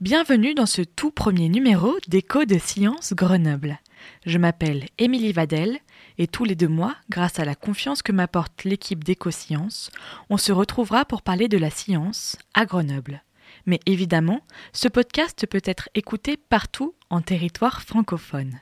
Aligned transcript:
Bienvenue 0.00 0.54
dans 0.54 0.64
ce 0.64 0.80
tout 0.80 1.10
premier 1.10 1.50
numéro 1.50 1.94
d'Écho 2.08 2.46
de 2.46 2.56
Science 2.56 3.12
Grenoble. 3.12 3.78
Je 4.24 4.38
m'appelle 4.38 4.86
Émilie 4.96 5.34
Vadel 5.34 5.78
et 6.16 6.26
tous 6.26 6.46
les 6.46 6.54
deux 6.54 6.68
mois, 6.68 6.96
grâce 7.10 7.38
à 7.38 7.44
la 7.44 7.54
confiance 7.54 8.00
que 8.00 8.10
m'apporte 8.10 8.64
l'équipe 8.64 9.04
d'Éco-Science, 9.04 9.90
on 10.30 10.38
se 10.38 10.52
retrouvera 10.52 11.04
pour 11.04 11.20
parler 11.20 11.48
de 11.48 11.58
la 11.58 11.68
science 11.68 12.38
à 12.54 12.64
Grenoble. 12.64 13.22
Mais 13.66 13.78
évidemment, 13.84 14.40
ce 14.72 14.88
podcast 14.88 15.46
peut 15.46 15.60
être 15.66 15.90
écouté 15.94 16.38
partout 16.38 16.94
en 17.10 17.20
territoire 17.20 17.82
francophone. 17.82 18.58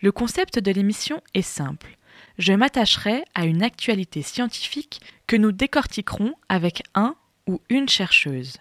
Le 0.00 0.10
concept 0.10 0.58
de 0.58 0.72
l'émission 0.72 1.22
est 1.32 1.42
simple. 1.42 1.96
Je 2.38 2.54
m'attacherai 2.54 3.22
à 3.36 3.44
une 3.44 3.62
actualité 3.62 4.22
scientifique 4.22 5.00
que 5.28 5.36
nous 5.36 5.52
décortiquerons 5.52 6.34
avec 6.48 6.82
un 6.96 7.14
ou 7.46 7.60
une 7.68 7.88
chercheuse. 7.88 8.58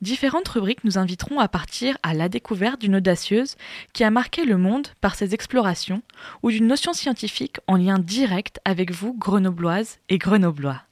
Différentes 0.00 0.48
rubriques 0.48 0.84
nous 0.84 0.98
inviteront 0.98 1.40
à 1.40 1.48
partir 1.48 1.96
à 2.02 2.14
la 2.14 2.28
découverte 2.28 2.80
d'une 2.80 2.96
audacieuse 2.96 3.56
qui 3.92 4.04
a 4.04 4.10
marqué 4.10 4.44
le 4.44 4.56
monde 4.56 4.88
par 5.00 5.14
ses 5.14 5.34
explorations 5.34 6.02
ou 6.42 6.50
d'une 6.50 6.66
notion 6.66 6.92
scientifique 6.92 7.58
en 7.66 7.76
lien 7.76 7.98
direct 7.98 8.60
avec 8.64 8.92
vous, 8.92 9.14
grenobloises 9.14 9.98
et 10.08 10.18
grenoblois. 10.18 10.82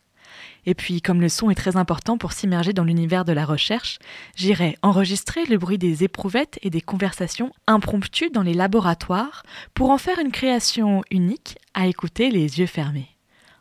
Et 0.65 0.75
puis, 0.75 1.03
comme 1.03 1.21
le 1.21 1.29
son 1.29 1.51
est 1.51 1.57
très 1.57 1.77
important 1.77 2.19
pour 2.19 2.33
s'immerger 2.33 2.73
dans 2.73 2.85
l'univers 2.85 3.25
de 3.25 3.33
la 3.33 3.45
recherche, 3.45 3.99
j'irai 4.37 4.79
enregistrer 4.83 5.45
le 5.47 5.59
bruit 5.59 5.79
des 5.79 6.05
éprouvettes 6.05 6.59
et 6.63 6.71
des 6.71 6.81
conversations 6.81 7.53
impromptues 7.67 8.31
dans 8.31 8.43
les 8.43 8.55
laboratoires 8.55 9.43
pour 9.75 9.91
en 9.91 9.99
faire 9.99 10.21
une 10.21 10.31
création 10.31 11.03
unique 11.11 11.59
à 11.75 11.87
écouter 11.89 12.31
les 12.31 12.61
yeux 12.61 12.67
fermés. 12.67 13.09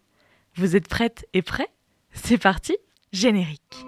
Vous 0.57 0.77
êtes 0.77 0.89
prête 0.89 1.27
et 1.33 1.43
prêt 1.43 1.69
C'est 2.13 2.39
parti, 2.39 2.77
générique. 3.13 3.85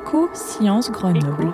Éco 0.00 0.30
Science 0.32 0.92
Grenoble. 0.92 1.52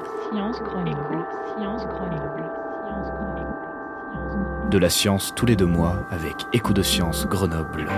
De 4.71 4.79
la 4.79 4.91
science 4.91 5.33
tous 5.35 5.47
les 5.47 5.57
deux 5.57 5.65
mois 5.65 6.05
avec 6.11 6.35
Écho 6.53 6.75
de 6.75 6.83
Science 6.83 7.27
Grenoble. 7.27 7.89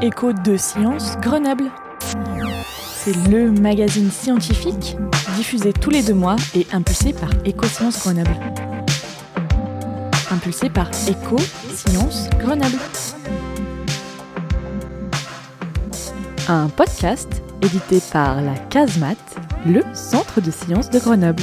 Écho 0.00 0.32
de 0.32 0.56
Science 0.56 1.18
Grenoble. 1.20 1.70
C'est 2.94 3.28
le 3.28 3.50
magazine 3.50 4.10
scientifique 4.10 4.96
diffusé 5.36 5.74
tous 5.74 5.90
les 5.90 6.02
deux 6.02 6.14
mois 6.14 6.36
et 6.54 6.66
impulsé 6.72 7.12
par 7.12 7.28
Éco 7.44 7.66
Science 7.66 8.00
Grenoble. 8.00 8.34
Impulsé 10.30 10.70
par 10.70 10.88
Éco 11.06 11.36
Science 11.74 12.30
Grenoble. 12.38 12.78
Un 16.48 16.68
podcast 16.68 17.42
édité 17.62 18.00
par 18.12 18.40
la 18.40 18.54
CASMAT, 18.54 19.16
le 19.66 19.82
Centre 19.94 20.40
de 20.40 20.50
sciences 20.50 20.90
de 20.90 20.98
Grenoble. 20.98 21.42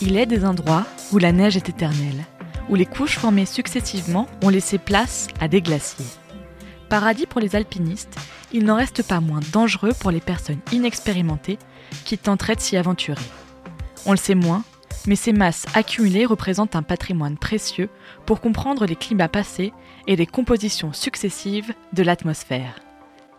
Il 0.00 0.16
est 0.16 0.26
des 0.26 0.44
endroits 0.44 0.84
où 1.12 1.18
la 1.18 1.32
neige 1.32 1.56
est 1.56 1.68
éternelle, 1.68 2.24
où 2.68 2.74
les 2.74 2.86
couches 2.86 3.18
formées 3.18 3.46
successivement 3.46 4.26
ont 4.42 4.48
laissé 4.48 4.78
place 4.78 5.28
à 5.40 5.48
des 5.48 5.62
glaciers. 5.62 6.04
Paradis 6.88 7.26
pour 7.26 7.40
les 7.40 7.56
alpinistes, 7.56 8.16
il 8.52 8.64
n'en 8.64 8.76
reste 8.76 9.02
pas 9.02 9.20
moins 9.20 9.40
dangereux 9.52 9.92
pour 9.98 10.10
les 10.10 10.20
personnes 10.20 10.60
inexpérimentées 10.72 11.58
qui 12.04 12.18
tenteraient 12.18 12.56
de 12.56 12.60
s'y 12.60 12.76
aventurer. 12.76 13.24
On 14.06 14.12
le 14.12 14.18
sait 14.18 14.34
moins, 14.34 14.62
mais 15.06 15.16
ces 15.16 15.32
masses 15.32 15.66
accumulées 15.74 16.26
représentent 16.26 16.76
un 16.76 16.82
patrimoine 16.82 17.36
précieux 17.36 17.88
pour 18.26 18.40
comprendre 18.40 18.86
les 18.86 18.96
climats 18.96 19.28
passés 19.28 19.72
et 20.06 20.16
les 20.16 20.26
compositions 20.26 20.92
successives 20.92 21.74
de 21.92 22.02
l'atmosphère. 22.02 22.80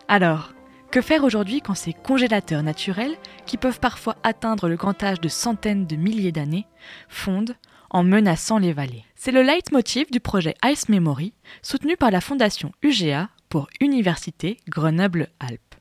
Alors, 0.08 0.52
que 0.90 1.00
faire 1.00 1.24
aujourd'hui 1.24 1.60
quand 1.60 1.74
ces 1.74 1.92
congélateurs 1.92 2.62
naturels, 2.62 3.16
qui 3.44 3.56
peuvent 3.56 3.80
parfois 3.80 4.16
atteindre 4.22 4.68
le 4.68 4.76
grand 4.76 5.02
âge 5.02 5.20
de 5.20 5.28
centaines 5.28 5.86
de 5.86 5.96
milliers 5.96 6.32
d'années, 6.32 6.66
fondent 7.08 7.56
en 7.90 8.02
menaçant 8.02 8.58
les 8.58 8.72
vallées? 8.72 9.04
C'est 9.14 9.32
le 9.32 9.42
leitmotiv 9.42 10.10
du 10.10 10.20
projet 10.20 10.54
Ice 10.64 10.88
Memory, 10.88 11.32
soutenu 11.62 11.96
par 11.96 12.10
la 12.10 12.20
fondation 12.20 12.72
UGA 12.82 13.28
pour 13.48 13.68
Université 13.80 14.58
Grenoble-Alpes. 14.68 15.74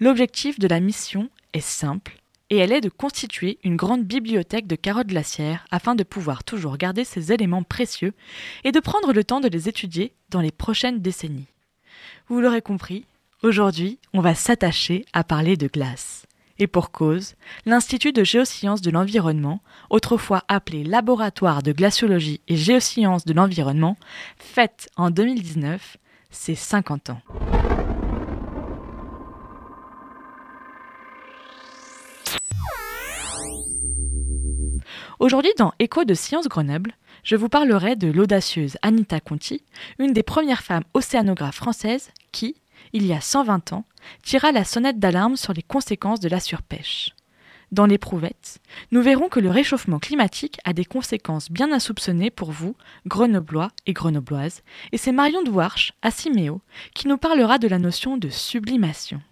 L'objectif 0.00 0.58
de 0.58 0.68
la 0.68 0.80
mission 0.80 1.28
est 1.52 1.60
simple 1.60 2.16
et 2.50 2.58
elle 2.58 2.72
est 2.72 2.80
de 2.80 2.88
constituer 2.88 3.58
une 3.64 3.76
grande 3.76 4.04
bibliothèque 4.04 4.66
de 4.66 4.76
carottes 4.76 5.08
glaciaires 5.08 5.66
afin 5.70 5.94
de 5.94 6.04
pouvoir 6.04 6.44
toujours 6.44 6.76
garder 6.76 7.04
ces 7.04 7.32
éléments 7.32 7.62
précieux 7.62 8.12
et 8.64 8.72
de 8.72 8.80
prendre 8.80 9.12
le 9.12 9.24
temps 9.24 9.40
de 9.40 9.48
les 9.48 9.68
étudier 9.68 10.12
dans 10.30 10.40
les 10.40 10.52
prochaines 10.52 11.00
décennies. 11.00 11.48
Vous 12.28 12.40
l'aurez 12.40 12.62
compris, 12.62 13.04
aujourd'hui, 13.42 13.98
on 14.12 14.20
va 14.20 14.34
s'attacher 14.34 15.04
à 15.12 15.24
parler 15.24 15.56
de 15.56 15.68
glace. 15.68 16.26
Et 16.58 16.66
pour 16.66 16.90
cause, 16.90 17.34
l'Institut 17.66 18.12
de 18.12 18.24
géosciences 18.24 18.80
de 18.80 18.90
l'environnement, 18.90 19.60
autrefois 19.90 20.42
appelé 20.48 20.84
Laboratoire 20.84 21.62
de 21.62 21.72
glaciologie 21.72 22.40
et 22.48 22.56
géosciences 22.56 23.26
de 23.26 23.34
l'environnement, 23.34 23.96
fête 24.38 24.88
en 24.96 25.10
2019 25.10 25.98
ses 26.30 26.54
50 26.54 27.10
ans. 27.10 27.20
Aujourd'hui, 35.18 35.52
dans 35.56 35.72
Écho 35.78 36.04
de 36.04 36.12
Sciences 36.12 36.46
Grenoble, 36.46 36.92
je 37.22 37.36
vous 37.36 37.48
parlerai 37.48 37.96
de 37.96 38.08
l'audacieuse 38.08 38.76
Anita 38.82 39.18
Conti, 39.18 39.62
une 39.98 40.12
des 40.12 40.22
premières 40.22 40.62
femmes 40.62 40.84
océanographes 40.92 41.56
françaises 41.56 42.10
qui, 42.32 42.56
il 42.92 43.06
y 43.06 43.14
a 43.14 43.22
120 43.22 43.72
ans, 43.72 43.86
tira 44.22 44.52
la 44.52 44.62
sonnette 44.62 44.98
d'alarme 44.98 45.36
sur 45.36 45.54
les 45.54 45.62
conséquences 45.62 46.20
de 46.20 46.28
la 46.28 46.38
surpêche. 46.38 47.14
Dans 47.72 47.86
l'éprouvette, 47.86 48.58
nous 48.92 49.00
verrons 49.00 49.30
que 49.30 49.40
le 49.40 49.50
réchauffement 49.50 49.98
climatique 49.98 50.58
a 50.64 50.74
des 50.74 50.84
conséquences 50.84 51.50
bien 51.50 51.72
insoupçonnées 51.72 52.30
pour 52.30 52.52
vous, 52.52 52.76
grenoblois 53.06 53.70
et 53.86 53.94
grenobloises, 53.94 54.62
et 54.92 54.98
c'est 54.98 55.12
Marion 55.12 55.42
Douarche, 55.42 55.94
à 56.02 56.10
Siméo, 56.10 56.60
qui 56.94 57.08
nous 57.08 57.16
parlera 57.16 57.56
de 57.56 57.68
la 57.68 57.78
notion 57.78 58.18
de 58.18 58.28
sublimation. 58.28 59.22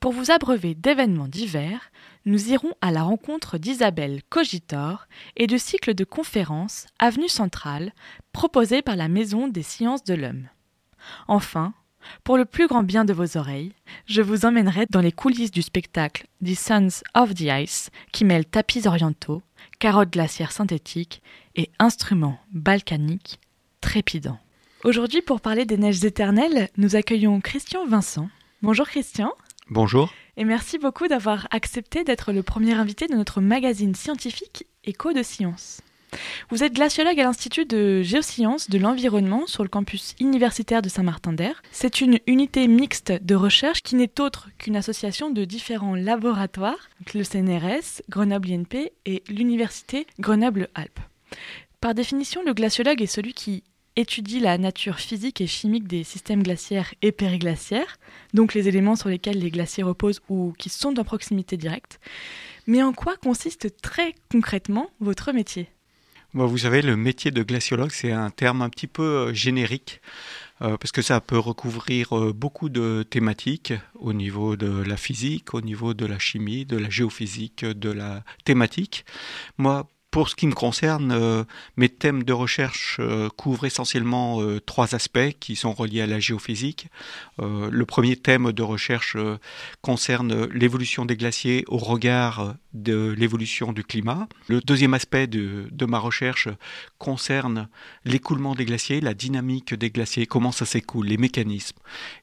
Pour 0.00 0.12
vous 0.12 0.30
abreuver 0.30 0.74
d'événements 0.74 1.28
divers, 1.28 1.90
nous 2.24 2.50
irons 2.50 2.72
à 2.80 2.90
la 2.90 3.02
rencontre 3.02 3.58
d'Isabelle 3.58 4.22
Cogitor 4.28 5.06
et 5.36 5.46
du 5.46 5.58
cycle 5.58 5.94
de 5.94 6.04
conférences 6.04 6.86
Avenue 6.98 7.28
Centrale 7.28 7.92
proposé 8.32 8.82
par 8.82 8.96
la 8.96 9.08
Maison 9.08 9.48
des 9.48 9.62
sciences 9.62 10.04
de 10.04 10.14
l'homme. 10.14 10.48
Enfin, 11.28 11.74
pour 12.24 12.36
le 12.36 12.44
plus 12.44 12.66
grand 12.66 12.82
bien 12.82 13.04
de 13.04 13.12
vos 13.12 13.36
oreilles, 13.36 13.72
je 14.06 14.22
vous 14.22 14.44
emmènerai 14.44 14.86
dans 14.90 15.00
les 15.00 15.12
coulisses 15.12 15.50
du 15.50 15.62
spectacle 15.62 16.26
The 16.44 16.54
Sons 16.54 17.02
of 17.14 17.34
the 17.34 17.48
Ice 17.62 17.90
qui 18.12 18.24
mêle 18.24 18.44
tapis 18.44 18.86
orientaux, 18.86 19.42
carottes 19.78 20.12
glaciaires 20.12 20.52
synthétiques 20.52 21.22
et 21.54 21.70
instruments 21.78 22.38
balkaniques 22.52 23.40
trépidants. 23.80 24.38
Aujourd'hui, 24.84 25.22
pour 25.22 25.40
parler 25.40 25.64
des 25.64 25.76
neiges 25.76 26.04
éternelles, 26.04 26.68
nous 26.76 26.96
accueillons 26.96 27.40
Christian 27.40 27.86
Vincent. 27.86 28.28
Bonjour 28.62 28.86
Christian. 28.86 29.32
Bonjour. 29.70 30.12
Et 30.36 30.44
merci 30.44 30.78
beaucoup 30.78 31.08
d'avoir 31.08 31.46
accepté 31.50 32.04
d'être 32.04 32.32
le 32.32 32.42
premier 32.42 32.74
invité 32.74 33.06
de 33.06 33.14
notre 33.14 33.40
magazine 33.40 33.94
scientifique 33.94 34.66
Écho 34.84 35.12
de 35.12 35.22
Science. 35.22 35.80
Vous 36.50 36.62
êtes 36.62 36.74
glaciologue 36.74 37.18
à 37.20 37.24
l'Institut 37.24 37.64
de 37.64 38.02
géosciences 38.02 38.68
de 38.68 38.78
l'environnement 38.78 39.46
sur 39.46 39.62
le 39.62 39.68
campus 39.68 40.14
universitaire 40.20 40.82
de 40.82 40.88
Saint-Martin-d'Air. 40.88 41.62
C'est 41.70 42.00
une 42.00 42.18
unité 42.26 42.68
mixte 42.68 43.12
de 43.12 43.34
recherche 43.34 43.82
qui 43.82 43.94
n'est 43.94 44.20
autre 44.20 44.48
qu'une 44.58 44.76
association 44.76 45.30
de 45.30 45.44
différents 45.44 45.94
laboratoires, 45.94 46.90
le 47.14 47.24
CNRS, 47.24 48.02
Grenoble 48.10 48.52
INP 48.52 48.92
et 49.06 49.22
l'Université 49.28 50.06
Grenoble-Alpes. 50.20 51.00
Par 51.80 51.94
définition, 51.94 52.42
le 52.44 52.54
glaciologue 52.54 53.02
est 53.02 53.06
celui 53.06 53.32
qui 53.32 53.64
étudie 53.96 54.40
la 54.40 54.58
nature 54.58 54.98
physique 54.98 55.40
et 55.40 55.46
chimique 55.46 55.86
des 55.86 56.04
systèmes 56.04 56.42
glaciaires 56.42 56.94
et 57.02 57.12
périglaciaires, 57.12 57.98
donc 58.34 58.54
les 58.54 58.68
éléments 58.68 58.96
sur 58.96 59.08
lesquels 59.08 59.38
les 59.38 59.50
glaciers 59.50 59.82
reposent 59.82 60.20
ou 60.28 60.54
qui 60.58 60.68
sont 60.68 60.98
en 60.98 61.04
proximité 61.04 61.56
directe. 61.56 62.00
Mais 62.66 62.82
en 62.82 62.92
quoi 62.92 63.16
consiste 63.16 63.80
très 63.82 64.14
concrètement 64.30 64.90
votre 65.00 65.32
métier? 65.32 65.68
Vous 66.34 66.58
savez, 66.58 66.80
le 66.80 66.96
métier 66.96 67.30
de 67.30 67.42
glaciologue, 67.42 67.90
c'est 67.92 68.12
un 68.12 68.30
terme 68.30 68.62
un 68.62 68.70
petit 68.70 68.86
peu 68.86 69.02
euh, 69.02 69.34
générique 69.34 70.00
euh, 70.62 70.78
parce 70.78 70.90
que 70.90 71.02
ça 71.02 71.20
peut 71.20 71.38
recouvrir 71.38 72.16
euh, 72.16 72.32
beaucoup 72.32 72.70
de 72.70 73.02
thématiques 73.02 73.74
au 73.96 74.14
niveau 74.14 74.56
de 74.56 74.82
la 74.82 74.96
physique, 74.96 75.52
au 75.52 75.60
niveau 75.60 75.92
de 75.92 76.06
la 76.06 76.18
chimie, 76.18 76.64
de 76.64 76.78
la 76.78 76.88
géophysique, 76.88 77.66
de 77.66 77.90
la 77.90 78.24
thématique. 78.44 79.04
Moi, 79.58 79.86
pour 80.12 80.28
ce 80.28 80.36
qui 80.36 80.46
me 80.46 80.52
concerne, 80.52 81.10
euh, 81.10 81.42
mes 81.78 81.88
thèmes 81.88 82.22
de 82.22 82.34
recherche 82.34 82.98
euh, 83.00 83.30
couvrent 83.30 83.64
essentiellement 83.64 84.42
euh, 84.42 84.60
trois 84.60 84.94
aspects 84.94 85.32
qui 85.40 85.56
sont 85.56 85.72
reliés 85.72 86.02
à 86.02 86.06
la 86.06 86.20
géophysique. 86.20 86.88
le 87.38 87.84
premier 87.86 88.16
thème 88.16 88.52
de 88.52 88.62
recherche 88.62 89.16
concerne 89.80 90.46
l'évolution 90.52 91.06
des 91.06 91.16
glaciers 91.16 91.64
au 91.66 91.78
regard 91.78 92.54
de 92.74 93.14
l'évolution 93.18 93.72
du 93.72 93.84
climat. 93.84 94.28
Le 94.48 94.60
deuxième 94.60 94.92
aspect 94.92 95.26
de, 95.26 95.68
de 95.70 95.86
ma 95.86 95.98
recherche 95.98 96.48
concerne 96.98 97.68
l'écoulement 98.04 98.54
des 98.54 98.66
glaciers, 98.66 99.00
la 99.00 99.14
dynamique 99.14 99.72
des 99.74 99.90
glaciers, 99.90 100.26
comment 100.26 100.52
ça 100.52 100.66
s'écoule, 100.66 101.06
les 101.06 101.16
mécanismes. 101.16 101.78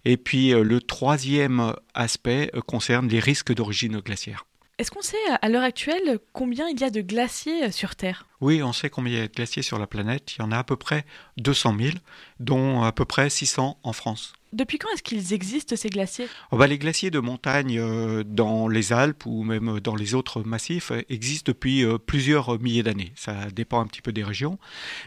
Et 0.05 0.17
puis 0.17 0.51
le 0.51 0.79
troisième 0.79 1.73
aspect 1.95 2.51
concerne 2.67 3.07
les 3.07 3.19
risques 3.19 3.53
d'origine 3.53 3.99
glaciaire. 3.99 4.45
Est-ce 4.79 4.91
qu'on 4.91 5.01
sait 5.01 5.17
à 5.41 5.49
l'heure 5.49 5.63
actuelle 5.63 6.19
combien 6.31 6.69
il 6.69 6.79
y 6.79 6.85
a 6.85 6.89
de 6.89 7.01
glaciers 7.01 7.65
euh, 7.65 7.71
sur 7.71 7.97
Terre? 7.97 8.28
Oui, 8.41 8.63
on 8.63 8.73
sait 8.73 8.89
combien 8.89 9.13
il 9.13 9.19
y 9.19 9.21
a 9.21 9.27
de 9.27 9.33
glaciers 9.33 9.61
sur 9.61 9.79
la 9.79 9.87
planète. 9.87 10.35
Il 10.35 10.41
y 10.41 10.45
en 10.45 10.51
a 10.51 10.57
à 10.57 10.63
peu 10.63 10.77
près 10.77 11.05
200 11.37 11.75
000, 11.79 11.91
dont 12.39 12.83
à 12.83 12.91
peu 12.91 13.05
près 13.05 13.29
600 13.29 13.79
en 13.83 13.93
France. 13.93 14.33
Depuis 14.51 14.79
quand 14.79 14.89
est-ce 14.91 15.03
qu'ils 15.03 15.33
existent, 15.33 15.75
ces 15.75 15.89
glaciers? 15.89 16.27
Oh 16.51 16.57
bah, 16.57 16.65
Les 16.65 16.79
glaciers 16.79 17.11
de 17.11 17.19
montagne 17.19 17.77
euh, 17.79 18.23
dans 18.23 18.67
les 18.67 18.93
Alpes 18.93 19.27
ou 19.27 19.43
même 19.43 19.79
dans 19.79 19.95
les 19.95 20.15
autres 20.15 20.41
massifs 20.41 20.91
euh, 20.91 21.03
existent 21.09 21.51
depuis 21.51 21.85
euh, 21.85 21.99
plusieurs 21.99 22.59
milliers 22.59 22.81
d'années. 22.81 23.11
Ça 23.15 23.51
dépend 23.51 23.79
un 23.79 23.85
petit 23.85 24.01
peu 24.01 24.11
des 24.11 24.23
régions. 24.23 24.57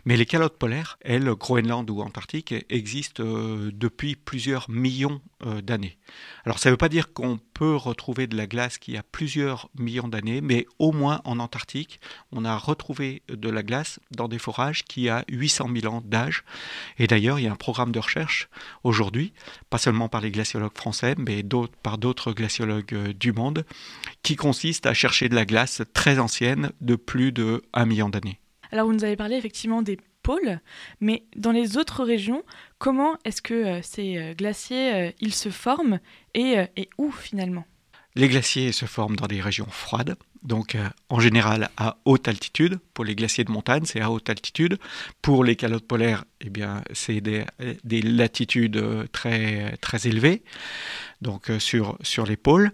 Mais 0.04 0.16
les 0.16 0.26
calottes 0.26 0.58
polaires, 0.58 0.96
elles, 1.00 1.24
Groenland 1.24 1.90
ou 1.90 2.02
Antarctique, 2.02 2.54
existent 2.70 3.24
depuis 3.24 4.14
plusieurs 4.16 4.70
millions 4.70 5.20
d'années. 5.62 5.98
Alors 6.44 6.58
ça 6.58 6.68
ne 6.68 6.74
veut 6.74 6.78
pas 6.78 6.88
dire 6.88 7.12
qu'on 7.12 7.38
peut 7.54 7.74
retrouver 7.74 8.26
de 8.26 8.36
la 8.36 8.46
glace 8.46 8.78
qui 8.78 8.96
a 8.96 9.02
plusieurs 9.02 9.68
millions 9.76 10.08
d'années, 10.08 10.40
mais 10.40 10.66
au 10.78 10.92
moins 10.92 11.20
en 11.24 11.38
Antarctique, 11.38 12.00
on 12.30 12.44
a 12.44 12.56
retrouvé 12.56 13.21
de 13.28 13.48
la 13.48 13.62
glace 13.62 14.00
dans 14.10 14.28
des 14.28 14.38
forages 14.38 14.84
qui 14.84 15.08
a 15.08 15.24
800 15.28 15.68
000 15.80 15.94
ans 15.94 16.02
d'âge. 16.04 16.44
Et 16.98 17.06
d'ailleurs, 17.06 17.38
il 17.38 17.44
y 17.44 17.48
a 17.48 17.52
un 17.52 17.56
programme 17.56 17.92
de 17.92 17.98
recherche 17.98 18.48
aujourd'hui 18.84 19.32
pas 19.70 19.78
seulement 19.78 20.08
par 20.08 20.20
les 20.20 20.30
glaciologues 20.30 20.76
français, 20.76 21.14
mais 21.18 21.44
par 21.82 21.98
d'autres 21.98 22.32
glaciologues 22.32 22.94
euh, 22.94 23.12
du 23.12 23.32
monde, 23.32 23.64
qui 24.22 24.36
consiste 24.36 24.86
à 24.86 24.94
chercher 24.94 25.28
de 25.28 25.34
la 25.34 25.44
glace 25.44 25.82
très 25.94 26.18
ancienne 26.18 26.72
de 26.80 26.96
plus 26.96 27.32
de 27.32 27.62
1 27.72 27.86
million 27.86 28.08
d'années. 28.08 28.38
Alors 28.70 28.86
vous 28.86 28.92
nous 28.92 29.04
avez 29.04 29.16
parlé 29.16 29.36
effectivement 29.36 29.82
des 29.82 29.98
pôles, 30.22 30.60
mais 31.00 31.24
dans 31.36 31.52
les 31.52 31.76
autres 31.76 32.04
régions, 32.04 32.42
comment 32.78 33.16
est-ce 33.24 33.42
que 33.42 33.54
euh, 33.54 33.82
ces 33.82 34.16
euh, 34.16 34.34
glaciers 34.34 35.14
ils 35.20 35.34
se 35.34 35.50
forment 35.50 36.00
et, 36.34 36.56
et 36.76 36.88
où 36.98 37.10
finalement? 37.10 37.64
Les 38.14 38.28
glaciers 38.28 38.72
se 38.72 38.84
forment 38.84 39.16
dans 39.16 39.26
des 39.26 39.40
régions 39.40 39.68
froides, 39.70 40.16
donc 40.44 40.74
euh, 40.74 40.88
en 41.08 41.20
général 41.20 41.70
à 41.76 41.96
haute 42.04 42.28
altitude. 42.28 42.78
Pour 42.94 43.04
les 43.04 43.14
glaciers 43.14 43.44
de 43.44 43.50
montagne, 43.50 43.84
c'est 43.84 44.00
à 44.00 44.10
haute 44.10 44.28
altitude. 44.28 44.78
Pour 45.20 45.44
les 45.44 45.56
calottes 45.56 45.86
polaires, 45.86 46.24
eh 46.40 46.50
c'est 46.92 47.20
des, 47.20 48.02
latitudes 48.02 48.76
euh, 48.76 49.06
très, 49.12 49.76
très 49.80 50.06
élevées, 50.06 50.42
donc 51.20 51.50
euh, 51.50 51.58
sur 51.58 52.26
les 52.26 52.36
pôles. 52.36 52.72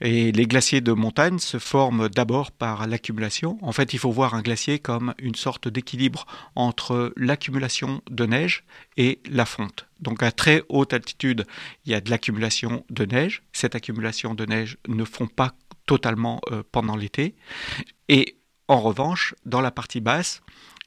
Et 0.00 0.32
les 0.32 0.46
glaciers 0.46 0.80
de 0.80 0.92
montagne 0.92 1.38
se 1.38 1.58
forment 1.58 2.08
d'abord 2.08 2.50
par 2.50 2.86
l'accumulation. 2.86 3.58
En 3.62 3.72
fait, 3.72 3.92
il 3.92 3.98
faut 3.98 4.10
voir 4.10 4.34
un 4.34 4.42
glacier 4.42 4.78
comme 4.78 5.14
une 5.18 5.34
sorte 5.34 5.68
d'équilibre 5.68 6.26
entre 6.56 7.12
l'accumulation 7.16 8.02
de 8.10 8.26
neige 8.26 8.64
et 8.96 9.20
la 9.30 9.46
fonte. 9.46 9.86
Donc 10.00 10.22
à 10.22 10.32
très 10.32 10.62
haute 10.68 10.92
altitude, 10.92 11.46
il 11.84 11.92
y 11.92 11.94
a 11.94 12.00
de 12.00 12.10
l'accumulation 12.10 12.84
de 12.90 13.04
neige. 13.04 13.42
Cette 13.52 13.74
accumulation 13.74 14.34
de 14.34 14.44
neige 14.44 14.76
ne 14.88 15.04
fond 15.04 15.28
pas 15.28 15.52
totalement 15.86 16.40
euh, 16.50 16.62
pendant 16.72 16.96
l'été. 16.96 17.34
Et 18.08 18.36
en 18.68 18.80
revanche, 18.80 19.34
dans 19.46 19.60
la 19.60 19.70
partie 19.70 20.00
basse, 20.00 20.42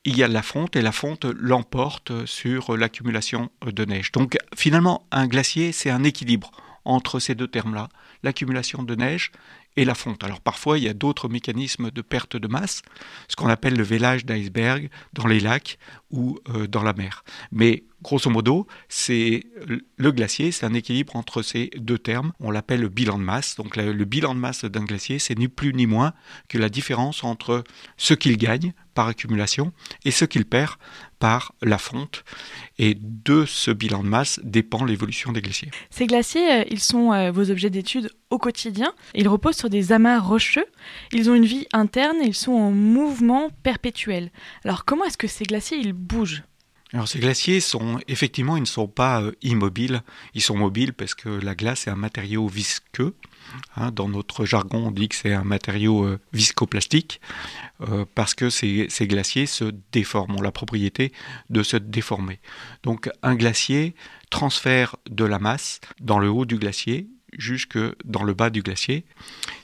il 0.06 0.18
y 0.18 0.24
a 0.24 0.28
la 0.28 0.44
fonte 0.44 0.76
et 0.76 0.82
la 0.82 0.92
fonte 0.92 1.26
l'emporte 1.26 2.26
sur 2.26 2.78
l'accumulation 2.78 3.50
de 3.66 3.86
neige. 3.86 4.12
Donc 4.12 4.38
finalement, 4.56 5.08
un 5.12 5.28
glacier, 5.28 5.72
c'est 5.72 5.90
un 5.90 6.04
équilibre 6.04 6.52
entre 6.86 7.20
ces 7.20 7.36
deux 7.36 7.48
termes-là, 7.48 7.90
l'accumulation 8.24 8.84
de 8.84 8.96
neige 8.96 9.32
et 9.78 9.86
la 9.86 9.96
fonte. 9.96 10.24
Alors 10.24 10.40
parfois, 10.40 10.78
il 10.78 10.84
y 10.84 10.90
a 10.90 10.94
d'autres 10.94 11.28
mécanismes 11.28 11.92
de 11.92 12.02
perte 12.02 12.38
de 12.38 12.48
masse, 12.48 12.82
ce 13.28 13.36
qu'on 13.36 13.50
appelle 13.50 13.76
le 13.76 13.84
vélage 13.84 14.26
d'iceberg 14.26 14.90
dans 15.14 15.28
les 15.28 15.40
lacs 15.40 15.78
ou 16.12 16.40
euh, 16.50 16.68
dans 16.68 16.84
la 16.84 16.94
mer. 16.94 17.24
Mais 17.52 17.84
grosso 18.02 18.30
modo, 18.30 18.68
c'est 18.88 19.44
le 19.98 20.12
glacier, 20.12 20.52
c'est 20.52 20.66
un 20.66 20.74
équilibre 20.74 21.16
entre 21.16 21.42
ces 21.42 21.72
deux 21.76 21.98
termes. 21.98 22.32
On 22.40 22.52
l'appelle 22.52 22.82
le 22.82 22.90
bilan 22.90 23.18
de 23.18 23.24
masse. 23.24 23.56
Donc 23.56 23.76
le 23.76 24.06
bilan 24.06 24.36
de 24.36 24.40
masse 24.40 24.64
d'un 24.64 24.86
glacier, 24.86 25.20
c'est 25.20 25.38
ni 25.38 25.48
plus 25.48 25.74
ni 25.74 25.88
moins 25.88 26.14
que 26.48 26.58
la 26.58 26.70
différence 26.70 27.24
entre 27.24 27.64
ce 27.98 28.14
qu'il 28.14 28.38
gagne 28.38 28.74
par 28.96 29.08
accumulation 29.08 29.72
et 30.04 30.12
ce 30.12 30.26
qu'il 30.26 30.46
perd 30.46 30.72
par 31.20 31.54
la 31.62 31.78
fonte. 31.78 32.24
Et 32.80 32.98
de 33.00 33.46
ce 33.46 33.70
bilan 33.70 34.04
de 34.04 34.08
masse 34.08 34.40
dépend 34.44 34.84
l'évolution 34.84 35.32
des 35.32 35.42
glaciers. 35.42 35.70
Ces 35.92 36.08
glaciers, 36.08 36.52
euh, 36.52 36.64
ils 36.72 36.80
sont 36.80 37.14
euh, 37.14 37.32
vos 37.32 37.52
objets 37.52 37.70
d'étude 37.70 38.10
au 38.32 38.40
quotidien. 38.40 38.94
Ils 39.14 39.28
reposent 39.28 39.58
sur 39.58 39.70
des 39.70 39.92
amas 39.92 40.20
rocheux. 40.20 40.66
Ils 41.12 41.30
ont 41.30 41.36
une 41.36 41.46
vie 41.46 41.68
interne 41.74 42.18
et 42.24 42.28
ils 42.28 42.34
sont 42.34 42.54
en 42.54 42.72
mouvement 42.72 43.50
perpétuel. 43.62 44.32
Alors 44.64 44.86
comment 44.86 45.06
est-ce 45.06 45.18
que 45.18 45.28
ces 45.28 45.44
glaciers, 45.44 45.78
ils 45.78 45.94
bougent? 45.94 46.44
Alors 46.96 47.08
ces 47.08 47.20
glaciers 47.20 47.60
sont 47.60 48.00
effectivement 48.08 48.58
ils 48.58 48.62
ne 48.62 48.66
sont 48.66 48.88
pas 48.88 49.22
euh, 49.22 49.34
immobiles, 49.44 50.02
ils 50.34 50.42
sont 50.42 50.58
mobiles 50.58 50.94
parce 50.94 51.14
que 51.14 51.30
la 51.30 51.54
glace 51.54 51.86
est 51.86 51.92
un 51.92 51.96
matériau 51.96 52.48
visqueux 52.48 53.14
Hein, 53.76 53.92
dans 53.92 54.08
notre 54.08 54.46
jargon, 54.46 54.88
on 54.88 54.92
dit 54.92 55.10
que 55.10 55.16
c'est 55.16 55.34
un 55.34 55.44
matériau 55.44 56.06
euh, 56.06 56.20
viscoplastique 56.34 57.22
euh, 57.82 58.06
parce 58.16 58.34
que 58.34 58.50
ces, 58.50 58.88
glaciers 59.02 59.46
se 59.46 59.66
déforment, 59.92 60.38
ont 60.38 60.42
la 60.42 60.52
propriété 60.52 61.12
de 61.50 61.64
se 61.64 61.78
déformer. 61.78 62.40
Donc 62.84 63.10
un 63.22 63.36
glacier 63.36 63.96
transfère 64.30 64.96
de 65.10 65.26
la 65.26 65.40
masse 65.40 65.80
dans 66.00 66.20
le 66.20 66.30
haut 66.30 66.46
du 66.46 66.58
glacier 66.58 67.08
jusque 67.38 67.78
dans 68.04 68.24
le 68.24 68.34
bas 68.34 68.50
du 68.50 68.62
glacier. 68.62 69.06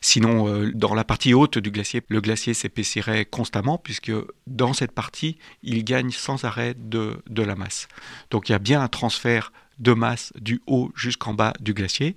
Sinon, 0.02 0.48
euh, 0.48 0.72
dans 0.74 0.94
la 0.94 1.04
partie 1.04 1.34
haute 1.34 1.58
du 1.58 1.72
glacier, 1.72 2.02
le 2.08 2.22
glacier 2.22 2.54
s'épaissirait 2.54 3.26
constamment 3.26 3.78
puisque 3.78 4.12
dans 4.48 4.74
cette 4.74 4.92
partie, 4.92 5.38
il 5.64 5.84
gagne 5.84 6.12
sans 6.12 6.44
arrêt 6.44 6.76
de, 6.78 7.22
la 7.36 7.56
masse. 7.56 7.88
Donc 8.30 8.50
il 8.50 8.52
y 8.52 8.56
a 8.56 8.60
bien 8.60 8.82
un 8.82 8.88
transfert 8.88 9.52
de 9.80 9.94
masse 9.94 10.32
du 10.40 10.62
haut 10.68 10.92
jusqu'en 10.96 11.34
bas 11.34 11.54
du 11.60 11.74
glacier 11.74 12.16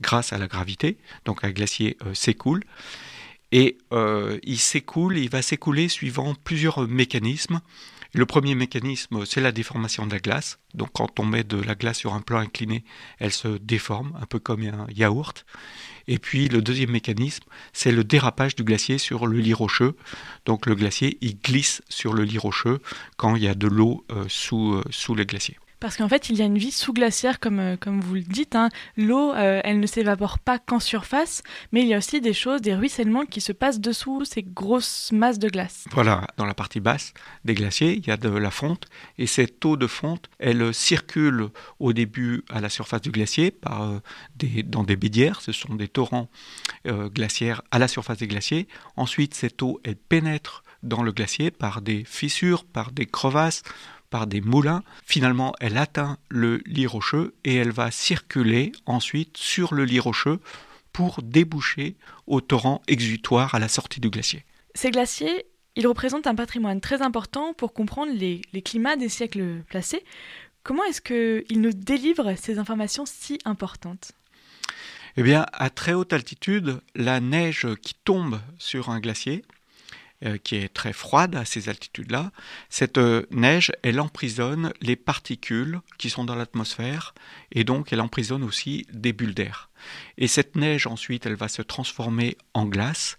grâce 0.00 0.32
à 0.32 0.38
la 0.38 0.46
gravité. 0.46 0.98
Donc 1.24 1.44
un 1.44 1.50
glacier 1.50 1.96
euh, 2.04 2.14
s'écoule. 2.14 2.64
Et 3.52 3.78
euh, 3.92 4.40
il 4.42 4.58
s'écoule, 4.58 5.16
il 5.16 5.30
va 5.30 5.40
s'écouler 5.40 5.88
suivant 5.88 6.34
plusieurs 6.34 6.88
mécanismes. 6.88 7.60
Le 8.16 8.26
premier 8.26 8.54
mécanisme, 8.54 9.26
c'est 9.26 9.40
la 9.40 9.50
déformation 9.50 10.06
de 10.06 10.12
la 10.12 10.20
glace. 10.20 10.60
Donc 10.72 10.90
quand 10.92 11.18
on 11.18 11.24
met 11.24 11.42
de 11.42 11.60
la 11.60 11.74
glace 11.74 11.98
sur 11.98 12.14
un 12.14 12.20
plan 12.20 12.38
incliné, 12.38 12.84
elle 13.18 13.32
se 13.32 13.48
déforme, 13.58 14.16
un 14.22 14.26
peu 14.26 14.38
comme 14.38 14.62
un 14.62 14.86
yaourt. 14.94 15.44
Et 16.06 16.20
puis 16.20 16.48
le 16.48 16.62
deuxième 16.62 16.92
mécanisme, 16.92 17.42
c'est 17.72 17.90
le 17.90 18.04
dérapage 18.04 18.54
du 18.54 18.62
glacier 18.62 18.98
sur 18.98 19.26
le 19.26 19.38
lit 19.38 19.52
rocheux. 19.52 19.96
Donc 20.46 20.66
le 20.66 20.76
glacier, 20.76 21.18
il 21.22 21.40
glisse 21.40 21.82
sur 21.88 22.12
le 22.12 22.22
lit 22.22 22.38
rocheux 22.38 22.78
quand 23.16 23.34
il 23.34 23.42
y 23.42 23.48
a 23.48 23.56
de 23.56 23.66
l'eau 23.66 24.04
euh, 24.12 24.24
sous, 24.28 24.80
sous 24.90 25.16
le 25.16 25.24
glacier. 25.24 25.56
Parce 25.84 25.98
qu'en 25.98 26.08
fait, 26.08 26.30
il 26.30 26.36
y 26.36 26.40
a 26.40 26.46
une 26.46 26.56
vie 26.56 26.70
sous-glaciaire, 26.70 27.38
comme, 27.38 27.60
euh, 27.60 27.76
comme 27.76 28.00
vous 28.00 28.14
le 28.14 28.22
dites. 28.22 28.56
Hein. 28.56 28.70
L'eau, 28.96 29.34
euh, 29.34 29.60
elle 29.64 29.80
ne 29.80 29.86
s'évapore 29.86 30.38
pas 30.38 30.58
qu'en 30.58 30.80
surface, 30.80 31.42
mais 31.72 31.82
il 31.82 31.88
y 31.88 31.92
a 31.92 31.98
aussi 31.98 32.22
des 32.22 32.32
choses, 32.32 32.62
des 32.62 32.74
ruissellements 32.74 33.26
qui 33.26 33.42
se 33.42 33.52
passent 33.52 33.80
dessous 33.80 34.24
ces 34.24 34.42
grosses 34.42 35.12
masses 35.12 35.38
de 35.38 35.50
glace. 35.50 35.84
Voilà, 35.90 36.26
dans 36.38 36.46
la 36.46 36.54
partie 36.54 36.80
basse 36.80 37.12
des 37.44 37.52
glaciers, 37.52 37.98
il 37.98 38.06
y 38.06 38.10
a 38.10 38.16
de 38.16 38.30
la 38.30 38.50
fonte, 38.50 38.86
et 39.18 39.26
cette 39.26 39.62
eau 39.66 39.76
de 39.76 39.86
fonte, 39.86 40.30
elle 40.38 40.72
circule 40.72 41.48
au 41.80 41.92
début 41.92 42.44
à 42.48 42.62
la 42.62 42.70
surface 42.70 43.02
du 43.02 43.10
glacier 43.10 43.50
par, 43.50 43.82
euh, 43.82 43.98
des, 44.36 44.62
dans 44.62 44.84
des 44.84 44.96
bédières, 44.96 45.42
ce 45.42 45.52
sont 45.52 45.74
des 45.74 45.88
torrents 45.88 46.30
glaciaires 46.86 47.60
à 47.70 47.78
la 47.78 47.88
surface 47.88 48.18
des 48.18 48.26
glaciers. 48.26 48.68
Ensuite, 48.96 49.34
cette 49.34 49.60
eau, 49.62 49.80
elle 49.84 49.96
pénètre 49.96 50.62
dans 50.82 51.02
le 51.02 51.12
glacier 51.12 51.50
par 51.50 51.82
des 51.82 52.04
fissures, 52.04 52.64
par 52.64 52.90
des 52.92 53.06
crevasses, 53.06 53.62
par 54.14 54.28
des 54.28 54.40
moulins. 54.40 54.84
Finalement, 55.04 55.56
elle 55.58 55.76
atteint 55.76 56.18
le 56.28 56.62
lit 56.66 56.86
rocheux 56.86 57.34
et 57.42 57.56
elle 57.56 57.72
va 57.72 57.90
circuler 57.90 58.70
ensuite 58.86 59.36
sur 59.36 59.74
le 59.74 59.84
lit 59.84 59.98
rocheux 59.98 60.38
pour 60.92 61.20
déboucher 61.20 61.96
au 62.28 62.40
torrent 62.40 62.80
exutoire 62.86 63.56
à 63.56 63.58
la 63.58 63.66
sortie 63.66 63.98
du 63.98 64.10
glacier. 64.10 64.44
Ces 64.76 64.92
glaciers, 64.92 65.46
ils 65.74 65.88
représentent 65.88 66.28
un 66.28 66.36
patrimoine 66.36 66.80
très 66.80 67.02
important 67.02 67.54
pour 67.54 67.72
comprendre 67.72 68.12
les, 68.14 68.42
climats 68.62 68.94
des 68.94 69.08
siècles 69.08 69.64
placés. 69.68 70.04
Comment 70.62 70.84
est-ce 70.84 71.00
qu'ils 71.00 71.60
nous 71.60 71.72
délivrent 71.72 72.34
ces 72.36 72.60
informations 72.60 73.06
si 73.06 73.40
importantes? 73.44 74.12
Eh 75.16 75.24
bien, 75.24 75.44
à 75.52 75.70
très 75.70 75.92
haute 75.92 76.12
altitude, 76.12 76.80
la 76.94 77.18
neige 77.18 77.66
qui 77.82 77.96
tombe 78.04 78.40
sur 78.58 78.90
un 78.90 79.00
glacier, 79.00 79.44
qui 80.42 80.56
est 80.56 80.72
très 80.72 80.92
froide 80.92 81.34
à 81.34 81.44
ces 81.44 81.68
altitudes-là, 81.68 82.32
cette 82.68 82.98
euh, 82.98 83.26
neige, 83.30 83.72
elle 83.82 84.00
emprisonne 84.00 84.72
les 84.80 84.96
particules 84.96 85.80
qui 85.98 86.10
sont 86.10 86.24
dans 86.24 86.34
l'atmosphère 86.34 87.14
et 87.52 87.64
donc 87.64 87.92
elle 87.92 88.00
emprisonne 88.00 88.42
aussi 88.42 88.86
des 88.92 89.12
bulles 89.12 89.34
d'air. 89.34 89.70
Et 90.16 90.28
cette 90.28 90.56
neige, 90.56 90.86
ensuite, 90.86 91.26
elle 91.26 91.34
va 91.34 91.48
se 91.48 91.62
transformer 91.62 92.36
en 92.54 92.64
glace 92.64 93.18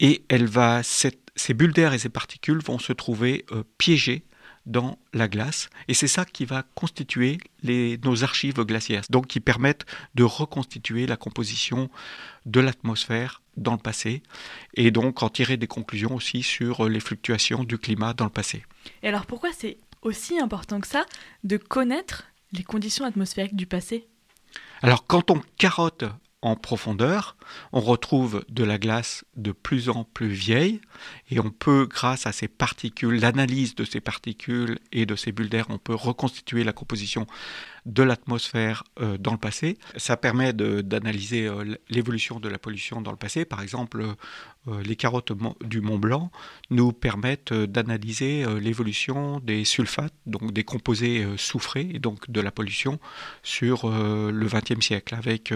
et 0.00 0.24
elle 0.28 0.46
va, 0.46 0.82
ces 0.82 1.54
bulles 1.54 1.72
d'air 1.72 1.94
et 1.94 1.98
ces 1.98 2.08
particules 2.08 2.60
vont 2.62 2.78
se 2.78 2.92
trouver 2.92 3.46
euh, 3.52 3.62
piégées 3.78 4.24
dans 4.66 4.98
la 5.12 5.28
glace. 5.28 5.68
Et 5.88 5.94
c'est 5.94 6.08
ça 6.08 6.24
qui 6.24 6.44
va 6.44 6.64
constituer 6.74 7.38
les, 7.62 7.98
nos 8.04 8.24
archives 8.24 8.60
glaciaires, 8.60 9.02
donc 9.10 9.26
qui 9.26 9.40
permettent 9.40 9.86
de 10.14 10.24
reconstituer 10.24 11.06
la 11.06 11.16
composition 11.16 11.90
de 12.46 12.60
l'atmosphère 12.60 13.42
dans 13.56 13.72
le 13.72 13.78
passé, 13.78 14.22
et 14.74 14.90
donc 14.90 15.22
en 15.22 15.28
tirer 15.28 15.56
des 15.56 15.66
conclusions 15.66 16.14
aussi 16.14 16.42
sur 16.42 16.88
les 16.88 17.00
fluctuations 17.00 17.62
du 17.64 17.78
climat 17.78 18.12
dans 18.12 18.24
le 18.24 18.30
passé. 18.30 18.64
Et 19.02 19.08
alors 19.08 19.26
pourquoi 19.26 19.50
c'est 19.52 19.78
aussi 20.02 20.38
important 20.40 20.80
que 20.80 20.88
ça 20.88 21.06
de 21.44 21.56
connaître 21.56 22.24
les 22.52 22.64
conditions 22.64 23.04
atmosphériques 23.04 23.56
du 23.56 23.66
passé? 23.66 24.06
Alors 24.82 25.06
quand 25.06 25.30
on 25.30 25.40
carotte 25.56 26.04
en 26.44 26.56
profondeur, 26.56 27.36
on 27.72 27.80
retrouve 27.80 28.44
de 28.50 28.64
la 28.64 28.78
glace 28.78 29.24
de 29.34 29.50
plus 29.50 29.88
en 29.88 30.04
plus 30.04 30.28
vieille 30.28 30.82
et 31.30 31.40
on 31.40 31.50
peut, 31.50 31.86
grâce 31.88 32.26
à 32.26 32.32
ces 32.32 32.48
particules, 32.48 33.18
l'analyse 33.18 33.74
de 33.74 33.84
ces 33.84 34.00
particules 34.00 34.78
et 34.92 35.06
de 35.06 35.16
ces 35.16 35.32
bulles 35.32 35.48
d'air, 35.48 35.66
on 35.70 35.78
peut 35.78 35.94
reconstituer 35.94 36.62
la 36.62 36.74
composition 36.74 37.26
de 37.86 38.02
l'atmosphère 38.02 38.84
euh, 39.00 39.18
dans 39.18 39.32
le 39.32 39.38
passé. 39.38 39.78
Ça 39.96 40.16
permet 40.16 40.52
d'analyser 40.52 41.46
euh, 41.46 41.76
l'évolution 41.88 42.40
de 42.40 42.48
la 42.48 42.58
pollution 42.58 43.00
dans 43.02 43.10
le 43.10 43.16
passé. 43.16 43.44
Par 43.44 43.60
exemple, 43.62 44.02
euh, 44.68 44.82
les 44.82 44.96
carottes 44.96 45.32
du 45.62 45.80
Mont 45.80 45.98
Blanc 45.98 46.30
nous 46.70 46.92
permettent 46.92 47.52
d'analyser 47.52 48.46
l'évolution 48.60 49.40
des 49.40 49.64
sulfates, 49.64 50.14
donc 50.26 50.52
des 50.52 50.64
composés 50.64 51.26
soufrés, 51.36 51.90
et 51.92 51.98
donc 51.98 52.30
de 52.30 52.40
la 52.40 52.50
pollution 52.50 52.98
sur 53.42 53.90
le 53.90 54.46
XXe 54.46 54.84
siècle, 54.84 55.14
avec 55.14 55.52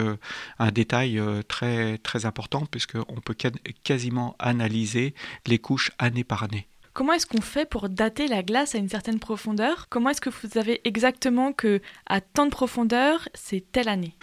un 0.58 0.70
détail 0.70 1.20
très, 1.49 1.97
très 1.99 2.26
important, 2.26 2.66
puisqu'on 2.66 3.20
peut 3.25 3.37
quasiment 3.82 4.37
analyser 4.38 5.14
les 5.47 5.58
couches 5.58 5.90
année 5.99 6.25
par 6.25 6.42
année. 6.42 6.68
Comment 6.99 7.12
est-ce 7.12 7.26
qu'on 7.26 7.40
fait 7.40 7.64
pour 7.64 7.88
dater 7.88 8.26
la 8.26 8.43
glace 8.43 8.75
à 8.75 8.78
une 8.78 8.88
certaine 8.88 9.21
profondeur? 9.21 9.87
Comment 9.88 10.11
est-ce 10.11 10.21
que 10.21 10.31
vous 10.31 10.49
savez 10.52 10.81
exactement 10.83 11.52
que 11.52 11.81
à 12.07 12.21
tant 12.21 12.45
de 12.45 12.50
profondeur, 12.50 13.28
c'est 13.35 13.62
telle 13.71 13.88
année? 13.88 14.17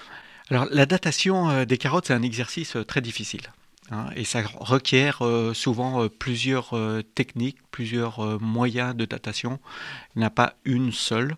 Alors 0.49 0.67
la 0.69 0.85
datation 0.85 1.49
euh, 1.49 1.63
des 1.63 1.77
carottes, 1.77 2.07
c'est 2.07 2.13
un 2.13 2.21
exercice 2.21 2.75
euh, 2.75 2.83
très 2.83 2.99
difficile. 2.99 3.43
Hein, 3.91 4.07
et 4.17 4.25
ça 4.25 4.41
requiert 4.59 5.21
euh, 5.21 5.53
souvent 5.53 6.09
plusieurs 6.09 6.77
techniques, 7.15 7.59
plusieurs 7.71 8.41
moyens 8.41 8.93
de 8.93 9.05
datation. 9.05 9.57
Il 10.17 10.19
n'y 10.19 10.25
a 10.25 10.29
pas 10.29 10.55
une 10.65 10.91
seule. 10.91 11.37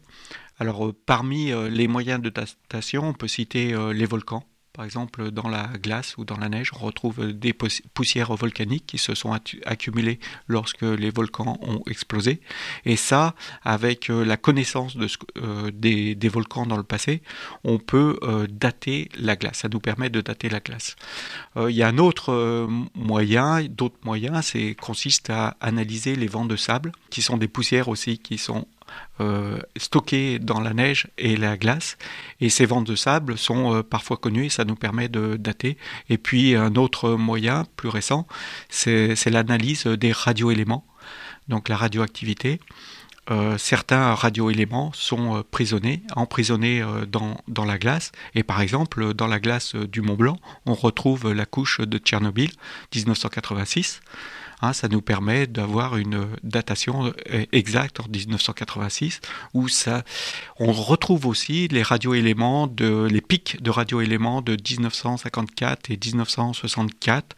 Alors 0.58 0.92
parmi 1.06 1.52
les 1.70 1.88
moyens 1.88 2.20
de 2.20 2.30
datation, 2.30 3.10
on 3.10 3.14
peut 3.14 3.28
citer 3.28 3.76
les 3.94 4.06
volcans. 4.08 4.44
Par 4.78 4.86
exemple, 4.86 5.32
dans 5.32 5.50
la 5.50 5.72
glace 5.82 6.20
ou 6.20 6.24
dans 6.24 6.38
la 6.38 6.50
neige, 6.50 6.70
on 6.72 6.86
retrouve 6.86 7.34
des 7.34 7.52
poussières 7.52 8.36
volcaniques 8.36 8.86
qui 8.86 9.00
se 9.00 9.16
sont 9.16 9.36
accumulées 9.66 10.20
lorsque 10.48 10.84
les 10.84 11.10
volcans 11.10 11.58
ont 11.64 11.82
explosé. 11.90 12.42
Et 12.86 12.96
ça, 12.96 13.34
avec 13.64 14.12
euh, 14.12 14.24
la 14.24 14.38
connaissance 14.38 14.96
euh, 15.38 15.72
des, 15.74 16.30
volcans 16.30 16.68
dans 16.68 16.78
le 16.78 16.84
passé, 16.84 17.24
on 17.64 17.80
peut 17.80 18.20
euh, 18.22 18.46
dater 18.48 19.10
la 19.18 19.36
glace. 19.36 19.62
Ça 19.62 19.68
nous 19.68 19.80
permet 19.80 20.12
de 20.12 20.22
dater 20.22 20.48
la 20.48 20.60
glace. 20.60 20.96
il 21.56 21.76
y 21.76 21.82
a 21.82 21.88
un 21.88 21.98
autre 21.98 22.68
moyen, 22.94 23.64
d'autres 23.64 23.98
moyens, 24.04 24.46
c'est 24.46 24.76
consiste 24.76 25.32
à 25.32 25.58
analyser 25.60 26.16
les 26.16 26.28
vents 26.28 26.46
de 26.46 26.56
sable, 26.56 26.92
qui 27.10 27.24
sont 27.24 27.38
des 27.38 27.48
poussières 27.48 27.88
aussi 27.88 28.20
qui 28.20 28.38
sont 28.38 28.68
euh, 29.20 29.60
stockés 29.78 30.38
dans 30.38 30.60
la 30.60 30.74
neige 30.74 31.08
et 31.18 31.36
la 31.38 31.58
glace. 31.58 31.98
Et 32.40 32.50
ces 32.50 32.66
vents 32.66 32.82
de 32.82 32.96
sable 32.96 33.38
sont 33.38 33.74
euh, 33.74 33.84
parfois 33.84 34.18
connus 34.18 34.46
et 34.46 34.50
ça 34.50 34.64
nous 34.64 34.76
permet 34.76 35.10
de 35.10 35.38
dater. 35.38 35.78
Et 36.10 36.18
puis 36.18 36.56
un 36.56 36.76
autre 36.76 37.12
moyen 37.12 37.66
plus 37.78 37.90
récent, 37.90 38.28
c'est 38.70 39.16
l'analyse 39.26 39.86
des 39.88 40.12
radioéléments, 40.12 40.86
donc 41.48 41.70
la 41.70 41.78
radioactivité. 41.78 42.60
Euh, 43.30 43.58
certains 43.58 44.14
radioéléments 44.14 44.92
sont 44.94 45.44
prisonnés, 45.52 46.04
emprisonnés 46.16 46.86
dans, 47.08 47.42
dans, 47.48 47.66
la 47.66 47.78
glace. 47.78 48.12
Et 48.36 48.44
par 48.44 48.62
exemple, 48.62 49.14
dans 49.14 49.28
la 49.28 49.40
glace 49.40 49.76
du 49.76 50.02
Mont 50.02 50.16
Blanc, 50.16 50.38
on 50.66 50.76
retrouve 50.76 51.34
la 51.34 51.46
couche 51.46 51.82
de 51.82 51.98
Tchernobyl 51.98 52.52
1986. 52.96 54.00
Hein, 54.62 54.74
ça 54.74 54.88
nous 54.88 55.02
permet 55.02 55.46
d'avoir 55.46 55.98
une 55.98 56.28
datation 56.42 57.14
euh, 57.32 57.46
exacte 57.52 58.00
en 58.00 58.06
1986 58.08 59.22
où 59.54 59.68
ça, 59.68 60.04
on 60.60 60.72
retrouve 60.72 61.28
aussi 61.28 61.68
les 61.68 61.84
radioéléments 61.84 62.66
de 62.66 63.08
les 63.10 63.22
pics 63.22 63.62
de 63.62 63.70
radioéléments 63.70 64.42
de 64.42 64.54
1954 64.54 65.92
et 65.92 66.00
1964 66.04 67.36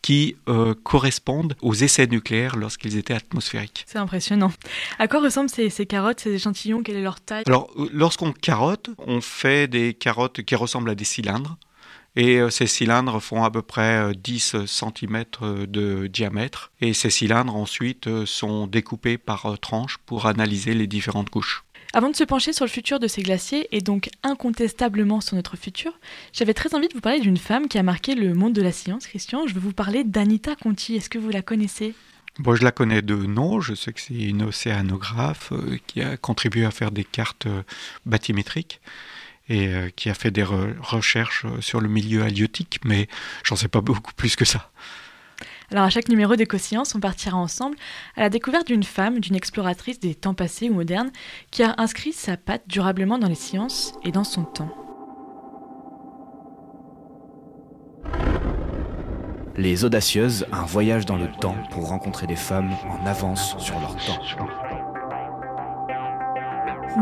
qui 0.00 0.36
euh, 0.48 0.74
correspondent 0.82 1.56
aux 1.60 1.74
essais 1.74 2.06
nucléaires 2.06 2.56
lorsqu'ils 2.56 2.96
étaient 2.96 3.14
atmosphériques. 3.14 3.84
C'est 3.86 3.98
impressionnant. 3.98 4.52
À 4.98 5.08
quoi 5.08 5.20
ressemblent 5.20 5.50
ces, 5.50 5.70
ces 5.70 5.86
carottes, 5.86 6.20
ces 6.20 6.34
échantillons? 6.34 6.82
Quelle 6.82 6.96
est 6.96 7.02
leur 7.02 7.20
taille? 7.20 7.42
Alors, 7.46 7.70
euh, 7.76 7.88
lorsqu'on 7.92 8.32
carotte, 8.32 8.90
on 8.98 9.20
fait 9.20 9.68
des 9.68 9.92
carottes 9.94 10.42
qui 10.42 10.54
ressemblent 10.54 10.90
à 10.90 10.94
des 10.94 11.04
cylindres. 11.04 11.56
Et 12.16 12.40
euh, 12.40 12.50
ces 12.50 12.66
cylindres 12.66 13.22
font 13.22 13.44
à 13.44 13.50
peu 13.50 13.62
près 13.62 14.12
10 14.14 14.54
euh, 14.54 14.66
cm 14.66 15.24
euh, 15.42 15.66
de 15.66 16.06
diamètre. 16.08 16.72
Et 16.80 16.92
ces 16.92 17.10
cylindres 17.10 17.54
ensuite 17.54 18.24
sont 18.24 18.66
découpés 18.66 19.18
par 19.18 19.58
tranches 19.60 19.98
pour 20.06 20.26
analyser 20.26 20.74
les 20.74 20.86
différentes 20.86 21.30
couches. 21.30 21.64
Avant 21.92 22.10
de 22.10 22.16
se 22.16 22.24
pencher 22.24 22.52
sur 22.52 22.64
le 22.64 22.70
futur 22.70 23.00
de 23.00 23.08
ces 23.08 23.22
glaciers, 23.22 23.68
et 23.72 23.80
donc 23.80 24.10
incontestablement 24.22 25.20
sur 25.20 25.34
notre 25.34 25.56
futur, 25.56 25.92
j'avais 26.32 26.54
très 26.54 26.74
envie 26.74 26.86
de 26.86 26.94
vous 26.94 27.00
parler 27.00 27.18
d'une 27.18 27.36
femme 27.36 27.66
qui 27.66 27.78
a 27.78 27.82
marqué 27.82 28.14
le 28.14 28.32
monde 28.32 28.52
de 28.52 28.62
la 28.62 28.70
science, 28.70 29.08
Christian. 29.08 29.46
Je 29.48 29.54
veux 29.54 29.60
vous 29.60 29.72
parler 29.72 30.04
d'Anita 30.04 30.54
Conti. 30.54 30.94
Est-ce 30.94 31.10
que 31.10 31.18
vous 31.18 31.30
la 31.30 31.42
connaissez? 31.42 31.94
Bon, 32.38 32.54
je 32.54 32.62
la 32.62 32.70
connais 32.70 33.02
de 33.02 33.16
nom, 33.16 33.60
je 33.60 33.74
sais 33.74 33.92
que 33.92 34.00
c'est 34.00 34.14
une 34.14 34.42
océanographe 34.42 35.52
qui 35.88 36.00
a 36.00 36.16
contribué 36.16 36.64
à 36.64 36.70
faire 36.70 36.92
des 36.92 37.04
cartes 37.04 37.48
bathymétriques 38.06 38.80
et 39.50 39.66
euh, 39.66 39.90
qui 39.94 40.08
a 40.08 40.14
fait 40.14 40.30
des 40.30 40.44
recherches 40.44 41.44
euh, 41.44 41.60
sur 41.60 41.80
le 41.80 41.88
milieu 41.88 42.22
halieutique, 42.22 42.80
mais 42.84 43.08
j'en 43.44 43.56
sais 43.56 43.68
pas 43.68 43.82
beaucoup 43.82 44.14
plus 44.14 44.36
que 44.36 44.46
ça. 44.46 44.70
Alors 45.72 45.84
à 45.84 45.90
chaque 45.90 46.08
numéro 46.08 46.34
d'Écosciences, 46.36 46.94
on 46.94 47.00
partira 47.00 47.36
ensemble 47.36 47.76
à 48.16 48.22
la 48.22 48.30
découverte 48.30 48.66
d'une 48.66 48.82
femme, 48.82 49.20
d'une 49.20 49.36
exploratrice 49.36 50.00
des 50.00 50.14
temps 50.14 50.34
passés 50.34 50.70
ou 50.70 50.74
modernes, 50.74 51.10
qui 51.50 51.62
a 51.62 51.74
inscrit 51.78 52.12
sa 52.12 52.36
patte 52.36 52.62
durablement 52.66 53.18
dans 53.18 53.28
les 53.28 53.34
sciences 53.34 53.92
et 54.04 54.12
dans 54.12 54.24
son 54.24 54.44
temps. 54.44 54.74
Les 59.56 59.84
Audacieuses, 59.84 60.46
un 60.52 60.64
voyage 60.64 61.06
dans 61.06 61.16
le 61.16 61.30
temps 61.40 61.56
pour 61.70 61.88
rencontrer 61.88 62.26
des 62.26 62.36
femmes 62.36 62.72
en 62.88 63.04
avance 63.06 63.56
sur 63.58 63.78
leur 63.78 63.94
temps. 63.96 64.79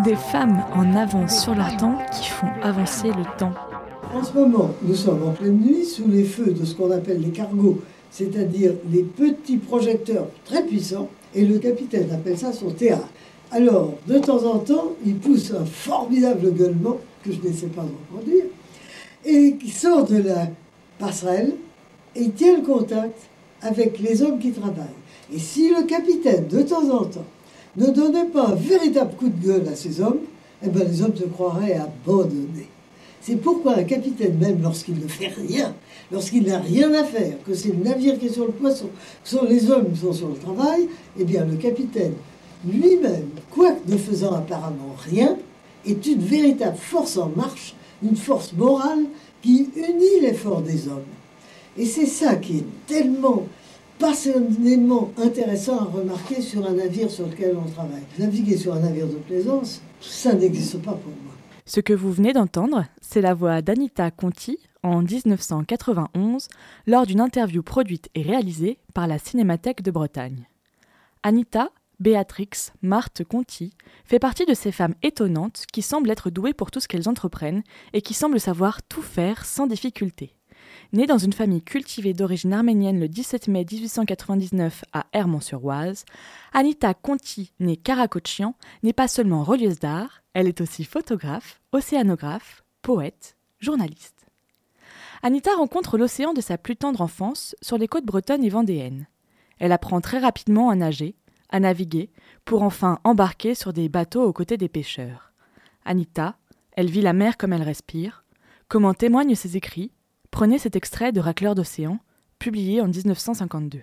Des 0.05 0.17
femmes 0.17 0.63
en 0.75 0.95
avance 0.95 1.43
sur 1.43 1.55
leur 1.55 1.75
temps 1.79 1.97
qui 2.13 2.29
font 2.29 2.47
avancer 2.63 3.09
le 3.09 3.25
temps. 3.39 3.53
En 4.15 4.23
ce 4.23 4.33
moment, 4.35 4.71
nous 4.83 4.95
sommes 4.95 5.23
en 5.27 5.33
pleine 5.33 5.59
nuit 5.59 5.85
sous 5.85 6.07
les 6.07 6.25
feux 6.25 6.53
de 6.53 6.65
ce 6.65 6.75
qu'on 6.75 6.91
appelle 6.91 7.21
les 7.23 7.31
cargos, 7.31 7.81
c'est-à-dire 8.11 8.73
les 8.93 9.03
petits 9.03 9.57
projecteurs 9.57 10.27
très 10.45 10.63
puissants, 10.63 11.09
et 11.35 11.45
le 11.45 11.59
capitaine 11.59 12.11
appelle 12.13 12.37
ça 12.37 12.53
son 12.53 12.71
théâtre. 12.71 13.09
Alors, 13.51 13.95
de 14.07 14.19
temps 14.19 14.45
en 14.45 14.59
temps, 14.59 14.93
il 15.07 15.17
pousse 15.17 15.53
un 15.53 15.65
formidable 15.65 16.53
gueulement, 16.53 16.99
que 17.25 17.33
je 17.33 17.49
ne 17.49 17.53
sais 17.53 17.67
pas 17.67 17.83
reproduire, 17.83 18.45
et 19.25 19.57
qui 19.57 19.71
sort 19.71 20.05
de 20.05 20.19
la 20.19 20.49
passerelle 20.99 21.55
et 22.15 22.29
tient 22.31 22.57
le 22.57 22.63
contact 22.63 23.19
avec 23.63 23.99
les 24.01 24.23
hommes 24.23 24.39
qui 24.39 24.53
travaillent. 24.53 24.87
Et 25.33 25.39
si 25.39 25.71
le 25.71 25.85
capitaine, 25.85 26.47
de 26.47 26.63
temps 26.63 26.89
en 26.91 27.05
temps, 27.05 27.25
ne 27.77 27.87
donnait 27.87 28.27
pas 28.27 28.49
un 28.49 28.55
véritable 28.55 29.15
coup 29.17 29.29
de 29.29 29.47
gueule 29.47 29.69
à 29.69 29.77
ces 29.77 30.01
hommes, 30.01 30.21
eh 30.63 30.69
ben 30.69 30.87
les 30.89 31.03
hommes 31.03 31.17
se 31.17 31.25
croiraient 31.25 31.75
abandonnés. 31.79 32.69
C'est 33.21 33.37
pourquoi 33.37 33.77
un 33.77 33.85
capitaine, 33.85 34.39
même 34.39 34.63
lorsqu'il 34.63 34.95
ne 34.95 35.09
fait 35.09 35.29
rien, 35.29 35.75
lorsqu'il 36.11 36.45
n'a 36.45 36.59
rien 36.59 36.93
à 36.95 37.05
faire, 37.05 37.37
que 37.45 37.55
c'est 37.55 37.69
le 37.69 37.85
navire 37.85 38.19
qui 38.19 38.27
est 38.27 38.33
sur 38.33 38.47
le 38.47 38.53
poisson, 38.53 38.87
que 39.23 39.29
sont 39.29 39.45
les 39.45 39.71
hommes 39.71 39.93
qui 39.93 40.01
sont 40.01 40.13
sur 40.13 40.29
le 40.29 40.37
travail, 40.37 40.89
eh 41.19 41.25
bien 41.25 41.45
le 41.45 41.57
capitaine 41.57 42.15
lui-même, 42.67 43.29
quoique 43.51 43.91
ne 43.91 43.97
faisant 43.97 44.33
apparemment 44.35 44.95
rien, 44.99 45.37
est 45.87 46.07
une 46.07 46.21
véritable 46.21 46.77
force 46.77 47.17
en 47.17 47.31
marche, 47.37 47.75
une 48.03 48.17
force 48.17 48.53
morale 48.53 49.05
qui 49.43 49.69
unit 49.77 50.21
l'effort 50.23 50.63
des 50.63 50.89
hommes. 50.89 51.03
Et 51.77 51.85
c'est 51.85 52.07
ça 52.07 52.35
qui 52.37 52.59
est 52.59 52.65
tellement 52.87 53.45
passionnément 53.99 55.11
intéressant 55.17 55.79
à 55.81 55.85
remarquer 55.85 56.41
sur 56.41 56.67
un 56.67 56.73
navire 56.73 57.11
sur 57.11 57.27
lequel 57.27 57.57
on 57.57 57.69
travaille. 57.71 58.05
Naviguer 58.19 58.57
sur 58.57 58.75
un 58.75 58.81
navire 58.81 59.07
de 59.07 59.17
plaisance, 59.17 59.81
ça 60.01 60.35
n'existe 60.35 60.81
pas 60.83 60.93
pour 60.93 61.13
moi. 61.25 61.35
Ce 61.67 61.81
que 61.81 61.93
vous 61.93 62.13
venez 62.13 62.33
d'entendre, 62.33 62.87
c'est 63.01 63.21
la 63.21 63.35
voix 63.35 63.61
d'Anita 63.61 64.11
Conti, 64.11 64.59
en 64.83 65.03
1991 65.03 66.49
lors 66.87 67.07
d'une 67.07 67.21
interview 67.21 67.63
produite 67.63 68.09
et 68.15 68.23
réalisée 68.23 68.79
par 68.95 69.07
la 69.07 69.19
Cinémathèque 69.19 69.83
de 69.83 69.91
Bretagne. 69.91 70.47
Anita 71.23 71.71
Béatrix 72.01 72.71
Marthe 72.81 73.25
Conti 73.25 73.73
fait 74.05 74.21
partie 74.21 74.47
de 74.47 74.55
ces 74.55 74.71
femmes 74.71 74.95
étonnantes 75.03 75.65
qui 75.73 75.83
semblent 75.83 76.11
être 76.11 76.31
douées 76.31 76.55
pour 76.55 76.71
tout 76.71 76.81
ce 76.81 76.87
qu'elles 76.87 77.09
entreprennent 77.09 77.65
et 77.93 78.03
qui 78.03 78.15
semblent 78.15 78.39
savoir 78.39 78.83
tout 78.83 79.03
faire 79.03 79.45
sans 79.45 79.67
difficulté. 79.67 80.38
Née 80.93 81.07
dans 81.07 81.19
une 81.19 81.33
famille 81.33 81.63
cultivée 81.63 82.15
d'origine 82.15 82.53
arménienne 82.53 82.99
le 82.99 83.09
17 83.09 83.49
mai 83.49 83.67
1899 83.71 84.85
à 84.93 85.07
Hermont-sur-Oise, 85.13 86.05
Anita 86.53 86.95
Conti, 86.95 87.53
née 87.61 87.77
Karakochian, 87.77 88.55
n'est 88.83 88.93
pas 88.93 89.09
seulement 89.09 89.43
relieuse 89.43 89.79
d'art, 89.79 90.23
elle 90.35 90.49
est 90.49 90.61
aussi 90.61 90.85
photographe, 90.85 91.61
océanographe, 91.73 92.65
poète, 92.83 93.37
journaliste. 93.59 94.27
Anita 95.23 95.55
rencontre 95.57 95.99
l'océan 95.99 96.33
de 96.33 96.41
sa 96.41 96.59
plus 96.59 96.77
tendre 96.77 97.01
enfance 97.01 97.57
sur 97.61 97.77
les 97.77 97.89
côtes 97.89 98.07
bretonnes 98.07 98.45
et 98.45 98.49
vendéennes. 98.49 99.09
Elle 99.59 99.73
apprend 99.73 100.01
très 100.01 100.19
rapidement 100.19 100.71
à 100.71 100.77
nager, 100.77 101.17
à 101.51 101.61
naviguer, 101.61 102.11
pour 102.45 102.63
enfin 102.63 103.01
embarquer 103.05 103.55
sur 103.55 103.73
des 103.73 103.89
bateaux 103.89 104.23
aux 104.23 104.33
côtés 104.33 104.57
des 104.57 104.69
pêcheurs. 104.69 105.33
Anita, 105.85 106.37
elle 106.73 106.91
vit 106.91 107.03
la 107.03 107.13
mer 107.13 107.37
comme 107.37 107.53
elle 107.53 107.63
respire. 107.63 108.25
Comme 108.69 108.85
en 108.85 108.95
témoignent 108.95 109.35
ses 109.35 109.57
écrits, 109.57 109.91
prenez 110.31 110.59
cet 110.59 110.77
extrait 110.77 111.13
de 111.13 111.21
Racleur 111.21 111.55
d'océan, 111.55 111.99
publié 112.39 112.81
en 112.81 112.89
1952. 112.89 113.81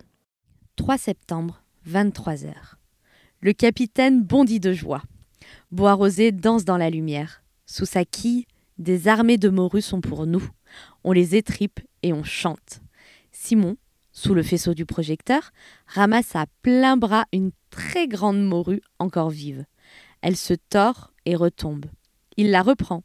3 0.75 0.97
septembre, 0.97 1.63
23 1.85 2.45
heures. 2.45 2.77
Le 3.41 3.53
capitaine 3.53 4.23
bondit 4.23 4.59
de 4.59 4.73
joie. 4.73 5.03
Bois 5.71 5.93
rosé 5.93 6.31
danse 6.31 6.65
dans 6.65 6.77
la 6.77 6.89
lumière. 6.89 7.43
Sous 7.65 7.85
sa 7.85 8.05
quille, 8.05 8.45
des 8.77 9.07
armées 9.07 9.37
de 9.37 9.49
morues 9.49 9.81
sont 9.81 10.01
pour 10.01 10.25
nous. 10.25 10.47
On 11.03 11.11
les 11.11 11.35
étripe 11.35 11.79
et 12.03 12.13
on 12.13 12.23
chante. 12.23 12.81
Simon, 13.31 13.77
sous 14.11 14.33
le 14.33 14.43
faisceau 14.43 14.73
du 14.73 14.85
projecteur, 14.85 15.51
ramasse 15.87 16.35
à 16.35 16.45
plein 16.61 16.97
bras 16.97 17.25
une 17.33 17.51
très 17.69 18.07
grande 18.07 18.41
morue 18.41 18.81
encore 18.99 19.29
vive. 19.29 19.65
Elle 20.21 20.37
se 20.37 20.53
tord 20.53 21.13
et 21.25 21.35
retombe. 21.35 21.85
Il 22.37 22.51
la 22.51 22.61
reprend. 22.61 23.03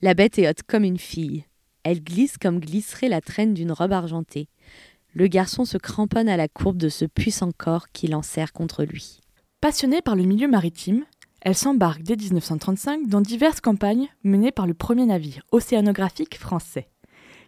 La 0.00 0.14
bête 0.14 0.38
est 0.38 0.48
haute 0.48 0.62
comme 0.62 0.84
une 0.84 0.98
fille. 0.98 1.44
Elle 1.90 2.04
glisse 2.04 2.36
comme 2.36 2.60
glisserait 2.60 3.08
la 3.08 3.22
traîne 3.22 3.54
d'une 3.54 3.72
robe 3.72 3.94
argentée. 3.94 4.50
Le 5.14 5.26
garçon 5.26 5.64
se 5.64 5.78
cramponne 5.78 6.28
à 6.28 6.36
la 6.36 6.46
courbe 6.46 6.76
de 6.76 6.90
ce 6.90 7.06
puissant 7.06 7.50
corps 7.50 7.88
qui 7.94 8.08
l'enserre 8.08 8.52
contre 8.52 8.84
lui. 8.84 9.20
Passionnée 9.62 10.02
par 10.02 10.14
le 10.14 10.24
milieu 10.24 10.48
maritime, 10.48 11.06
elle 11.40 11.54
s'embarque 11.54 12.02
dès 12.02 12.16
1935 12.16 13.08
dans 13.08 13.22
diverses 13.22 13.62
campagnes 13.62 14.08
menées 14.22 14.52
par 14.52 14.66
le 14.66 14.74
premier 14.74 15.06
navire 15.06 15.44
océanographique 15.50 16.36
français. 16.36 16.90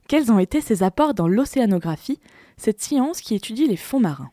Quels 0.09 0.33
ont 0.33 0.39
été 0.39 0.63
ses 0.63 0.83
apports 0.83 1.13
dans 1.13 1.29
l'océanographie, 1.29 2.19
cette 2.57 2.81
science 2.81 3.21
qui 3.21 3.35
étudie 3.35 3.67
les 3.67 3.77
fonds 3.77 4.01
marins? 4.01 4.31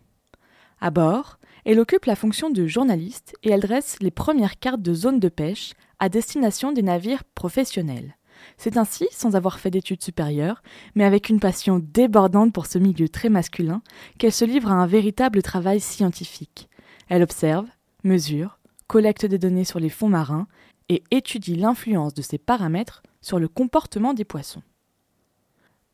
À 0.79 0.89
bord, 0.89 1.37
elle 1.65 1.81
occupe 1.81 2.05
la 2.05 2.15
fonction 2.15 2.49
de 2.49 2.65
journaliste 2.65 3.35
et 3.43 3.49
elle 3.49 3.59
dresse 3.59 3.97
les 3.99 4.11
premières 4.11 4.57
cartes 4.57 4.81
de 4.81 4.93
zone 4.93 5.19
de 5.19 5.27
pêche 5.27 5.73
à 5.99 6.07
destination 6.07 6.71
des 6.71 6.81
navires 6.81 7.25
professionnels. 7.35 8.16
C'est 8.57 8.77
ainsi, 8.77 9.07
sans 9.11 9.35
avoir 9.35 9.59
fait 9.59 9.71
d'études 9.71 10.03
supérieures, 10.03 10.63
mais 10.95 11.03
avec 11.03 11.29
une 11.29 11.39
passion 11.39 11.79
débordante 11.79 12.53
pour 12.53 12.65
ce 12.65 12.77
milieu 12.77 13.09
très 13.09 13.29
masculin, 13.29 13.81
qu'elle 14.17 14.31
se 14.31 14.45
livre 14.45 14.71
à 14.71 14.75
un 14.75 14.87
véritable 14.87 15.41
travail 15.41 15.79
scientifique. 15.79 16.69
Elle 17.09 17.23
observe, 17.23 17.67
mesure, 18.03 18.59
collecte 18.87 19.25
des 19.25 19.37
données 19.37 19.63
sur 19.63 19.79
les 19.79 19.89
fonds 19.89 20.09
marins 20.09 20.47
et 20.89 21.03
étudie 21.11 21.55
l'influence 21.55 22.13
de 22.13 22.21
ces 22.21 22.37
paramètres 22.37 23.03
sur 23.21 23.39
le 23.39 23.47
comportement 23.47 24.13
des 24.13 24.25
poissons. 24.25 24.63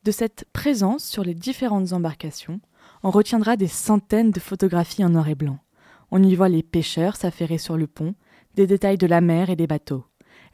De 0.04 0.10
cette 0.10 0.46
présence 0.52 1.04
sur 1.04 1.24
les 1.24 1.34
différentes 1.34 1.92
embarcations, 1.92 2.60
on 3.02 3.10
retiendra 3.10 3.56
des 3.56 3.68
centaines 3.68 4.30
de 4.30 4.40
photographies 4.40 5.04
en 5.04 5.10
noir 5.10 5.28
et 5.28 5.34
blanc. 5.34 5.58
On 6.10 6.22
y 6.22 6.34
voit 6.34 6.48
les 6.48 6.62
pêcheurs 6.62 7.16
s'affairer 7.16 7.58
sur 7.58 7.76
le 7.76 7.86
pont, 7.86 8.14
des 8.54 8.66
détails 8.66 8.98
de 8.98 9.06
la 9.06 9.20
mer 9.20 9.50
et 9.50 9.56
des 9.56 9.66
bateaux. 9.66 10.04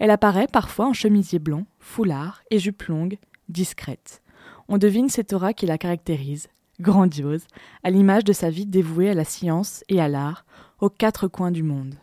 Elle 0.01 0.11
apparaît 0.11 0.49
parfois 0.49 0.87
en 0.87 0.95
chemisier 0.95 1.39
blanc, 1.39 1.67
foulard 1.79 2.43
et 2.51 2.59
jupe 2.59 2.85
longue, 2.85 3.19
discrète. 3.51 4.23
On 4.67 4.79
devine 4.79 5.11
cette 5.11 5.35
aura 5.35 5.53
qui 5.53 5.67
la 5.67 5.77
caractérise, 5.77 6.49
grandiose, 6.81 7.45
à 7.85 7.91
l'image 7.91 8.25
de 8.25 8.33
sa 8.33 8.49
vie 8.49 8.65
dévouée 8.65 9.11
à 9.11 9.15
la 9.15 9.27
science 9.27 9.85
et 9.91 10.01
à 10.01 10.09
l'art, 10.09 10.47
aux 10.81 10.89
quatre 10.89 11.29
coins 11.29 11.51
du 11.51 11.63
monde. 11.63 11.97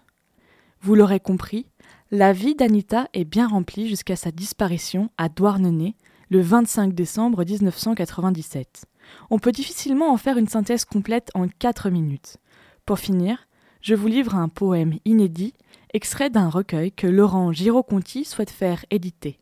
Vous 0.80 0.94
l'aurez 0.94 1.20
compris, 1.20 1.66
la 2.12 2.34
vie 2.34 2.54
d'Anita 2.54 3.08
est 3.14 3.26
bien 3.26 3.48
remplie 3.48 3.90
jusqu'à 3.90 4.16
sa 4.16 4.32
disparition 4.32 5.10
à 5.18 5.28
Douarnenez 5.28 5.96
le 6.30 6.40
25 6.40 6.94
décembre 6.94 7.44
1997. 7.44 8.86
On 9.32 9.40
peut 9.40 9.52
difficilement 9.52 10.12
en 10.12 10.18
faire 10.18 10.38
une 10.38 10.48
synthèse 10.48 10.86
complète 10.86 11.32
en 11.34 11.48
quatre 11.48 11.90
minutes. 11.90 12.38
Pour 12.86 13.00
finir, 13.00 13.48
je 13.82 13.96
vous 13.96 14.08
livre 14.08 14.36
un 14.36 14.50
poème 14.50 15.00
inédit, 15.06 15.54
extrait 15.94 16.30
d'un 16.30 16.50
recueil 16.50 16.92
que 16.92 17.08
Laurent 17.08 17.52
Giraud-Conti 17.52 18.26
souhaite 18.26 18.52
faire 18.52 18.86
éditer. 18.92 19.40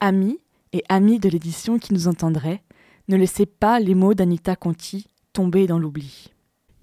Amis 0.00 0.38
et 0.72 0.82
amis 0.88 1.18
de 1.18 1.28
l'édition 1.28 1.78
qui 1.78 1.94
nous 1.94 2.08
entendraient, 2.08 2.62
ne 3.08 3.16
laissez 3.16 3.46
pas 3.46 3.80
les 3.80 3.94
mots 3.94 4.14
d'Anita 4.14 4.56
Conti 4.56 5.06
tomber 5.32 5.66
dans 5.66 5.78
l'oubli. 5.78 6.32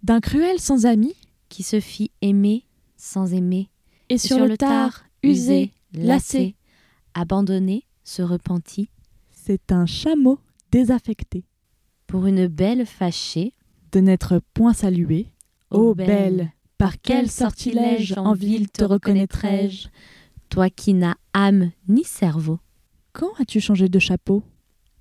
D'un 0.04 0.19
cruel 0.19 0.60
sans 0.60 0.86
amis, 0.86 1.15
Qui 1.50 1.63
se 1.63 1.82
fit 1.82 2.12
aimer 2.21 2.65
sans 2.95 3.34
aimer, 3.34 3.69
et 4.08 4.17
sur, 4.17 4.45
le 4.45 4.56
tard, 4.56 5.04
usé, 5.24 5.74
lassé, 5.93 6.56
abandonné, 7.13 7.86
se 8.04 8.21
repentit, 8.21 8.89
c'est 9.32 9.71
un 9.71 9.86
chameau 9.86 10.39
désaffecté, 10.71 11.43
pour 12.08 12.28
une 12.28 12.47
belle 12.47 12.86
fâchée, 12.86 13.54
de 13.91 14.00
n'être 14.00 14.39
point 14.54 14.74
salué. 14.74 15.28
Ô 15.71 15.89
Ô 15.89 15.95
belle, 15.95 16.54
par 16.82 17.00
quel 17.00 17.30
sortilège 17.30 18.15
en 18.17 18.34
ville 18.34 18.67
te 18.67 18.84
reconnaîtrai-je? 18.84 19.88
Toi 20.50 20.72
qui 20.72 20.96
n'as 20.96 21.13
âme 21.32 21.70
ni 21.88 22.04
cerveau. 22.04 22.58
Quand 23.13 23.30
as-tu 23.39 23.60
changé 23.60 23.88
de 23.88 24.00
chapeau? 24.00 24.41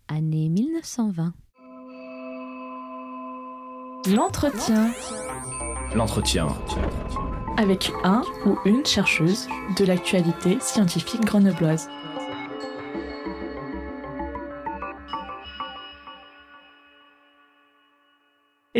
Année 0.06 0.50
1920. 0.50 1.32
L'entretien 4.14 4.92
L'entretien. 5.94 6.48
avec 7.56 7.90
un 8.04 8.24
ou 8.44 8.58
une 8.66 8.84
chercheuse 8.84 9.48
de 9.78 9.86
l'actualité 9.86 10.58
scientifique 10.60 11.24
grenobloise. 11.24 11.88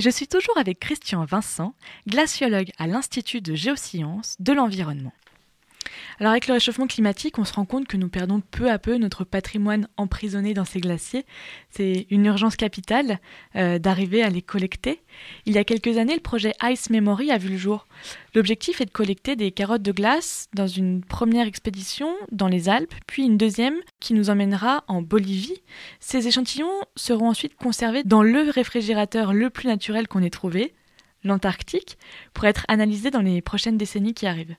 Je 0.00 0.08
suis 0.08 0.26
toujours 0.26 0.56
avec 0.56 0.80
Christian 0.80 1.26
Vincent, 1.26 1.74
glaciologue 2.08 2.70
à 2.78 2.86
l'Institut 2.86 3.42
de 3.42 3.54
géosciences 3.54 4.34
de 4.38 4.54
l'environnement. 4.54 5.12
Alors 6.20 6.32
avec 6.32 6.48
le 6.48 6.52
réchauffement 6.52 6.86
climatique, 6.86 7.38
on 7.38 7.46
se 7.46 7.54
rend 7.54 7.64
compte 7.64 7.88
que 7.88 7.96
nous 7.96 8.10
perdons 8.10 8.42
peu 8.50 8.70
à 8.70 8.78
peu 8.78 8.98
notre 8.98 9.24
patrimoine 9.24 9.88
emprisonné 9.96 10.52
dans 10.52 10.66
ces 10.66 10.78
glaciers. 10.78 11.24
C'est 11.70 12.06
une 12.10 12.26
urgence 12.26 12.56
capitale 12.56 13.20
euh, 13.56 13.78
d'arriver 13.78 14.22
à 14.22 14.28
les 14.28 14.42
collecter. 14.42 15.00
Il 15.46 15.54
y 15.54 15.58
a 15.58 15.64
quelques 15.64 15.96
années, 15.96 16.12
le 16.12 16.20
projet 16.20 16.52
Ice 16.62 16.90
Memory 16.90 17.30
a 17.30 17.38
vu 17.38 17.48
le 17.48 17.56
jour. 17.56 17.86
L'objectif 18.34 18.82
est 18.82 18.84
de 18.84 18.90
collecter 18.90 19.34
des 19.34 19.50
carottes 19.50 19.80
de 19.80 19.92
glace 19.92 20.48
dans 20.52 20.66
une 20.66 21.02
première 21.02 21.46
expédition 21.46 22.14
dans 22.30 22.48
les 22.48 22.68
Alpes, 22.68 22.94
puis 23.06 23.24
une 23.24 23.38
deuxième 23.38 23.76
qui 23.98 24.12
nous 24.12 24.28
emmènera 24.28 24.84
en 24.88 25.00
Bolivie. 25.00 25.62
Ces 26.00 26.28
échantillons 26.28 26.84
seront 26.96 27.30
ensuite 27.30 27.56
conservés 27.56 28.04
dans 28.04 28.22
le 28.22 28.50
réfrigérateur 28.50 29.32
le 29.32 29.48
plus 29.48 29.68
naturel 29.68 30.06
qu'on 30.06 30.22
ait 30.22 30.28
trouvé, 30.28 30.74
l'Antarctique, 31.24 31.98
pour 32.34 32.44
être 32.44 32.64
analysés 32.68 33.10
dans 33.10 33.20
les 33.20 33.42
prochaines 33.42 33.76
décennies 33.76 34.14
qui 34.14 34.26
arrivent. 34.26 34.56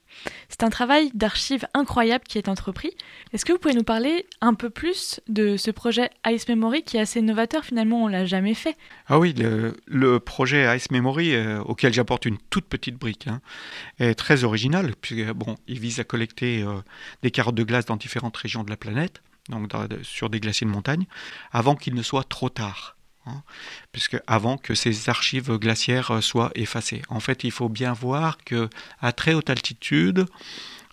C'est 0.48 0.62
un 0.62 0.70
travail 0.70 1.10
d'archives 1.14 1.66
incroyable 1.74 2.24
qui 2.28 2.38
est 2.38 2.48
entrepris. 2.48 2.92
Est-ce 3.32 3.44
que 3.44 3.52
vous 3.52 3.58
pouvez 3.58 3.74
nous 3.74 3.82
parler 3.82 4.26
un 4.40 4.54
peu 4.54 4.70
plus 4.70 5.20
de 5.28 5.56
ce 5.56 5.70
projet 5.70 6.10
Ice 6.26 6.48
Memory 6.48 6.82
qui 6.82 6.96
est 6.96 7.00
assez 7.00 7.20
novateur 7.20 7.64
Finalement, 7.64 8.04
on 8.04 8.08
l'a 8.08 8.24
jamais 8.24 8.54
fait? 8.54 8.76
Ah 9.08 9.18
oui, 9.18 9.34
le, 9.36 10.18
projet 10.18 10.76
Ice 10.76 10.90
Memory, 10.90 11.34
euh, 11.34 11.60
auquel 11.62 11.92
j'apporte 11.92 12.26
une 12.26 12.38
toute 12.50 12.66
petite 12.66 12.96
brique, 12.96 13.26
hein, 13.26 13.40
est 13.98 14.14
très 14.14 14.44
original, 14.44 14.94
puisque 15.00 15.32
bon, 15.32 15.56
il 15.66 15.80
vise 15.80 16.00
à 16.00 16.04
collecter 16.04 16.62
euh, 16.62 16.80
des 17.22 17.30
carottes 17.30 17.54
de 17.54 17.64
glace 17.64 17.86
dans 17.86 17.96
différentes 17.96 18.36
régions 18.36 18.62
de 18.62 18.70
la 18.70 18.76
planète, 18.76 19.22
donc 19.48 19.72
sur 20.02 20.30
des 20.30 20.40
glaciers 20.40 20.66
de 20.66 20.72
montagne, 20.72 21.06
avant 21.50 21.74
qu'il 21.74 21.94
ne 21.94 22.02
soit 22.02 22.24
trop 22.24 22.48
tard. 22.48 22.96
Hein, 23.26 23.42
puisque 23.92 24.16
avant 24.26 24.56
que 24.56 24.74
ces 24.74 25.08
archives 25.08 25.56
glaciaires 25.58 26.10
euh, 26.10 26.20
soient 26.20 26.50
effacées. 26.54 27.02
En 27.08 27.20
fait, 27.20 27.44
il 27.44 27.50
faut 27.50 27.68
bien 27.68 27.92
voir 27.92 28.38
que 28.44 28.68
à 29.00 29.12
très 29.12 29.34
haute 29.34 29.50
altitude, 29.50 30.26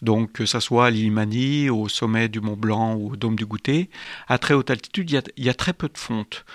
donc 0.01 0.31
que 0.31 0.45
ça 0.45 0.61
soit 0.61 0.87
à 0.87 1.71
au 1.71 1.89
sommet 1.89 2.29
du 2.29 2.39
Mont 2.39 2.55
Blanc 2.55 2.95
ou 2.95 3.11
au 3.11 3.15
dôme 3.15 3.35
du 3.35 3.45
Goûter, 3.45 3.89
à 4.27 4.37
très 4.37 4.53
haute 4.53 4.69
altitude, 4.69 5.11
il 5.37 5.43
y 5.43 5.49
a, 5.49 5.53
très 5.53 5.73
peu 5.73 5.89
de 5.89 5.97
fonte. 5.97 6.45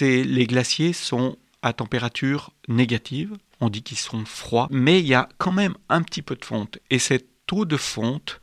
Les 0.00 0.46
glaciers 0.46 0.92
sont 0.92 1.36
à 1.62 1.72
température 1.72 2.52
négative, 2.68 3.36
on 3.60 3.68
dit 3.68 3.82
qu'ils 3.82 3.98
sont 3.98 4.24
froids, 4.24 4.68
mais 4.70 5.00
il 5.00 5.06
y 5.06 5.14
a 5.14 5.28
quand 5.38 5.52
même 5.52 5.74
un 5.88 6.02
petit 6.02 6.22
peu 6.22 6.36
de 6.36 6.44
fonte. 6.44 6.78
Et 6.90 6.98
cette 6.98 7.26
eau 7.52 7.64
de 7.64 7.76
fonte 7.76 8.40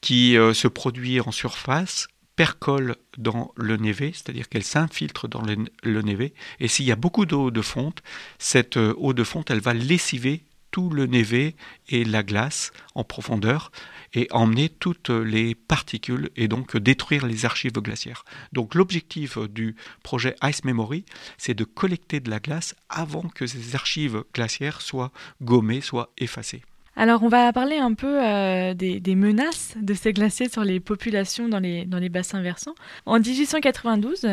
qui 0.00 0.36
euh, 0.36 0.52
se 0.52 0.68
produit 0.68 1.20
en 1.20 1.30
surface 1.30 2.08
percole 2.36 2.96
dans 3.18 3.52
le 3.56 3.76
névé, 3.76 4.12
c'est-à-dire 4.14 4.48
qu'elle 4.48 4.64
s'infiltre 4.64 5.28
dans 5.28 5.42
le, 5.42 5.56
le 5.82 6.02
névé. 6.02 6.34
Et 6.60 6.68
s'il 6.68 6.86
y 6.86 6.92
a 6.92 6.96
beaucoup 6.96 7.26
d'eau 7.26 7.50
de 7.50 7.62
fonte, 7.62 8.02
cette 8.38 8.76
euh, 8.76 8.94
eau 8.96 9.12
de 9.12 9.24
fonte, 9.24 9.50
elle 9.50 9.60
va 9.60 9.74
lessiver 9.74 10.42
tout 10.72 10.90
le 10.90 11.06
névé 11.06 11.54
et 11.88 12.02
la 12.02 12.24
glace 12.24 12.72
en 12.94 13.04
profondeur 13.04 13.70
et 14.14 14.26
emmener 14.30 14.68
toutes 14.68 15.10
les 15.10 15.54
particules 15.54 16.30
et 16.34 16.48
donc 16.48 16.76
détruire 16.76 17.26
les 17.26 17.44
archives 17.44 17.72
glaciaires. 17.72 18.24
Donc 18.52 18.74
l'objectif 18.74 19.38
du 19.38 19.76
projet 20.02 20.34
Ice 20.42 20.64
Memory, 20.64 21.04
c'est 21.38 21.54
de 21.54 21.64
collecter 21.64 22.20
de 22.20 22.30
la 22.30 22.40
glace 22.40 22.74
avant 22.88 23.22
que 23.22 23.46
ces 23.46 23.74
archives 23.74 24.24
glaciaires 24.34 24.80
soient 24.80 25.12
gommées, 25.42 25.82
soient 25.82 26.10
effacées. 26.18 26.62
Alors 26.94 27.22
on 27.22 27.28
va 27.28 27.50
parler 27.52 27.78
un 27.78 27.94
peu 27.94 28.22
euh, 28.22 28.74
des, 28.74 29.14
menaces 29.14 29.74
de 29.80 29.94
ces 29.94 30.12
glaciers 30.12 30.50
sur 30.50 30.62
les 30.62 30.78
populations 30.78 31.48
dans 31.48 31.58
les, 31.58 32.08
bassins 32.10 32.42
versants. 32.42 32.74
En 33.06 33.18
1892, 33.18 34.28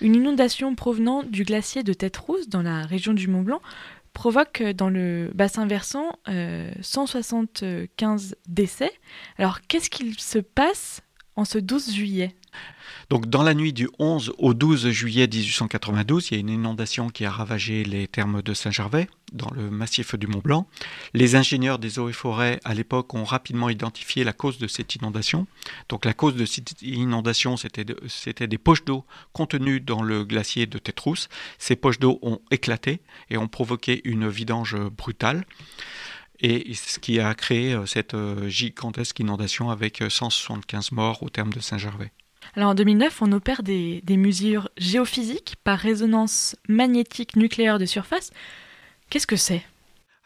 une 0.00 0.14
inondation 0.14 0.74
provenant 0.74 1.22
du 1.22 1.44
glacier 1.44 1.82
de 1.82 1.92
Tête 1.92 2.16
Rousse 2.16 2.48
dans 2.48 2.62
la 2.62 2.86
région 2.86 3.12
du 3.12 3.28
Mont 3.28 3.42
Blanc 3.42 3.60
provoque 4.14 4.62
dans 4.62 4.88
le 4.88 5.30
bassin 5.34 5.66
versant 5.66 6.18
euh, 6.28 6.70
175 6.80 8.36
décès. 8.48 8.90
Alors 9.36 9.60
qu'est-ce 9.68 9.90
qu'il 9.90 10.18
se 10.18 10.38
passe 10.38 11.02
en 11.36 11.44
ce 11.44 11.58
12 11.58 11.92
juillet? 11.92 12.34
Donc 13.10 13.26
dans 13.26 13.42
la 13.42 13.54
nuit 13.54 13.72
du 13.72 13.88
11 13.98 14.34
au 14.36 14.52
12 14.52 14.90
juillet 14.90 15.26
1892, 15.26 16.28
il 16.30 16.34
y 16.34 16.36
a 16.36 16.40
une 16.40 16.50
inondation 16.50 17.08
qui 17.08 17.24
a 17.24 17.30
ravagé 17.30 17.82
les 17.82 18.06
thermes 18.06 18.42
de 18.42 18.52
Saint-Gervais, 18.52 19.08
dans 19.32 19.50
le 19.50 19.70
massif 19.70 20.14
du 20.14 20.26
Mont 20.26 20.42
Blanc. 20.44 20.68
Les 21.14 21.34
ingénieurs 21.34 21.78
des 21.78 21.98
eaux 21.98 22.10
et 22.10 22.12
forêts 22.12 22.60
à 22.64 22.74
l'époque 22.74 23.14
ont 23.14 23.24
rapidement 23.24 23.70
identifié 23.70 24.24
la 24.24 24.34
cause 24.34 24.58
de 24.58 24.66
cette 24.66 24.94
inondation. 24.94 25.46
Donc 25.88 26.04
la 26.04 26.12
cause 26.12 26.34
de 26.34 26.44
cette 26.44 26.82
inondation, 26.82 27.56
c'était 27.56 27.84
de, 27.84 27.96
des 28.44 28.58
poches 28.58 28.84
d'eau 28.84 29.04
contenues 29.32 29.80
dans 29.80 30.02
le 30.02 30.24
glacier 30.24 30.66
de 30.66 30.78
Tétrousse. 30.78 31.30
Ces 31.58 31.76
poches 31.76 31.98
d'eau 31.98 32.18
ont 32.20 32.40
éclaté 32.50 33.00
et 33.30 33.38
ont 33.38 33.48
provoqué 33.48 34.02
une 34.04 34.28
vidange 34.28 34.76
brutale 34.76 35.46
et 36.40 36.74
ce 36.74 36.98
qui 36.98 37.18
a 37.20 37.34
créé 37.34 37.72
euh, 37.72 37.86
cette 37.86 38.14
euh, 38.14 38.48
gigantesque 38.48 39.18
inondation 39.18 39.70
avec 39.70 40.02
175 40.08 40.92
morts 40.92 41.22
au 41.22 41.30
terme 41.30 41.52
de 41.52 41.60
Saint-Gervais. 41.60 42.12
Alors 42.56 42.70
en 42.70 42.74
2009, 42.74 43.22
on 43.22 43.32
opère 43.32 43.62
des, 43.62 44.02
mesures 44.08 44.68
géophysiques 44.76 45.56
par 45.64 45.78
résonance 45.78 46.56
magnétique 46.68 47.36
nucléaire 47.36 47.78
de 47.78 47.86
surface. 47.86 48.30
Qu'est-ce 49.10 49.26
que 49.26 49.36
c'est? 49.36 49.62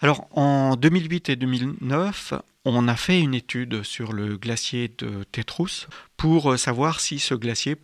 Alors 0.01 0.27
en 0.33 0.77
2008 0.77 1.29
et 1.29 1.37
2009, 1.37 2.35
on 2.65 2.89
a 2.89 2.97
fait 2.97 3.21
une 3.21 3.35
étude 3.35 3.83
sur 3.83 4.13
le 4.13 4.37
glacier 4.37 4.91
de 4.99 5.25
Tétrousse 5.31 5.89
pour 6.17 6.59
savoir 6.59 7.01
si 7.01 7.19
ce 7.19 7.35
glacier 7.35 7.77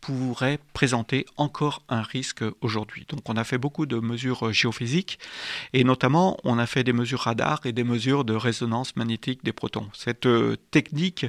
pourrait 0.00 0.58
présenter 0.72 1.26
encore 1.36 1.82
un 1.90 2.02
risque 2.02 2.42
aujourd'hui. 2.62 3.04
Donc 3.10 3.28
on 3.28 3.36
a 3.36 3.44
fait 3.44 3.58
beaucoup 3.58 3.84
de 3.84 3.96
mesures 3.96 4.52
géophysiques 4.52 5.18
et 5.74 5.84
notamment 5.84 6.38
on 6.44 6.58
a 6.58 6.66
fait 6.66 6.84
des 6.84 6.94
mesures 6.94 7.20
radar 7.20 7.60
et 7.66 7.72
des 7.72 7.84
mesures 7.84 8.24
de 8.24 8.34
résonance 8.34 8.96
magnétique 8.96 9.44
des 9.44 9.52
protons. 9.52 9.88
Cette 9.92 10.26
euh, 10.26 10.56
technique 10.70 11.26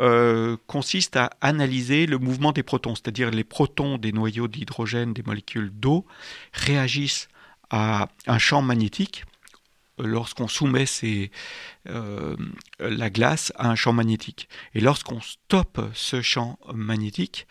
euh, 0.00 0.56
consiste 0.66 1.16
à 1.16 1.30
analyser 1.40 2.06
le 2.06 2.18
mouvement 2.18 2.52
des 2.52 2.62
protons, 2.62 2.94
c'est-à-dire 2.94 3.30
les 3.30 3.44
protons 3.44 3.98
des 3.98 4.12
noyaux 4.12 4.48
d'hydrogène 4.48 5.12
des 5.12 5.22
molécules 5.22 5.70
d'eau 5.72 6.06
réagissent 6.52 7.28
à 7.70 8.08
un 8.26 8.38
champ 8.38 8.62
magnétique 8.62 9.24
lorsqu'on 9.98 10.48
soumet 10.48 10.84
euh, 11.88 12.36
la 12.78 13.10
glace 13.10 13.52
à 13.56 13.68
un 13.68 13.74
champ 13.74 13.92
magnétique. 13.92 14.48
Et 14.74 14.80
lorsqu'on 14.80 15.20
stoppe 15.20 15.80
ce 15.94 16.22
champ 16.22 16.58
magnétique, 16.72 17.46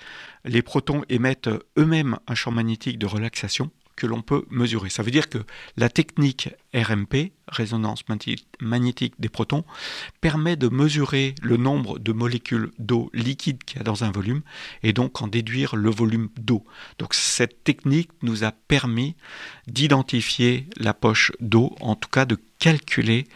les 0.46 0.62
protons 0.62 1.04
émettent 1.10 1.50
eux-mêmes 1.78 2.18
un 2.28 2.36
champ 2.36 2.52
magnétique 2.52 2.98
de 3.00 3.06
relaxation 3.06 3.72
que 3.98 4.08
l'on 4.08 4.22
peut 4.22 4.46
mesurer. 4.50 4.90
Ça 4.90 5.04
veut 5.04 5.12
dire 5.12 5.28
que 5.28 5.40
la 5.76 5.90
technique 5.90 6.50
RMP, 6.74 7.34
résonance 7.48 8.04
magnétique 8.62 9.16
des 9.20 9.28
protons, 9.28 9.66
permet 10.22 10.56
de 10.56 10.70
mesurer 10.70 11.36
le 11.42 11.58
nombre 11.58 12.00
de 12.00 12.14
molécules 12.14 12.72
d'eau 12.80 13.10
liquide 13.14 13.64
qu'il 13.64 13.78
y 13.78 13.82
a 13.82 13.84
dans 13.84 14.06
un 14.06 14.12
volume 14.12 14.42
et 14.84 14.94
donc 14.94 15.22
en 15.22 15.28
déduire 15.28 15.76
le 15.76 15.90
volume 15.90 16.30
d'eau. 16.38 16.64
Donc 17.00 17.14
cette 17.14 17.64
technique 17.64 18.12
nous 18.22 18.44
a 18.44 18.52
permis 18.52 19.16
d'identifier 19.68 20.68
la 20.78 20.94
poche 20.94 21.32
d'eau, 21.42 21.76
en 21.82 21.96
tout 21.96 22.10
cas 22.10 22.26
de 22.26 22.38
calculer 22.60 23.28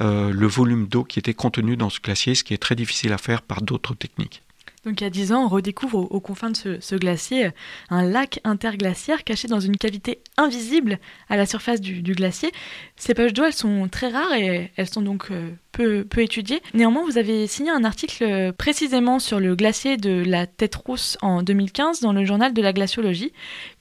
euh, 0.00 0.32
le 0.32 0.46
volume 0.46 0.86
d'eau 0.86 1.04
qui 1.04 1.18
était 1.18 1.34
contenu 1.34 1.76
dans 1.76 1.90
ce 1.90 2.00
glacier, 2.00 2.34
ce 2.34 2.44
qui 2.44 2.54
est 2.54 2.58
très 2.58 2.74
difficile 2.74 3.12
à 3.12 3.18
faire 3.18 3.42
par 3.42 3.62
d'autres 3.62 3.94
techniques. 3.94 4.42
Donc 4.86 5.00
il 5.00 5.04
y 5.04 5.06
a 5.06 5.10
10 5.10 5.32
ans, 5.32 5.44
on 5.44 5.48
redécouvre 5.48 5.98
aux, 5.98 6.20
confins 6.20 6.50
de 6.50 6.78
ce, 6.80 6.94
glacier 6.94 7.50
un 7.90 8.04
lac 8.04 8.40
interglaciaire 8.44 9.24
caché 9.24 9.48
dans 9.48 9.58
une 9.58 9.76
cavité 9.76 10.20
invisible 10.36 11.00
à 11.28 11.36
la 11.36 11.44
surface 11.44 11.80
du, 11.80 12.12
glacier. 12.12 12.52
Ces 12.94 13.12
poches 13.12 13.32
d'eau, 13.32 13.44
elles 13.44 13.52
sont 13.52 13.88
très 13.90 14.08
rares 14.08 14.34
et 14.34 14.70
elles 14.76 14.88
sont 14.88 15.02
donc 15.02 15.32
euh, 15.32 15.50
peu, 15.72 16.04
peu, 16.04 16.22
étudiées. 16.22 16.62
Néanmoins, 16.72 17.04
vous 17.04 17.18
avez 17.18 17.48
signé 17.48 17.70
un 17.70 17.82
article 17.82 18.52
précisément 18.52 19.18
sur 19.18 19.40
le 19.40 19.56
glacier 19.56 19.96
de 19.96 20.22
la 20.24 20.46
Tête 20.46 20.76
Rousse 20.76 21.18
en 21.20 21.42
2015 21.42 22.00
dans 22.00 22.12
le 22.12 22.24
journal 22.24 22.54
de 22.54 22.62
la 22.62 22.72
glaciologie. 22.72 23.32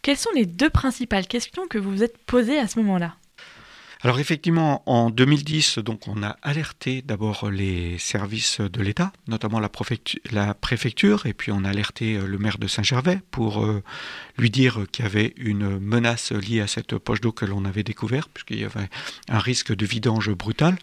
Quelles 0.02 0.18
sont 0.18 0.32
les 0.34 0.48
deux 0.48 0.72
principales 0.72 1.28
questions 1.28 1.68
que 1.70 1.78
vous 1.78 1.91
vous 1.91 2.04
êtes 2.04 2.18
posées 2.26 2.58
à 2.58 2.68
ce 2.68 2.80
moment-là? 2.80 3.15
Alors 4.06 4.20
effectivement, 4.20 4.84
en 4.86 5.10
2010, 5.10 5.80
donc 5.80 6.08
on 6.08 6.22
a 6.22 6.38
alerté 6.44 7.02
d'abord 7.02 7.50
les 7.50 7.98
services 7.98 8.62
de 8.62 8.84
l'État, 8.84 9.12
notamment 9.28 9.60
la, 9.60 9.68
préfecture, 10.54 11.26
et 11.26 11.34
puis 11.34 11.52
on 11.52 11.63
a 11.63 11.70
alerté 11.70 12.13
euh, 12.13 12.28
le 12.28 12.38
maire 12.38 12.60
de 12.60 12.68
Saint-Gervais 12.68 13.20
pour 13.32 13.65
euh, 13.65 13.82
lui 14.38 14.52
dire 14.52 14.86
qu'il 14.91 15.06
y 15.06 15.08
avait 15.08 15.34
une 15.38 15.80
menace 15.80 16.32
liée 16.32 16.62
à 16.62 16.68
cette 16.68 17.00
poche 17.00 17.20
d'eau 17.20 17.32
que 17.32 17.46
l'on 17.46 17.65
avait 17.65 17.82
découverte, 17.82 18.30
puisqu'il 18.32 18.60
y 18.60 18.63
avait 18.63 18.91
un 19.28 19.39
risque 19.39 19.76
de 19.76 19.86
vidange 19.88 20.30
brutal. 20.36 20.78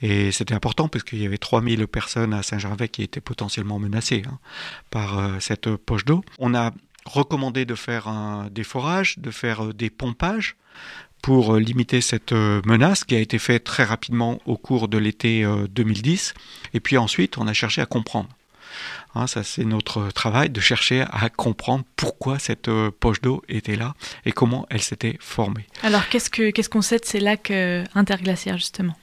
Et 0.00 0.32
c'était 0.32 0.54
important 0.54 0.88
parce 0.88 1.04
qu'il 1.04 1.20
y 1.20 1.26
avait 1.26 1.36
3000 1.36 1.86
personnes 1.88 2.32
à 2.32 2.42
Saint-Gervais 2.42 2.88
qui 2.88 3.02
étaient 3.02 3.20
potentiellement 3.20 3.78
menacées 3.80 4.22
hein, 4.26 4.38
par 4.88 5.18
euh, 5.18 5.40
cette 5.40 5.76
poche 5.76 6.06
d'eau. 6.06 6.24
On 6.38 6.54
a 6.54 6.72
recommandé 7.04 7.66
de 7.66 7.74
faire 7.74 8.08
des 8.50 8.64
forages, 8.64 9.18
de 9.18 9.30
faire 9.30 9.74
des 9.74 9.90
pompages 9.90 10.56
pour 11.22 11.54
euh, 11.54 11.60
limiter 11.60 12.00
cette 12.00 12.32
euh, 12.32 12.60
menace 12.66 13.04
qui 13.04 13.14
a 13.14 13.20
été 13.20 13.38
faite 13.38 13.64
très 13.64 13.84
rapidement 13.84 14.40
au 14.44 14.56
cours 14.56 14.88
de 14.88 14.98
l'été 14.98 15.46
2010. 15.70 16.34
Euh, 16.36 16.68
Et 16.74 16.80
puis 16.80 16.98
ensuite, 16.98 17.38
on 17.38 17.46
a 17.46 17.52
cherché 17.52 17.80
à 17.80 17.86
comprendre. 17.86 18.28
Hein, 19.14 19.26
ça, 19.26 19.42
c'est 19.44 19.64
notre 19.64 20.10
travail 20.10 20.50
de 20.50 20.60
chercher 20.60 21.02
à 21.02 21.28
comprendre 21.28 21.84
pourquoi 21.96 22.38
cette 22.38 22.70
poche 23.00 23.20
d'eau 23.20 23.42
était 23.48 23.76
là 23.76 23.94
et 24.24 24.32
comment 24.32 24.66
elle 24.70 24.80
s'était 24.80 25.16
formée. 25.20 25.66
Alors, 25.82 26.08
qu'est-ce 26.08 26.30
qu'on 26.30 26.50
qu'est-ce 26.50 26.70
qu'on 26.70 26.80
sait 26.80 26.98
de 26.98 27.04
ces 27.04 27.20
lacs 27.20 27.52
interglaciaires, 27.94 28.56
justement? 28.56 28.96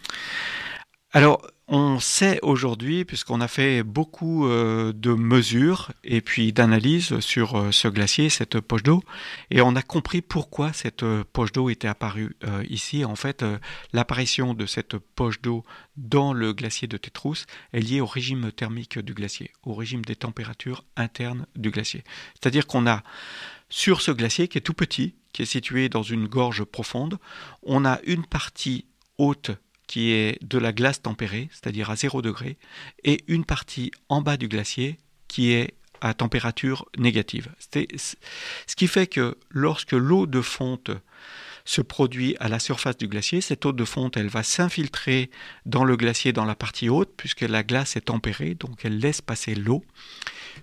Alors, 1.13 1.45
on 1.71 1.99
sait 1.99 2.39
aujourd'hui, 2.41 3.05
puisqu'on 3.05 3.41
a 3.41 3.47
fait 3.47 3.83
beaucoup 3.83 4.47
euh, 4.47 4.91
de 4.91 5.13
mesures 5.13 5.91
et 6.03 6.19
puis 6.19 6.51
d'analyses 6.51 7.19
sur 7.19 7.55
euh, 7.55 7.71
ce 7.71 7.87
glacier, 7.87 8.29
cette 8.29 8.59
poche 8.59 8.81
d'eau, 8.81 9.03
et 9.51 9.61
on 9.61 9.75
a 9.75 9.83
compris 9.83 10.21
pourquoi 10.23 10.73
cette 10.73 11.03
euh, 11.03 11.23
poche 11.31 11.51
d'eau 11.51 11.69
était 11.69 11.87
apparue 11.87 12.35
ici. 12.67 13.05
En 13.05 13.15
fait, 13.15 13.45
l'apparition 13.93 14.53
de 14.53 14.65
cette 14.65 14.97
poche 14.97 15.41
d'eau 15.41 15.63
dans 15.97 16.33
le 16.33 16.53
glacier 16.53 16.87
de 16.87 16.97
Tétrousse 16.97 17.45
est 17.73 17.81
liée 17.81 18.01
au 18.01 18.05
régime 18.05 18.51
thermique 18.51 18.97
du 18.99 19.13
glacier, 19.13 19.51
au 19.63 19.75
régime 19.75 20.03
des 20.03 20.15
températures 20.15 20.85
internes 20.95 21.45
du 21.55 21.69
glacier. 21.69 22.03
C'est-à-dire 22.33 22.65
qu'on 22.65 22.87
a 22.87 23.03
sur 23.69 24.01
ce 24.01 24.11
glacier 24.11 24.47
qui 24.47 24.57
est 24.57 24.61
tout 24.61 24.73
petit, 24.73 25.15
qui 25.33 25.43
est 25.43 25.45
situé 25.45 25.89
dans 25.89 26.03
une 26.03 26.27
gorge 26.27 26.63
profonde, 26.63 27.19
on 27.61 27.85
a 27.85 27.99
une 28.05 28.25
partie 28.25 28.85
haute 29.17 29.51
qui 29.89 30.11
est 30.11 30.37
de 30.43 30.59
la 30.59 30.71
glace 30.71 31.01
tempérée, 31.01 31.49
c'est-à-dire 31.51 31.89
à 31.89 31.95
0 31.95 32.21
degré, 32.21 32.57
et 33.03 33.23
une 33.27 33.43
partie 33.43 33.89
en 34.07 34.21
bas 34.21 34.37
du 34.37 34.47
glacier 34.47 34.99
qui 35.27 35.51
est 35.51 35.73
à 35.99 36.13
température 36.13 36.85
négative. 36.95 37.49
Ce 37.59 38.75
qui 38.75 38.87
fait 38.87 39.07
que 39.07 39.35
lorsque 39.49 39.93
l'eau 39.93 40.27
de 40.27 40.41
fonte 40.41 40.91
se 41.65 41.81
produit 41.81 42.35
à 42.39 42.49
la 42.49 42.59
surface 42.59 42.97
du 42.97 43.07
glacier, 43.07 43.41
cette 43.41 43.65
eau 43.65 43.71
de 43.71 43.83
fonte, 43.83 44.15
elle 44.15 44.27
va 44.27 44.43
s'infiltrer 44.43 45.31
dans 45.65 45.83
le 45.83 45.97
glacier 45.97 46.33
dans 46.33 46.45
la 46.45 46.55
partie 46.55 46.87
haute, 46.87 47.11
puisque 47.17 47.41
la 47.41 47.63
glace 47.63 47.95
est 47.95 48.01
tempérée, 48.01 48.53
donc 48.53 48.85
elle 48.85 48.99
laisse 48.99 49.21
passer 49.21 49.55
l'eau. 49.55 49.83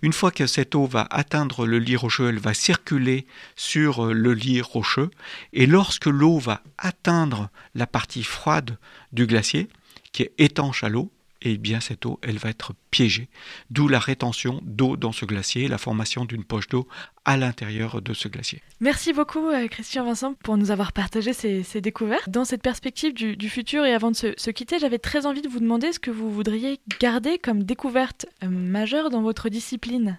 Une 0.03 0.13
fois 0.13 0.31
que 0.31 0.47
cette 0.47 0.75
eau 0.75 0.87
va 0.87 1.07
atteindre 1.11 1.67
le 1.67 1.79
lit 1.79 1.97
rocheux, 1.97 2.29
elle 2.29 2.39
va 2.39 2.55
circuler 2.55 3.27
sur 3.55 4.07
euh, 4.07 4.13
le 4.13 4.35
lit 4.35 4.61
rocheux. 4.61 5.11
Et 5.53 5.67
lorsque 5.67 6.07
l'eau 6.07 6.39
va 6.39 6.63
atteindre 6.79 7.51
la 7.75 7.87
partie 7.87 8.23
froide 8.23 8.79
du 9.13 9.27
glacier, 9.27 9.69
qui 10.13 10.23
est 10.23 10.33
étanche 10.39 10.85
à 10.85 10.89
l'eau, 10.89 11.11
et 11.43 11.59
bien 11.59 11.81
cette 11.81 12.07
eau, 12.07 12.19
elle 12.23 12.39
va 12.39 12.51
être 12.51 12.75
piégée. 12.91 13.29
D'où 13.71 13.89
la 13.89 13.99
rétention 13.99 14.61
d'eau 14.65 14.97
dans 14.97 15.13
ce 15.13 15.25
glacier, 15.25 15.69
la 15.69 15.79
formation 15.79 16.25
d'une 16.25 16.45
poche 16.45 16.69
d'eau 16.69 16.89
à 17.25 17.37
l'intérieur 17.37 18.01
de 18.01 18.15
ce 18.15 18.29
glacier. 18.29 18.63
Merci 18.81 19.13
beaucoup 19.13 19.49
euh, 19.49 19.67
Christian 19.69 20.05
Vincent 20.05 20.35
pour 20.43 20.57
nous 20.57 20.71
avoir 20.71 20.93
partagé 20.93 21.33
ces, 21.33 21.81
découvertes. 21.81 22.31
Dans 22.31 22.45
cette 22.45 22.63
perspective 22.63 23.13
du, 23.13 23.49
futur 23.49 23.85
et 23.85 23.93
avant 23.93 24.11
de 24.11 24.17
se, 24.17 24.51
quitter, 24.51 24.79
j'avais 24.79 24.99
très 24.99 25.27
envie 25.27 25.43
de 25.43 25.49
vous 25.49 25.61
demander 25.61 25.93
ce 25.93 25.99
que 25.99 26.11
vous 26.11 26.31
voudriez 26.31 26.81
garder 27.01 27.39
comme 27.39 27.65
découverte 27.65 28.27
euh, 28.43 28.49
majeure 28.49 29.11
dans 29.11 29.23
votre 29.23 29.49
discipline. 29.49 30.19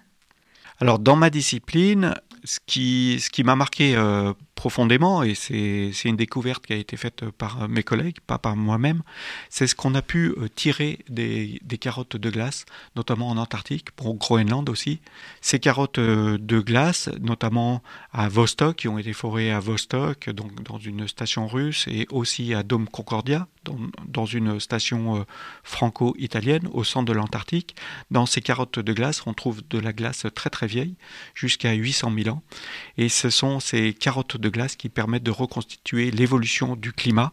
Alors 0.80 0.98
dans 0.98 1.16
ma 1.16 1.30
discipline, 1.30 2.14
ce 2.44 2.60
qui, 2.64 3.18
ce 3.20 3.30
qui 3.30 3.42
m'a 3.42 3.56
marqué 3.56 3.96
euh, 3.96 4.32
profondément, 4.58 5.22
et 5.22 5.36
c'est 5.36 6.08
une 6.08 6.16
découverte 6.16 6.66
qui 6.66 6.72
a 6.72 6.76
été 6.76 6.96
faite 6.96 7.24
par 7.30 7.62
euh, 7.62 7.68
mes 7.68 7.84
collègues, 7.84 8.16
pas 8.26 8.38
par 8.38 8.56
moi-même, 8.56 9.02
c'est 9.50 9.68
ce 9.68 9.76
qu'on 9.76 9.94
a 9.94 10.02
pu 10.02 10.30
euh, 10.30 10.48
tirer 10.52 10.98
des, 11.08 11.60
des, 11.62 11.78
carottes 11.78 12.16
de 12.16 12.28
glace, 12.28 12.64
notamment 12.96 13.28
en 13.28 13.36
Antarctique, 13.36 13.92
pour 13.92 14.16
Groenland 14.16 14.68
aussi. 14.68 14.98
Ces 15.40 15.60
carottes 15.60 16.00
de 16.00 16.58
glace, 16.58 17.08
notamment 17.20 17.84
à 18.12 18.28
Vostok, 18.28 18.74
qui 18.78 18.88
ont 18.88 18.98
été 18.98 19.12
forées 19.12 19.52
à 19.52 19.60
Vostok, 19.60 20.28
donc 20.30 20.60
dans 20.64 20.78
une 20.78 21.06
station 21.06 21.46
russe, 21.46 21.86
et 21.86 22.08
aussi 22.10 22.52
à 22.52 22.64
Dome 22.64 22.88
Concordia, 22.88 23.46
dans, 23.62 23.78
dans 24.08 24.26
une 24.26 24.58
station 24.58 25.24
franco-italienne, 25.62 26.68
au 26.72 26.82
centre 26.82 27.06
de 27.06 27.12
l'Antarctique. 27.12 27.76
Dans 28.10 28.26
ces 28.26 28.40
carottes 28.40 28.80
de 28.80 28.92
glace, 28.92 29.22
on 29.24 29.34
trouve 29.34 29.62
de 29.70 29.78
la 29.78 29.92
glace 29.92 30.26
très 30.34 30.50
très 30.50 30.66
vieille, 30.66 30.96
jusqu'à 31.34 31.74
800 31.74 32.12
000 32.24 32.34
ans. 32.34 32.42
Et 32.96 33.08
ce 33.08 33.30
sont 33.30 33.60
ces 33.60 33.94
carottes 33.94 34.36
de 34.36 34.47
glace 34.50 34.76
qui 34.76 34.88
permettent 34.88 35.22
de 35.22 35.30
reconstituer 35.30 36.10
l'évolution 36.10 36.76
du 36.76 36.92
climat 36.92 37.30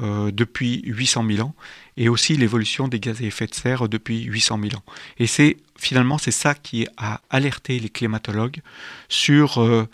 euh, 0.00 0.30
depuis 0.30 0.82
800 0.84 1.24
000 1.28 1.48
ans 1.48 1.54
et 1.96 2.08
aussi 2.08 2.36
l'évolution 2.36 2.86
des 2.86 3.00
gaz 3.00 3.20
à 3.20 3.24
effet 3.24 3.46
de 3.46 3.54
serre 3.54 3.88
depuis 3.88 4.22
800 4.22 4.60
000 4.62 4.76
ans. 4.76 4.84
Et 5.18 5.26
c'est 5.26 5.56
finalement 5.76 6.16
c'est 6.16 6.30
ça 6.30 6.54
qui 6.54 6.86
a 6.96 7.20
alerté 7.28 7.78
les 7.80 7.88
climatologues 7.88 8.60
sur 9.08 9.58
euh, 9.58 9.88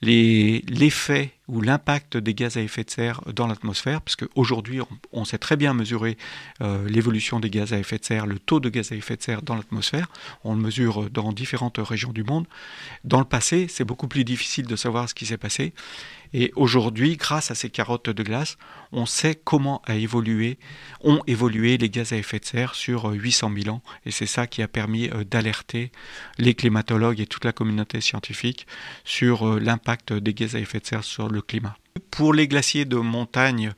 l'effet 0.00 1.32
ou 1.48 1.60
l'impact 1.60 2.16
des 2.16 2.34
gaz 2.34 2.56
à 2.56 2.60
effet 2.60 2.84
de 2.84 2.90
serre 2.90 3.22
dans 3.32 3.46
l'atmosphère, 3.46 4.00
parce 4.02 4.16
qu'aujourd'hui, 4.16 4.80
on, 4.80 4.88
on, 5.12 5.24
sait 5.24 5.38
très 5.38 5.56
bien 5.56 5.74
mesurer 5.74 6.16
euh, 6.60 6.86
l'évolution 6.88 7.40
des 7.40 7.50
gaz 7.50 7.72
à 7.72 7.78
effet 7.78 7.98
de 7.98 8.04
serre, 8.04 8.26
le 8.26 8.38
taux 8.38 8.60
de 8.60 8.68
gaz 8.68 8.92
à 8.92 8.96
effet 8.96 9.16
de 9.16 9.22
serre 9.22 9.42
dans 9.42 9.56
l'atmosphère. 9.56 10.08
On 10.44 10.54
le 10.54 10.60
mesure 10.60 11.10
dans 11.10 11.32
différentes 11.32 11.78
régions 11.78 12.12
du 12.12 12.22
monde. 12.22 12.46
Dans 13.04 13.18
le 13.18 13.24
passé, 13.24 13.66
c'est 13.68 13.84
beaucoup 13.84 14.08
plus 14.08 14.24
difficile 14.24 14.66
de 14.66 14.76
savoir 14.76 15.08
ce 15.08 15.14
qui 15.14 15.26
s'est 15.26 15.38
passé. 15.38 15.72
Et 16.32 16.52
aujourd'hui, 16.56 17.16
grâce 17.16 17.50
à 17.50 17.54
ces 17.54 17.70
carottes 17.70 18.10
de 18.10 18.22
glace, 18.22 18.56
on 18.92 19.06
sait 19.06 19.34
comment 19.34 19.82
a 19.86 19.94
évolué, 19.94 20.58
ont 21.02 21.22
évolué 21.26 21.78
les 21.78 21.90
gaz 21.90 22.12
à 22.12 22.16
effet 22.16 22.38
de 22.38 22.44
serre 22.44 22.74
sur 22.74 23.06
800 23.06 23.52
000 23.62 23.74
ans. 23.74 23.82
Et 24.04 24.10
c'est 24.10 24.26
ça 24.26 24.46
qui 24.46 24.62
a 24.62 24.68
permis 24.68 25.08
euh, 25.08 25.24
d'alerter 25.24 25.90
les 26.38 26.54
climatologues 26.54 27.20
et 27.20 27.26
toute 27.26 27.44
la 27.44 27.52
communauté 27.52 28.00
scientifique 28.00 28.66
sur 29.04 29.48
euh, 29.48 29.60
l'impact 29.60 30.12
des 30.12 30.34
gaz 30.34 30.54
à 30.54 30.60
effet 30.60 30.80
de 30.80 30.86
serre 30.86 31.04
sur 31.04 31.28
le 31.28 31.42
climat. 31.42 31.76
Pour 32.10 32.32
les 32.32 32.46
glaciers 32.46 32.84
de 32.84 32.96
montagne, 32.96 33.68
euh, 33.68 33.72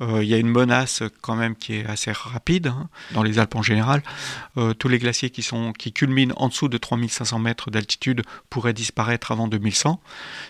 il 0.00 0.24
y 0.24 0.34
a 0.34 0.38
une 0.38 0.48
menace 0.48 1.02
quand 1.20 1.36
même 1.36 1.56
qui 1.56 1.74
est 1.74 1.86
assez 1.86 2.12
rapide 2.12 2.68
hein, 2.68 2.88
dans 3.12 3.22
les 3.22 3.38
Alpes 3.38 3.54
en 3.54 3.62
général. 3.62 4.02
Euh, 4.56 4.74
tous 4.74 4.88
les 4.88 4.98
glaciers 4.98 5.30
qui, 5.30 5.42
sont, 5.42 5.72
qui 5.72 5.92
culminent 5.92 6.34
en 6.36 6.48
dessous 6.48 6.68
de 6.68 6.78
3500 6.78 7.38
mètres 7.38 7.70
d'altitude 7.70 8.22
pourraient 8.50 8.72
disparaître 8.72 9.32
avant 9.32 9.48
2100. 9.48 10.00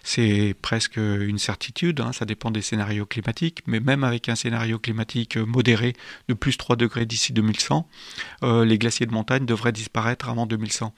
C'est 0.03 0.55
presque 0.61 0.97
une 0.97 1.39
certitude, 1.39 2.01
hein, 2.01 2.13
ça 2.13 2.25
dépend 2.25 2.51
des 2.51 2.63
scénarios 2.63 3.07
climatiques, 3.07 3.63
mais 3.67 3.81
même 3.81 4.05
avec 4.05 4.29
un 4.29 4.35
scénario 4.35 4.79
climatique 4.79 5.37
modéré 5.37 5.95
de 6.29 6.35
plus 6.35 6.57
3 6.57 6.77
degrés 6.77 7.07
d'ici 7.07 7.33
2100, 7.33 7.89
euh, 8.43 8.65
les 8.65 8.79
glaciers 8.79 9.07
de 9.07 9.13
montagne 9.13 9.47
devraient 9.47 9.73
disparaître 9.73 10.29
avant 10.29 10.47
2100. 10.47 10.95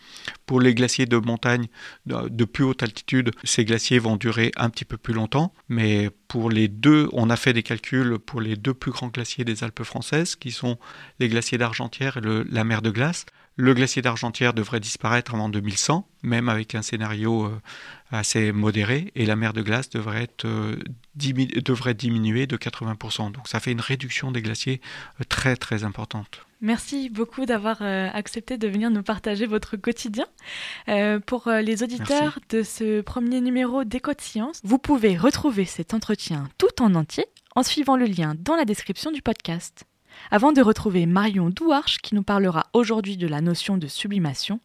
Pour 0.47 0.61
les 0.61 0.75
glaciers 0.75 1.07
de 1.07 1.17
montagne 1.17 1.67
de 2.07 2.45
plus 2.45 2.65
haute 2.65 2.83
altitude, 2.83 3.31
ces 3.45 3.65
glaciers 3.65 3.99
vont 3.99 4.17
durer 4.17 4.53
un 4.57 4.71
petit 4.71 4.85
peu 4.85 4.97
plus 4.97 5.15
longtemps, 5.15 5.53
mais 5.69 6.11
pour 6.29 6.51
les 6.51 6.69
deux, 6.69 7.09
on 7.13 7.31
a 7.31 7.37
fait 7.37 7.53
des 7.53 7.63
calculs 7.63 8.19
pour 8.19 8.36
les 8.41 8.57
deux 8.57 8.75
plus 8.75 8.91
grands 8.91 9.09
glaciers 9.09 9.45
des 9.45 9.65
Alpes 9.65 9.83
françaises, 9.83 10.37
qui 10.37 10.51
sont 10.51 10.79
les 11.19 11.29
glaciers 11.29 11.59
d'Argentière 11.59 12.17
et 12.17 12.21
la 12.49 12.65
mer 12.65 12.83
de 12.83 12.91
glace. 12.91 13.27
Le 13.59 13.73
glacier 13.73 14.03
d'Argentière 14.03 14.53
devrait 14.53 14.81
disparaître 14.81 15.35
avant 15.35 15.49
2100, 15.49 16.07
même 16.23 16.51
avec 16.51 16.75
un 16.75 16.83
scénario 16.83 17.47
euh, 17.47 17.59
assez 18.11 18.53
modéré, 18.53 19.13
et 19.15 19.25
la 19.25 19.35
mer 19.35 19.55
de 19.55 19.63
glace 19.63 19.89
devrait, 19.89 20.25
être, 20.25 20.45
euh, 20.45 20.77
devrait 21.15 21.95
diminuer 21.95 22.47
de 22.47 22.59
80%. 22.59 23.33
Donc 23.33 23.49
ça 23.49 23.59
fait 23.59 23.73
une 23.73 23.81
réduction 23.81 24.31
des 24.31 24.43
glaciers 24.43 24.83
euh, 25.21 25.25
très 25.27 25.57
très 25.57 25.85
importante. 25.85 26.43
Merci 26.61 27.09
beaucoup 27.09 27.47
d'avoir 27.47 27.83
accepté 27.83 28.57
de 28.57 28.67
venir 28.67 28.91
nous 28.91 29.03
partager 29.03 29.47
votre 29.47 29.77
quotidien. 29.77 30.25
pour 31.27 31.51
les 31.51 31.83
auditeurs 31.83 32.39
de 32.49 32.63
ce 32.63 33.03
premier 33.03 33.43
numéro 33.43 33.85
d'Éco 33.85 34.15
de 34.15 34.21
Science, 34.23 34.63
vous 34.65 34.79
pouvez 34.79 35.19
retrouver 35.19 35.67
cet 35.67 35.93
entretien 35.93 36.49
tout 36.57 36.81
en 36.81 36.95
entier 36.95 37.27
en 37.57 37.63
suivant 37.63 37.97
le 37.97 38.05
lien 38.05 38.37
dans 38.39 38.55
la 38.55 38.67
description 38.67 39.11
du 39.11 39.23
podcast. 39.23 39.85
Avant 40.31 40.53
de 40.53 40.63
retrouver 40.63 41.07
Marion 41.07 41.51
Douarche 41.51 41.99
qui 41.99 42.15
nous 42.15 42.23
parlera 42.23 42.67
aujourd'hui 42.73 43.17
de 43.17 43.27
la 43.27 43.41
notion 43.41 43.77
de 43.79 43.87
sublimation, 43.87 44.61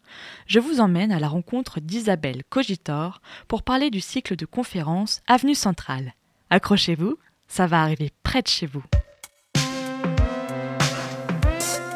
je 0.45 0.59
vous 0.59 0.79
emmène 0.79 1.11
à 1.11 1.19
la 1.19 1.27
rencontre 1.27 1.79
d'Isabelle 1.79 2.43
Cogitor 2.49 3.21
pour 3.47 3.63
parler 3.63 3.89
du 3.89 4.01
cycle 4.01 4.35
de 4.35 4.45
conférences 4.45 5.21
Avenue 5.27 5.55
Centrale. 5.55 6.13
Accrochez-vous, 6.49 7.17
ça 7.47 7.65
va 7.65 7.81
arriver 7.81 8.11
près 8.23 8.41
de 8.41 8.47
chez 8.47 8.65
vous. 8.65 8.83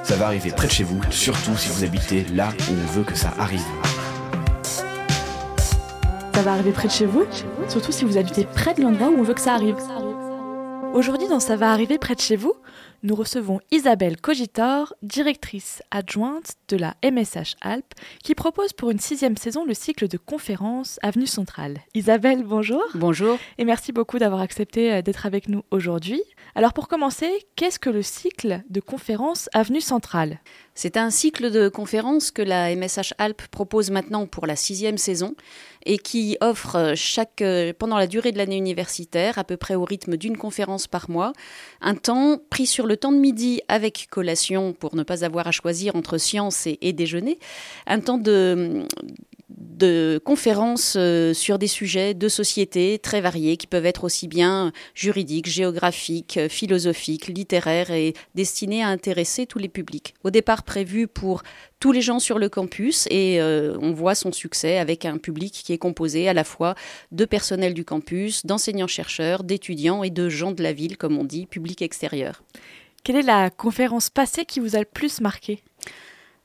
Ça 0.04 0.16
va 0.16 0.28
arriver 0.28 0.52
près 0.52 0.68
de 0.68 0.72
chez 0.72 0.84
vous, 0.84 1.02
surtout 1.12 1.56
si 1.58 1.70
vous 1.70 1.84
habitez 1.84 2.24
là 2.34 2.50
où 2.70 2.74
on 2.74 2.92
veut 2.94 3.04
que 3.04 3.16
ça 3.16 3.34
arrive. 3.38 3.64
Ça 6.34 6.42
va 6.42 6.54
arriver 6.54 6.72
près 6.72 6.88
de 6.88 6.94
chez 6.94 7.06
vous, 7.06 7.26
surtout 7.68 7.92
si 7.92 8.06
vous 8.06 8.18
habitez 8.18 8.46
près 8.46 8.74
de 8.74 8.82
l'endroit 8.82 9.10
où 9.10 9.20
on 9.20 9.24
veut 9.24 9.34
que 9.34 9.42
ça 9.42 9.56
arrive. 9.56 9.78
Aujourd'hui, 10.96 11.28
dans 11.28 11.42
Ça 11.42 11.58
va 11.58 11.74
arriver 11.74 11.98
près 11.98 12.16
de 12.16 12.22
chez 12.22 12.38
vous, 12.38 12.54
nous 13.04 13.16
recevons 13.16 13.60
Isabelle 13.70 14.16
Cogitor, 14.16 14.94
directrice 15.04 15.84
adjointe 15.92 16.54
de 16.70 16.78
la 16.78 16.96
MSH 17.04 17.56
Alpes, 17.60 17.94
qui 18.24 18.34
propose 18.34 18.72
pour 18.72 18.92
une 18.92 19.00
sixième 19.00 19.36
saison 19.36 19.66
le 19.66 19.74
cycle 19.74 20.08
de 20.08 20.18
conférences 20.18 20.98
Avenue 21.04 21.28
Centrale. 21.28 21.80
Isabelle, 21.96 22.44
bonjour. 22.46 22.82
Bonjour. 22.96 23.38
Et 23.58 23.66
merci 23.66 23.92
beaucoup 23.92 24.20
d'avoir 24.20 24.40
accepté 24.40 24.94
euh, 24.94 25.02
d'être 25.02 25.26
avec 25.26 25.50
nous 25.50 25.64
aujourd'hui. 25.70 26.24
Alors 26.58 26.72
pour 26.72 26.88
commencer, 26.88 27.30
qu'est-ce 27.58 27.80
que 27.80 27.90
le 27.90 28.02
cycle 28.02 28.64
de 28.70 28.80
conférences 28.80 29.50
Avenue 29.54 29.82
Centrale? 29.82 30.40
C'est 30.74 30.96
un 30.96 31.10
cycle 31.10 31.52
de 31.52 31.68
conférences 31.68 32.32
que 32.32 32.42
la 32.42 32.74
MSH 32.74 33.14
Alpes 33.18 33.48
propose 33.52 33.92
maintenant 33.92 34.26
pour 34.26 34.48
la 34.48 34.56
sixième 34.56 34.98
saison 34.98 35.36
et 35.86 35.98
qui 35.98 36.38
offre 36.40 36.94
chaque, 36.96 37.42
euh, 37.42 37.74
pendant 37.78 37.98
la 37.98 38.08
durée 38.08 38.32
de 38.32 38.38
l'année 38.38 38.56
universitaire, 38.56 39.38
à 39.38 39.44
peu 39.44 39.58
près 39.58 39.76
au 39.76 39.84
rythme 39.84 40.16
d'une 40.16 40.38
conférence 40.38 40.88
par 40.88 41.10
mois, 41.10 41.34
un 41.82 41.96
temps 41.96 42.38
pris 42.50 42.68
sur 42.68 42.88
le 42.88 42.96
temps 42.96 43.12
de 43.12 43.20
midi 43.20 43.62
avec 43.68 44.08
collation 44.10 44.72
pour 44.72 44.96
ne 44.96 45.04
pas 45.04 45.26
avoir 45.26 45.48
à 45.48 45.52
choisir 45.52 45.98
entre 45.98 46.18
science 46.18 46.68
et 46.68 46.94
déjeuner, 46.94 47.38
un 47.86 48.00
temps 48.00 48.18
de, 48.18 48.88
de 49.50 50.20
conférences 50.24 50.96
euh, 50.98 51.34
sur 51.34 51.60
des 51.60 51.68
sujets 51.68 52.14
de 52.14 52.28
société 52.28 52.98
très 53.00 53.22
variés 53.22 53.58
qui 53.58 53.68
peuvent 53.68 53.86
être 53.86 54.04
aussi 54.04 54.28
bien 54.28 54.72
juridiques, 54.96 55.48
géographiques, 55.48 56.40
philosophiques, 56.50 57.28
littéraires 57.28 57.92
et 57.92 58.14
destinés 58.34 58.84
à 58.84 58.88
intéresser 58.88 59.46
tous 59.46 59.60
les 59.60 59.70
publics. 59.70 60.16
Au 60.24 60.32
départ 60.32 60.64
prévu 60.64 61.08
pour 61.08 61.44
tous 61.80 61.92
les 61.92 62.02
gens 62.02 62.20
sur 62.20 62.40
le 62.40 62.50
campus 62.50 63.08
et 63.12 63.40
euh, 63.40 63.78
on 63.82 63.92
voit 63.92 64.16
son 64.16 64.32
succès 64.32 64.80
avec 64.80 65.06
un 65.06 65.18
public 65.18 65.54
qui 65.54 65.74
est 65.74 65.78
composé 65.78 66.28
à 66.28 66.34
la 66.34 66.44
fois 66.44 66.74
de 67.12 67.26
personnel 67.26 67.74
du 67.74 67.86
campus, 67.86 68.46
d'enseignants-chercheurs, 68.46 69.44
d'étudiants 69.44 70.04
et 70.04 70.10
de 70.10 70.30
gens 70.30 70.52
de 70.52 70.64
la 70.64 70.74
ville, 70.74 70.98
comme 70.98 71.18
on 71.18 71.24
dit, 71.24 71.46
public 71.46 71.82
extérieur. 71.82 72.44
Quelle 73.04 73.18
est 73.18 73.22
la 73.22 73.52
conférence 73.52 74.10
passée 74.10 74.46
qui 74.46 74.60
vous 74.60 74.76
a 74.76 74.80
le 74.80 74.86
plus 74.86 75.22
marqué? 75.22 75.62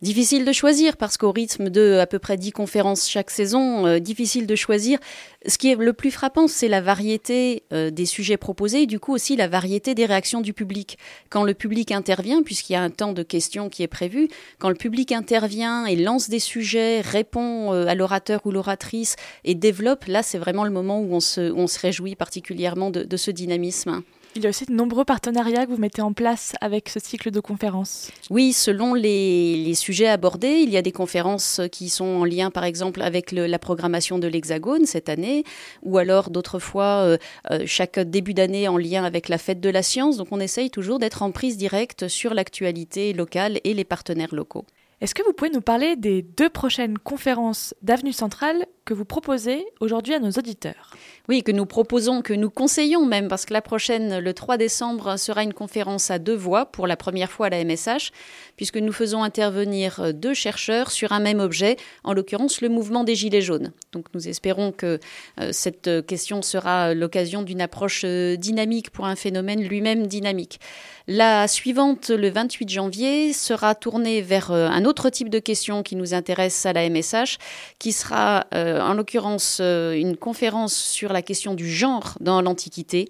Difficile 0.02 0.46
de 0.46 0.52
choisir 0.52 0.96
parce 0.96 1.18
qu'au 1.18 1.30
rythme 1.30 1.68
de 1.68 1.98
à 1.98 2.06
peu 2.06 2.18
près 2.18 2.38
10 2.38 2.52
conférences 2.52 3.06
chaque 3.06 3.30
saison, 3.30 3.86
euh, 3.86 3.98
difficile 3.98 4.46
de 4.46 4.56
choisir. 4.56 4.98
Ce 5.44 5.58
qui 5.58 5.70
est 5.70 5.74
le 5.74 5.92
plus 5.92 6.10
frappant, 6.10 6.48
c'est 6.48 6.68
la 6.68 6.80
variété 6.80 7.64
euh, 7.74 7.90
des 7.90 8.06
sujets 8.06 8.38
proposés 8.38 8.84
et 8.84 8.86
du 8.86 8.98
coup 8.98 9.12
aussi 9.12 9.36
la 9.36 9.46
variété 9.46 9.94
des 9.94 10.06
réactions 10.06 10.40
du 10.40 10.54
public. 10.54 10.96
Quand 11.28 11.44
le 11.44 11.52
public 11.52 11.92
intervient, 11.92 12.42
puisqu'il 12.42 12.72
y 12.72 12.76
a 12.76 12.82
un 12.82 12.88
temps 12.88 13.12
de 13.12 13.22
questions 13.22 13.68
qui 13.68 13.82
est 13.82 13.88
prévu, 13.88 14.30
quand 14.58 14.70
le 14.70 14.74
public 14.74 15.12
intervient 15.12 15.84
et 15.84 15.96
lance 15.96 16.30
des 16.30 16.38
sujets, 16.38 17.02
répond 17.02 17.74
euh, 17.74 17.86
à 17.86 17.94
l'orateur 17.94 18.40
ou 18.46 18.52
l'oratrice 18.52 19.16
et 19.44 19.54
développe, 19.54 20.06
là 20.06 20.22
c'est 20.22 20.38
vraiment 20.38 20.64
le 20.64 20.70
moment 20.70 20.98
où 20.98 21.12
on 21.12 21.20
se, 21.20 21.52
on 21.52 21.66
se 21.66 21.78
réjouit 21.78 22.16
particulièrement 22.16 22.88
de, 22.88 23.02
de 23.02 23.16
ce 23.18 23.30
dynamisme. 23.30 24.02
Il 24.36 24.44
y 24.44 24.46
a 24.46 24.50
aussi 24.50 24.64
de 24.64 24.72
nombreux 24.72 25.04
partenariats 25.04 25.66
que 25.66 25.72
vous 25.72 25.76
mettez 25.76 26.02
en 26.02 26.12
place 26.12 26.54
avec 26.60 26.88
ce 26.88 27.00
cycle 27.00 27.32
de 27.32 27.40
conférences. 27.40 28.12
Oui, 28.30 28.52
selon 28.52 28.94
les, 28.94 29.56
les 29.56 29.74
sujets 29.74 30.06
abordés, 30.06 30.60
il 30.62 30.70
y 30.70 30.76
a 30.76 30.82
des 30.82 30.92
conférences 30.92 31.60
qui 31.72 31.88
sont 31.88 32.04
en 32.04 32.24
lien, 32.24 32.52
par 32.52 32.62
exemple, 32.62 33.02
avec 33.02 33.32
le, 33.32 33.46
la 33.46 33.58
programmation 33.58 34.20
de 34.20 34.28
l'Hexagone 34.28 34.86
cette 34.86 35.08
année, 35.08 35.42
ou 35.82 35.98
alors 35.98 36.30
d'autres 36.30 36.60
fois, 36.60 37.02
euh, 37.02 37.18
euh, 37.50 37.64
chaque 37.66 37.98
début 37.98 38.32
d'année 38.32 38.68
en 38.68 38.76
lien 38.76 39.02
avec 39.02 39.28
la 39.28 39.36
fête 39.36 39.60
de 39.60 39.68
la 39.68 39.82
science. 39.82 40.16
Donc 40.16 40.28
on 40.30 40.38
essaye 40.38 40.70
toujours 40.70 41.00
d'être 41.00 41.22
en 41.22 41.32
prise 41.32 41.56
directe 41.56 42.06
sur 42.06 42.32
l'actualité 42.32 43.12
locale 43.12 43.58
et 43.64 43.74
les 43.74 43.84
partenaires 43.84 44.34
locaux. 44.34 44.64
Est-ce 45.00 45.14
que 45.14 45.22
vous 45.24 45.32
pouvez 45.32 45.50
nous 45.50 45.62
parler 45.62 45.96
des 45.96 46.20
deux 46.20 46.50
prochaines 46.50 46.98
conférences 46.98 47.74
d'Avenue 47.80 48.12
Centrale 48.12 48.66
que 48.90 48.94
vous 48.94 49.04
proposez 49.04 49.64
aujourd'hui 49.78 50.14
à 50.14 50.18
nos 50.18 50.32
auditeurs. 50.32 50.90
Oui, 51.28 51.44
que 51.44 51.52
nous 51.52 51.64
proposons, 51.64 52.22
que 52.22 52.32
nous 52.32 52.50
conseillons 52.50 53.06
même, 53.06 53.28
parce 53.28 53.46
que 53.46 53.52
la 53.52 53.62
prochaine, 53.62 54.18
le 54.18 54.34
3 54.34 54.56
décembre, 54.56 55.16
sera 55.16 55.44
une 55.44 55.54
conférence 55.54 56.10
à 56.10 56.18
deux 56.18 56.34
voix 56.34 56.66
pour 56.66 56.88
la 56.88 56.96
première 56.96 57.30
fois 57.30 57.46
à 57.46 57.50
la 57.50 57.64
MSH, 57.64 58.10
puisque 58.56 58.78
nous 58.78 58.92
faisons 58.92 59.22
intervenir 59.22 60.12
deux 60.12 60.34
chercheurs 60.34 60.90
sur 60.90 61.12
un 61.12 61.20
même 61.20 61.38
objet, 61.38 61.76
en 62.02 62.14
l'occurrence 62.14 62.62
le 62.62 62.68
mouvement 62.68 63.04
des 63.04 63.14
Gilets 63.14 63.42
jaunes. 63.42 63.72
Donc 63.92 64.06
nous 64.12 64.26
espérons 64.26 64.72
que 64.72 64.98
euh, 65.40 65.50
cette 65.52 66.04
question 66.06 66.42
sera 66.42 66.92
l'occasion 66.92 67.42
d'une 67.42 67.60
approche 67.60 68.02
euh, 68.04 68.34
dynamique 68.34 68.90
pour 68.90 69.04
un 69.04 69.14
phénomène 69.14 69.62
lui-même 69.62 70.08
dynamique. 70.08 70.58
La 71.06 71.48
suivante, 71.48 72.10
le 72.10 72.28
28 72.28 72.68
janvier, 72.68 73.32
sera 73.32 73.76
tournée 73.76 74.20
vers 74.20 74.50
euh, 74.50 74.68
un 74.68 74.84
autre 74.84 75.10
type 75.10 75.28
de 75.28 75.38
question 75.38 75.84
qui 75.84 75.94
nous 75.94 76.12
intéresse 76.12 76.66
à 76.66 76.72
la 76.72 76.88
MSH, 76.88 77.38
qui 77.78 77.92
sera 77.92 78.46
en 78.80 78.94
l'occurrence 78.94 79.60
une 79.60 80.16
conférence 80.16 80.74
sur 80.74 81.12
la 81.12 81.22
question 81.22 81.54
du 81.54 81.70
genre 81.70 82.16
dans 82.20 82.40
l'Antiquité 82.42 83.08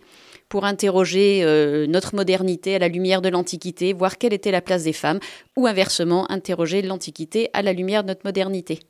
pour 0.49 0.65
interroger 0.65 1.45
notre 1.89 2.15
modernité 2.15 2.75
à 2.75 2.79
la 2.81 2.89
lumière 2.89 3.23
de 3.23 3.29
l'Antiquité, 3.29 3.93
voir 3.93 4.19
quelle 4.19 4.33
était 4.33 4.51
la 4.51 4.61
place 4.61 4.83
des 4.83 4.93
femmes, 4.93 5.21
ou 5.57 5.67
inversement, 5.67 6.31
interroger 6.31 6.83
l'Antiquité 6.83 7.51
à 7.53 7.63
la 7.63 7.73
lumière 7.73 8.03
de 8.03 8.09
notre 8.09 8.23
modernité. 8.25 8.81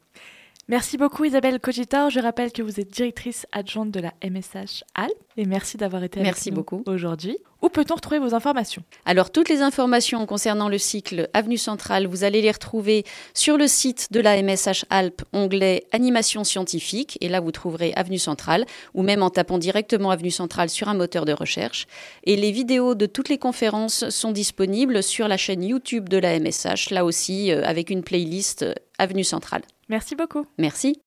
Merci 0.69 0.97
beaucoup 0.97 1.25
Isabelle 1.25 1.59
Cogitor. 1.59 2.11
Je 2.11 2.21
rappelle 2.21 2.53
que 2.53 2.63
vous 2.63 2.79
êtes 2.79 2.91
directrice 2.91 3.45
adjointe 3.51 3.91
de 3.91 3.99
la 3.99 4.13
MSH 4.23 4.85
Alpes 4.95 5.13
et 5.37 5.45
merci 5.45 5.77
d'avoir 5.77 6.05
été 6.05 6.21
avec 6.21 6.33
merci 6.33 6.51
nous 6.51 6.57
beaucoup. 6.57 6.85
aujourd'hui. 6.87 7.39
Où 7.63 7.69
peut-on 7.69 7.95
retrouver 7.95 8.19
vos 8.19 8.35
informations? 8.35 8.83
Alors 9.05 9.31
toutes 9.31 9.49
les 9.49 9.61
informations 9.61 10.25
concernant 10.25 10.69
le 10.69 10.79
cycle 10.79 11.29
Avenue 11.35 11.59
Centrale, 11.59 12.07
vous 12.07 12.25
allez 12.25 12.41
les 12.41 12.51
retrouver 12.51 13.05
sur 13.35 13.59
le 13.59 13.69
site 13.69 14.09
de 14.13 14.21
la 14.21 14.43
MSH 14.43 14.87
Alpes, 14.89 15.23
onglet 15.33 15.85
Animation 15.93 16.43
scientifique 16.43 17.19
et 17.21 17.29
là 17.29 17.41
vous 17.41 17.53
trouverez 17.53 17.93
Avenue 17.97 18.19
Centrale 18.19 18.65
ou 18.95 19.03
même 19.03 19.23
en 19.23 19.31
tapant 19.31 19.59
directement 19.59 20.11
Avenue 20.11 20.31
Centrale 20.31 20.71
sur 20.71 20.89
un 20.89 20.95
moteur 20.95 21.27
de 21.27 21.33
recherche. 21.33 21.87
Et 22.25 22.37
les 22.37 22.51
vidéos 22.51 22.95
de 22.95 23.07
toutes 23.07 23.29
les 23.29 23.39
conférences 23.39 24.09
sont 24.09 24.33
disponibles 24.33 25.03
sur 25.03 25.29
la 25.29 25.37
chaîne 25.37 25.63
YouTube 25.63 26.09
de 26.09 26.17
la 26.17 26.39
MSH, 26.39 26.91
là 26.91 27.05
aussi 27.05 27.53
euh, 27.53 27.63
avec 27.65 27.91
une 27.91 28.03
playlist 28.03 28.63
euh, 28.63 28.75
Avenue 28.99 29.25
Centrale. 29.25 29.63
Merci 29.89 30.15
beaucoup. 30.15 30.47
Merci. 30.59 31.01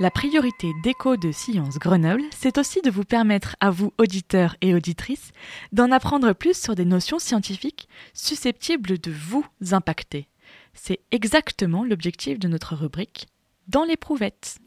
La 0.00 0.12
priorité 0.12 0.72
d'Écho 0.84 1.16
de 1.16 1.32
Sciences 1.32 1.80
Grenoble, 1.80 2.22
c'est 2.30 2.56
aussi 2.58 2.80
de 2.82 2.90
vous 2.90 3.02
permettre 3.02 3.56
à 3.58 3.70
vous, 3.70 3.92
auditeurs 3.98 4.54
et 4.60 4.72
auditrices, 4.72 5.32
d'en 5.72 5.90
apprendre 5.90 6.32
plus 6.34 6.56
sur 6.56 6.76
des 6.76 6.84
notions 6.84 7.18
scientifiques 7.18 7.88
susceptibles 8.14 9.00
de 9.00 9.10
vous 9.10 9.44
impacter. 9.72 10.28
C'est 10.72 11.00
exactement 11.10 11.82
l'objectif 11.82 12.38
de 12.38 12.46
notre 12.46 12.76
rubrique 12.76 13.26
dans 13.66 13.82
l'éprouvette. 13.82 14.58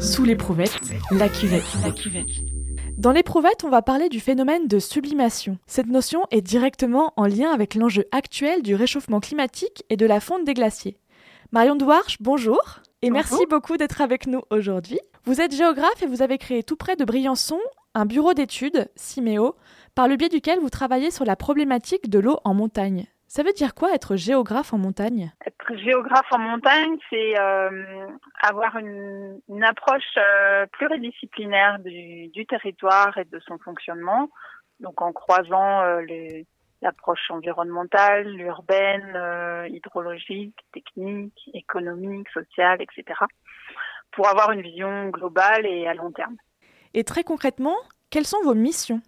Sous 0.00 0.24
l'éprouvette, 0.24 0.80
la 1.12 1.28
cuvette. 1.28 1.62
La 1.84 1.92
cuvette. 1.92 2.59
Dans 3.00 3.12
l'éprouvette, 3.12 3.64
on 3.64 3.70
va 3.70 3.80
parler 3.80 4.10
du 4.10 4.20
phénomène 4.20 4.68
de 4.68 4.78
sublimation. 4.78 5.56
Cette 5.66 5.86
notion 5.86 6.26
est 6.30 6.42
directement 6.42 7.14
en 7.16 7.24
lien 7.24 7.50
avec 7.50 7.74
l'enjeu 7.74 8.04
actuel 8.12 8.60
du 8.60 8.74
réchauffement 8.74 9.20
climatique 9.20 9.84
et 9.88 9.96
de 9.96 10.04
la 10.04 10.20
fonte 10.20 10.44
des 10.44 10.52
glaciers. 10.52 10.98
Marion 11.50 11.76
Douarche, 11.76 12.18
bonjour 12.20 12.60
et 13.00 13.08
merci 13.08 13.46
beaucoup 13.48 13.78
d'être 13.78 14.02
avec 14.02 14.26
nous 14.26 14.42
aujourd'hui. 14.50 15.00
Vous 15.24 15.40
êtes 15.40 15.56
géographe 15.56 16.02
et 16.02 16.06
vous 16.06 16.20
avez 16.20 16.36
créé 16.36 16.62
tout 16.62 16.76
près 16.76 16.94
de 16.94 17.06
Briançon 17.06 17.58
un 17.94 18.04
bureau 18.04 18.34
d'études, 18.34 18.90
CIMEO, 18.96 19.56
par 19.94 20.06
le 20.06 20.16
biais 20.16 20.28
duquel 20.28 20.60
vous 20.60 20.68
travaillez 20.68 21.10
sur 21.10 21.24
la 21.24 21.36
problématique 21.36 22.10
de 22.10 22.18
l'eau 22.18 22.36
en 22.44 22.52
montagne. 22.52 23.06
Ça 23.30 23.44
veut 23.44 23.52
dire 23.52 23.76
quoi 23.76 23.94
être 23.94 24.16
géographe 24.16 24.72
en 24.72 24.78
montagne? 24.78 25.30
Être 25.46 25.76
géographe 25.76 26.26
en 26.32 26.40
montagne, 26.40 26.96
c'est 27.08 27.38
euh, 27.38 28.08
avoir 28.42 28.76
une, 28.76 29.40
approche 29.62 30.02
euh, 30.16 30.66
pluridisciplinaire 30.72 31.78
du, 31.78 32.44
territoire 32.46 33.16
et 33.18 33.24
de 33.24 33.38
son 33.46 33.56
fonctionnement. 33.58 34.30
Donc 34.80 35.00
en 35.00 35.12
croisant 35.12 35.80
euh, 35.82 36.02
l'approche 36.82 37.30
environnementale, 37.30 38.26
l'urbaine, 38.26 39.16
hydrologique, 39.68 40.56
technique, 40.72 41.50
économique, 41.54 42.28
sociale, 42.30 42.82
etc. 42.82 43.04
pour 44.10 44.26
avoir 44.26 44.50
une 44.50 44.62
vision 44.62 45.10
globale 45.10 45.66
et 45.66 45.86
à 45.86 45.94
long 45.94 46.10
terme. 46.10 46.34
Et 46.94 47.04
très 47.04 47.22
concrètement, 47.22 47.76
quelles 48.10 48.26
sont 48.26 48.42
vos 48.42 48.56
missions? 48.56 49.00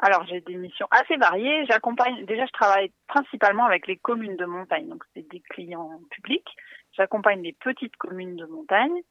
Alors 0.00 0.24
j'ai 0.26 0.40
des 0.40 0.56
missions 0.56 0.88
assez 0.90 1.16
variées. 1.16 1.66
J'accompagne 1.66 2.24
déjà 2.24 2.46
je 2.46 2.52
travaille 2.52 2.90
principalement 3.06 3.66
avec 3.66 3.86
les 3.86 3.96
communes 3.96 4.36
de 4.36 4.46
montagne, 4.46 4.88
donc 4.88 5.04
c'est 5.14 5.28
des 5.28 5.40
clients 5.40 6.00
publics. 6.10 6.48
J'accompagne 6.92 7.42
les 7.42 7.52
petites 7.52 7.96
communes 7.96 8.36
de 8.36 8.46
montagne 8.46 9.02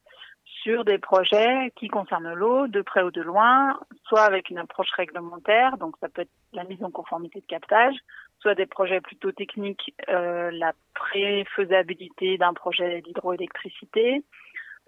sur 0.64 0.84
des 0.84 0.98
projets 0.98 1.72
qui 1.76 1.88
concernent 1.88 2.34
l'eau 2.34 2.68
de 2.68 2.82
près 2.82 3.04
ou 3.04 3.12
de 3.12 3.22
loin, 3.22 3.80
soit 4.08 4.24
avec 4.24 4.50
une 4.50 4.58
approche 4.58 4.92
réglementaire, 4.92 5.78
donc 5.78 5.96
ça 6.02 6.10
peut 6.10 6.24
être 6.24 6.32
la 6.54 6.64
mise 6.64 6.84
en 6.84 6.90
conformité 6.90 7.40
de 7.40 7.46
captage, 7.46 7.96
soit 8.40 8.56
des 8.56 8.66
projets 8.66 9.00
plutôt 9.00 9.32
techniques, 9.32 9.94
euh, 10.10 10.50
la 10.52 10.74
préfaisabilité 10.96 12.38
d'un 12.38 12.54
projet 12.54 13.02
d'hydroélectricité, 13.02 14.24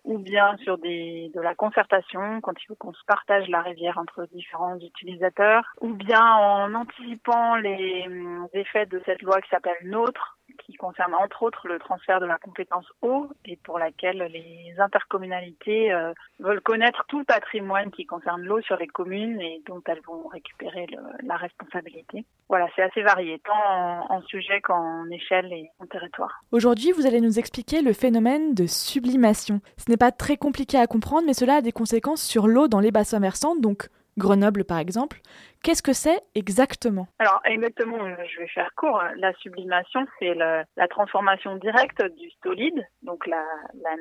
ou 0.03 0.17
bien 0.17 0.57
sur 0.57 0.77
des, 0.77 1.31
de 1.33 1.41
la 1.41 1.55
concertation 1.55 2.41
quand 2.41 2.53
il 2.61 2.65
faut 2.65 2.75
qu'on 2.75 2.93
se 2.93 3.05
partage 3.05 3.47
la 3.49 3.61
rivière 3.61 3.97
entre 3.97 4.25
différents 4.33 4.77
utilisateurs, 4.77 5.73
ou 5.81 5.93
bien 5.93 6.23
en 6.23 6.73
anticipant 6.73 7.55
les 7.55 8.05
effets 8.53 8.85
de 8.85 9.01
cette 9.05 9.21
loi 9.21 9.41
qui 9.41 9.49
s'appelle 9.49 9.77
NOTRe, 9.83 10.37
qui 10.65 10.73
concerne 10.73 11.13
entre 11.13 11.43
autres 11.43 11.67
le 11.67 11.79
transfert 11.79 12.19
de 12.19 12.25
la 12.25 12.37
compétence 12.37 12.85
eau 13.01 13.27
et 13.45 13.57
pour 13.57 13.79
laquelle 13.79 14.17
les 14.31 14.73
intercommunalités 14.79 15.91
euh, 15.91 16.13
veulent 16.39 16.61
connaître 16.61 17.03
tout 17.07 17.19
le 17.19 17.25
patrimoine 17.25 17.91
qui 17.91 18.05
concerne 18.05 18.41
l'eau 18.43 18.61
sur 18.61 18.77
les 18.77 18.87
communes 18.87 19.39
et 19.41 19.61
dont 19.67 19.81
elles 19.87 20.01
vont 20.05 20.27
récupérer 20.27 20.87
la 21.23 21.35
responsabilité. 21.35 22.25
Voilà, 22.49 22.67
c'est 22.75 22.81
assez 22.81 23.01
varié, 23.01 23.39
tant 23.39 23.53
en, 23.53 24.17
en 24.17 24.21
sujet 24.23 24.61
qu'en 24.61 25.09
échelle 25.09 25.51
et 25.53 25.69
en 25.79 25.85
territoire. 25.85 26.41
Aujourd'hui, 26.51 26.91
vous 26.91 27.05
allez 27.05 27.21
nous 27.21 27.39
expliquer 27.39 27.81
le 27.81 27.93
phénomène 27.93 28.53
de 28.53 28.65
sublimation. 28.65 29.61
Ce 29.77 29.89
n'est 29.89 29.97
pas 29.97 30.11
très 30.11 30.37
compliqué 30.37 30.77
à 30.77 30.87
comprendre, 30.87 31.25
mais 31.25 31.33
cela 31.33 31.55
a 31.55 31.61
des 31.61 31.71
conséquences 31.71 32.23
sur 32.23 32.47
l'eau 32.47 32.67
dans 32.67 32.79
les 32.79 32.91
bassins 32.91 33.19
versants, 33.19 33.55
donc 33.55 33.89
Grenoble 34.17 34.65
par 34.65 34.79
exemple. 34.79 35.19
Qu'est-ce 35.63 35.83
que 35.83 35.93
c'est 35.93 36.19
exactement? 36.35 37.07
Alors 37.19 37.39
exactement, 37.45 37.99
je 38.25 38.39
vais 38.39 38.47
faire 38.47 38.71
court. 38.75 39.01
La 39.17 39.31
sublimation, 39.33 40.05
c'est 40.19 40.33
la, 40.33 40.65
transformation 40.89 41.55
directe 41.57 42.03
du 42.17 42.29
solide, 42.43 42.83
donc 43.03 43.27
la, 43.27 43.43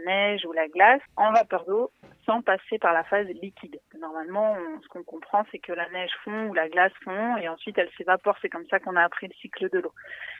neige 0.07 0.45
ou 0.47 0.53
la 0.53 0.69
glace, 0.69 1.03
en 1.17 1.33
vapeur 1.33 1.65
d'eau 1.67 1.91
sans 2.27 2.43
passer 2.43 2.79
par 2.79 2.93
la 2.93 3.05
phase 3.05 3.27
liquide. 3.29 3.79
Normalement, 3.99 4.57
ce 4.83 4.89
qu'on 4.89 5.03
comprend, 5.03 5.45
c'est 5.51 5.59
que 5.59 5.73
la 5.73 5.89
neige 5.91 6.11
fond 6.25 6.49
ou 6.49 6.55
la 6.55 6.69
glace 6.69 6.93
fond 7.05 7.37
et 7.37 7.49
ensuite 7.49 7.79
elle 7.79 7.91
s'évapore. 7.97 8.37
C'est 8.41 8.49
comme 8.49 8.67
ça 8.71 8.79
qu'on 8.79 8.97
a 8.97 9.03
appris 9.03 9.29
le 9.29 9.35
cycle 9.35 9.69
de 9.71 9.79
l'eau. 9.79 9.93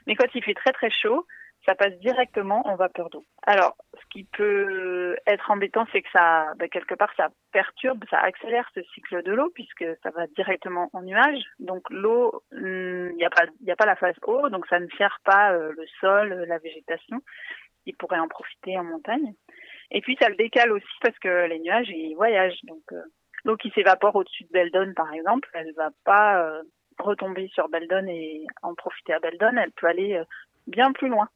Mais 0.07 0.15
quand 0.15 0.27
il 0.33 0.43
fait 0.43 0.53
très 0.53 0.71
très 0.73 0.89
chaud, 0.89 1.25
ça 1.65 1.75
passe 1.75 1.93
directement 1.99 2.65
en 2.67 2.75
vapeur 2.75 3.09
d'eau. 3.09 3.23
Alors, 3.43 3.75
ce 3.93 4.05
qui 4.09 4.23
peut 4.23 5.15
être 5.27 5.51
embêtant, 5.51 5.85
c'est 5.91 6.01
que 6.01 6.09
ça, 6.11 6.53
bah, 6.57 6.67
quelque 6.67 6.95
part, 6.95 7.11
ça 7.15 7.29
perturbe, 7.51 8.03
ça 8.09 8.19
accélère 8.19 8.69
ce 8.73 8.81
cycle 8.93 9.21
de 9.23 9.31
l'eau 9.31 9.51
puisque 9.53 9.85
ça 10.01 10.09
va 10.11 10.25
directement 10.27 10.89
en 10.93 11.03
nuage. 11.03 11.43
Donc 11.59 11.83
l'eau, 11.89 12.43
il 12.51 12.59
hmm, 12.59 13.15
n'y 13.15 13.25
a 13.25 13.29
pas, 13.29 13.45
il 13.61 13.71
a 13.71 13.75
pas 13.75 13.85
la 13.85 13.95
phase 13.95 14.15
eau, 14.23 14.49
donc 14.49 14.65
ça 14.67 14.79
ne 14.79 14.87
sert 14.97 15.19
pas 15.23 15.53
euh, 15.53 15.71
le 15.75 15.85
sol, 15.99 16.45
la 16.47 16.57
végétation, 16.57 17.21
qui 17.83 17.93
pourrait 17.93 18.19
en 18.19 18.27
profiter 18.27 18.77
en 18.77 18.83
montagne. 18.83 19.33
Et 19.91 20.01
puis 20.01 20.17
ça 20.19 20.29
le 20.29 20.35
décale 20.35 20.71
aussi 20.71 20.97
parce 21.01 21.17
que 21.19 21.47
les 21.47 21.59
nuages 21.59 21.89
ils 21.89 22.15
voyagent. 22.15 22.59
Donc 22.63 22.83
euh, 22.91 23.03
l'eau 23.45 23.57
qui 23.57 23.69
s'évapore 23.71 24.15
au-dessus 24.15 24.45
de 24.45 24.51
Beldon, 24.51 24.93
par 24.95 25.13
exemple, 25.13 25.49
elle 25.53 25.67
ne 25.67 25.73
va 25.73 25.89
pas 26.05 26.41
euh, 26.41 26.63
retomber 26.97 27.49
sur 27.53 27.69
Beldon 27.69 28.07
et 28.07 28.45
en 28.63 28.73
profiter 28.73 29.13
à 29.13 29.19
Beldon. 29.19 29.57
Elle 29.57 29.71
peut 29.71 29.87
aller 29.87 30.21
bien 30.65 30.91
plus 30.91 31.07
loin. 31.07 31.27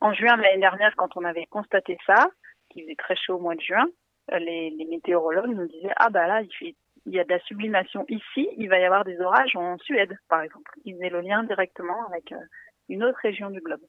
En 0.00 0.12
juin 0.12 0.36
de 0.36 0.42
l'année 0.42 0.60
dernière, 0.60 0.94
quand 0.96 1.16
on 1.16 1.24
avait 1.24 1.46
constaté 1.46 1.98
ça, 2.06 2.28
qu'il 2.70 2.84
faisait 2.84 2.94
très 2.96 3.16
chaud 3.16 3.34
au 3.34 3.40
mois 3.40 3.54
de 3.54 3.60
juin, 3.60 3.86
euh, 4.32 4.38
les, 4.38 4.86
météorologues 4.88 5.54
nous 5.54 5.66
disaient 5.66 5.92
ah 5.96 6.10
bah 6.10 6.26
là 6.26 6.42
il 6.42 6.52
fait 6.54 6.74
il 7.06 7.14
y 7.14 7.20
a 7.20 7.24
de 7.24 7.30
la 7.30 7.40
sublimation 7.40 8.04
ici, 8.08 8.48
il 8.58 8.68
va 8.68 8.78
y 8.78 8.84
avoir 8.84 9.04
des 9.04 9.18
orages 9.20 9.56
en 9.56 9.78
Suède 9.78 10.18
par 10.28 10.42
exemple. 10.42 10.70
Ils 10.84 10.94
faisaient 10.94 11.08
le 11.08 11.22
lien 11.22 11.42
directement 11.42 12.06
avec 12.08 12.32
euh, 12.32 12.36
une 12.88 13.02
autre 13.02 13.18
région 13.22 13.50
du 13.50 13.60
globe. 13.60 13.80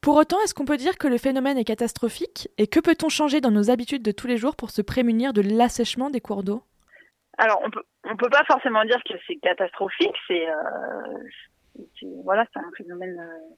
Pour 0.00 0.16
autant, 0.16 0.40
est-ce 0.42 0.54
qu'on 0.54 0.64
peut 0.64 0.76
dire 0.76 0.98
que 0.98 1.08
le 1.08 1.18
phénomène 1.18 1.58
est 1.58 1.64
catastrophique? 1.64 2.48
Et 2.58 2.66
que 2.66 2.80
peut-on 2.80 3.08
changer 3.08 3.40
dans 3.40 3.50
nos 3.50 3.70
habitudes 3.70 4.02
de 4.02 4.12
tous 4.12 4.26
les 4.26 4.36
jours 4.36 4.56
pour 4.56 4.70
se 4.70 4.82
prémunir 4.82 5.32
de 5.32 5.42
l'assèchement 5.42 6.10
des 6.10 6.20
cours 6.20 6.42
d'eau? 6.42 6.62
Alors, 7.38 7.60
on 7.64 7.70
peut, 7.70 7.82
on 8.04 8.16
peut 8.16 8.30
pas 8.30 8.44
forcément 8.44 8.84
dire 8.84 9.02
que 9.04 9.14
c'est 9.26 9.36
catastrophique. 9.36 10.16
C'est, 10.26 10.48
euh, 10.48 11.18
voilà, 12.24 12.46
c'est 12.52 12.60
un 12.60 12.70
phénomène 12.76 13.18
euh, 13.18 13.54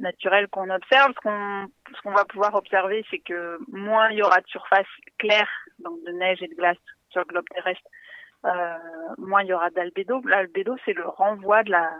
naturel 0.00 0.48
qu'on 0.48 0.70
observe. 0.70 1.12
Ce 1.14 1.20
qu'on, 1.20 1.66
ce 1.94 2.00
qu'on 2.02 2.12
va 2.12 2.24
pouvoir 2.24 2.54
observer, 2.54 3.04
c'est 3.10 3.20
que 3.20 3.58
moins 3.68 4.10
il 4.10 4.18
y 4.18 4.22
aura 4.22 4.40
de 4.40 4.46
surface 4.48 4.86
claire, 5.18 5.48
donc 5.78 6.02
de 6.04 6.12
neige 6.12 6.42
et 6.42 6.48
de 6.48 6.54
glace 6.54 6.78
sur 7.10 7.20
le 7.20 7.26
globe 7.26 7.48
terrestre, 7.54 7.88
euh, 8.46 8.76
moins 9.18 9.42
il 9.42 9.48
y 9.48 9.52
aura 9.52 9.70
d'albédo. 9.70 10.20
L'albédo, 10.24 10.76
c'est 10.84 10.92
le 10.92 11.06
renvoi 11.06 11.62
de 11.62 11.70
la, 11.70 11.90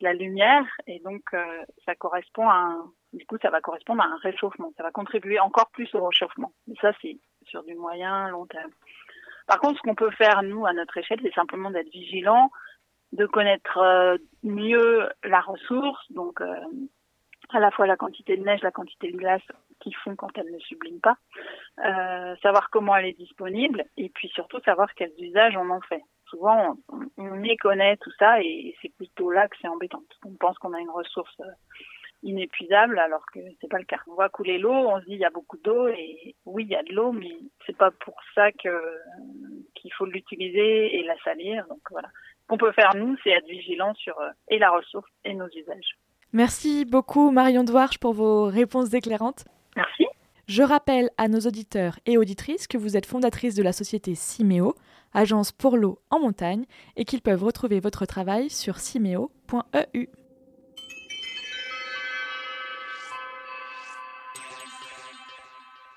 de 0.00 0.04
la 0.04 0.12
lumière, 0.12 0.66
et 0.86 1.00
donc 1.00 1.22
euh, 1.34 1.64
ça 1.84 1.94
correspond 1.94 2.48
à 2.48 2.54
un, 2.54 2.90
du 3.12 3.24
coup, 3.26 3.38
ça 3.40 3.50
va 3.50 3.60
correspondre 3.60 4.02
à 4.02 4.06
un 4.06 4.18
réchauffement. 4.22 4.72
Ça 4.76 4.82
va 4.82 4.90
contribuer 4.90 5.40
encore 5.40 5.70
plus 5.70 5.92
au 5.94 6.04
réchauffement. 6.04 6.52
Mais 6.66 6.74
ça, 6.80 6.92
c'est 7.00 7.18
sur 7.46 7.62
du 7.64 7.74
moyen 7.74 8.28
long 8.28 8.46
terme. 8.46 8.70
Par 9.46 9.60
contre, 9.60 9.78
ce 9.78 9.82
qu'on 9.82 9.94
peut 9.94 10.10
faire, 10.10 10.42
nous, 10.42 10.66
à 10.66 10.72
notre 10.72 10.96
échelle, 10.98 11.20
c'est 11.22 11.32
simplement 11.32 11.70
d'être 11.70 11.88
vigilant, 11.88 12.50
de 13.12 13.26
connaître 13.26 13.78
euh, 13.78 14.18
mieux 14.42 15.08
la 15.22 15.40
ressource, 15.40 16.04
donc 16.10 16.40
euh, 16.40 16.56
à 17.54 17.60
la 17.60 17.70
fois 17.70 17.86
la 17.86 17.96
quantité 17.96 18.36
de 18.36 18.44
neige, 18.44 18.62
la 18.62 18.70
quantité 18.70 19.10
de 19.10 19.16
glace 19.16 19.42
qui 19.80 19.92
font 19.92 20.16
quand 20.16 20.36
elle 20.36 20.50
ne 20.50 20.58
sublime 20.58 21.00
pas, 21.00 21.16
euh, 21.84 22.36
savoir 22.42 22.70
comment 22.70 22.96
elle 22.96 23.06
est 23.06 23.18
disponible, 23.18 23.84
et 23.96 24.08
puis 24.08 24.28
surtout 24.28 24.60
savoir 24.60 24.92
quels 24.94 25.12
usages 25.18 25.56
on 25.56 25.70
en 25.70 25.80
fait. 25.82 26.02
Souvent, 26.28 26.76
on, 26.88 27.00
on 27.18 27.36
méconnaît 27.36 27.96
tout 27.98 28.12
ça, 28.18 28.40
et 28.42 28.74
c'est 28.82 28.94
plutôt 28.96 29.30
là 29.30 29.48
que 29.48 29.56
c'est 29.60 29.68
embêtant. 29.68 30.02
On 30.24 30.34
pense 30.34 30.58
qu'on 30.58 30.72
a 30.72 30.80
une 30.80 30.90
ressource 30.90 31.40
inépuisable 32.22 32.98
alors 32.98 33.24
que 33.32 33.40
c'est 33.60 33.70
pas 33.70 33.78
le 33.78 33.84
cas. 33.84 34.00
On 34.06 34.14
voit 34.14 34.28
couler 34.28 34.58
l'eau, 34.58 34.72
on 34.72 35.00
se 35.00 35.04
dit 35.04 35.12
il 35.12 35.20
y 35.20 35.24
a 35.24 35.30
beaucoup 35.30 35.58
d'eau 35.58 35.88
et 35.88 36.34
oui 36.44 36.64
il 36.64 36.70
y 36.70 36.76
a 36.76 36.82
de 36.82 36.92
l'eau 36.92 37.12
mais 37.12 37.36
c'est 37.66 37.76
pas 37.76 37.90
pour 37.90 38.16
ça 38.34 38.52
que 38.52 39.00
qu'il 39.74 39.92
faut 39.92 40.06
l'utiliser 40.06 40.96
et 40.96 41.04
la 41.04 41.16
salir 41.22 41.66
donc 41.68 41.80
voilà. 41.90 42.08
Qu'on 42.48 42.58
peut 42.58 42.72
faire 42.72 42.94
nous 42.94 43.16
c'est 43.22 43.30
être 43.30 43.46
vigilant 43.46 43.94
sur 43.94 44.18
euh, 44.20 44.30
et 44.48 44.58
la 44.58 44.70
ressource 44.70 45.10
et 45.24 45.34
nos 45.34 45.48
usages. 45.48 45.96
Merci 46.36 46.84
beaucoup 46.84 47.30
Marion 47.30 47.64
Douarche 47.64 47.96
pour 47.96 48.12
vos 48.12 48.44
réponses 48.44 48.92
éclairantes. 48.92 49.46
Merci. 49.74 50.04
Je 50.46 50.62
rappelle 50.62 51.08
à 51.16 51.28
nos 51.28 51.40
auditeurs 51.40 51.98
et 52.04 52.18
auditrices 52.18 52.66
que 52.66 52.76
vous 52.76 52.94
êtes 52.94 53.06
fondatrice 53.06 53.54
de 53.54 53.62
la 53.62 53.72
société 53.72 54.14
Simeo, 54.14 54.74
agence 55.14 55.50
pour 55.50 55.78
l'eau 55.78 55.98
en 56.10 56.20
montagne, 56.20 56.66
et 56.96 57.06
qu'ils 57.06 57.22
peuvent 57.22 57.42
retrouver 57.42 57.80
votre 57.80 58.04
travail 58.04 58.50
sur 58.50 58.80
simeo.eu. 58.80 60.08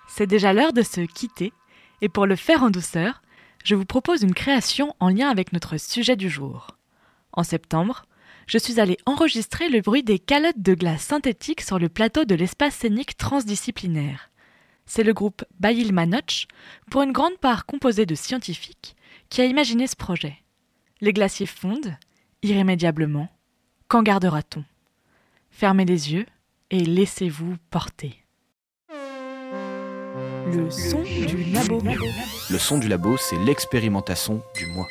C'est 0.07 0.25
déjà 0.25 0.53
l'heure 0.53 0.71
de 0.71 0.83
se 0.83 1.01
quitter, 1.01 1.51
et 1.99 2.07
pour 2.07 2.25
le 2.25 2.37
faire 2.37 2.63
en 2.63 2.69
douceur, 2.69 3.21
je 3.65 3.75
vous 3.75 3.83
propose 3.83 4.21
une 4.21 4.33
création 4.33 4.95
en 5.01 5.09
lien 5.09 5.27
avec 5.27 5.51
notre 5.51 5.75
sujet 5.75 6.15
du 6.15 6.29
jour. 6.29 6.77
En 7.33 7.43
septembre, 7.43 8.05
je 8.49 8.57
suis 8.57 8.79
allée 8.79 8.97
enregistrer 9.05 9.69
le 9.69 9.79
bruit 9.79 10.01
des 10.01 10.17
calottes 10.17 10.59
de 10.59 10.73
glace 10.73 11.03
synthétiques 11.03 11.61
sur 11.61 11.77
le 11.77 11.87
plateau 11.87 12.25
de 12.25 12.33
l'espace 12.33 12.73
scénique 12.73 13.15
transdisciplinaire. 13.15 14.31
C'est 14.87 15.03
le 15.03 15.13
groupe 15.13 15.45
Bail 15.59 15.91
Manoch, 15.91 16.47
pour 16.89 17.03
une 17.03 17.11
grande 17.11 17.37
part 17.37 17.67
composé 17.67 18.07
de 18.07 18.15
scientifiques, 18.15 18.95
qui 19.29 19.41
a 19.41 19.45
imaginé 19.45 19.85
ce 19.85 19.95
projet. 19.95 20.35
Les 20.99 21.13
glaciers 21.13 21.45
fondent, 21.45 21.95
irrémédiablement. 22.41 23.29
Qu'en 23.87 24.01
gardera-t-on? 24.01 24.63
Fermez 25.51 25.85
les 25.85 26.11
yeux 26.11 26.25
et 26.71 26.79
laissez-vous 26.79 27.55
porter. 27.69 28.17
Le 30.51 30.71
son 30.71 31.03
du 31.03 31.43
labo. 31.53 31.83
Le 32.49 32.57
son 32.57 32.79
du 32.79 32.87
labo, 32.87 33.15
c'est 33.17 33.37
l'expérimentation 33.37 34.41
du 34.55 34.65
moi. 34.65 34.87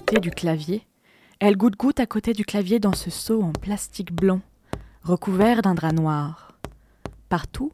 Du 0.00 0.30
clavier, 0.30 0.86
elle 1.38 1.56
goutte-goutte 1.56 2.00
à 2.00 2.06
côté 2.06 2.32
du 2.32 2.44
clavier 2.44 2.80
dans 2.80 2.94
ce 2.94 3.10
seau 3.10 3.42
en 3.42 3.52
plastique 3.52 4.12
blanc, 4.12 4.40
recouvert 5.02 5.62
d'un 5.62 5.74
drap 5.74 5.92
noir. 5.92 6.58
Partout, 7.28 7.72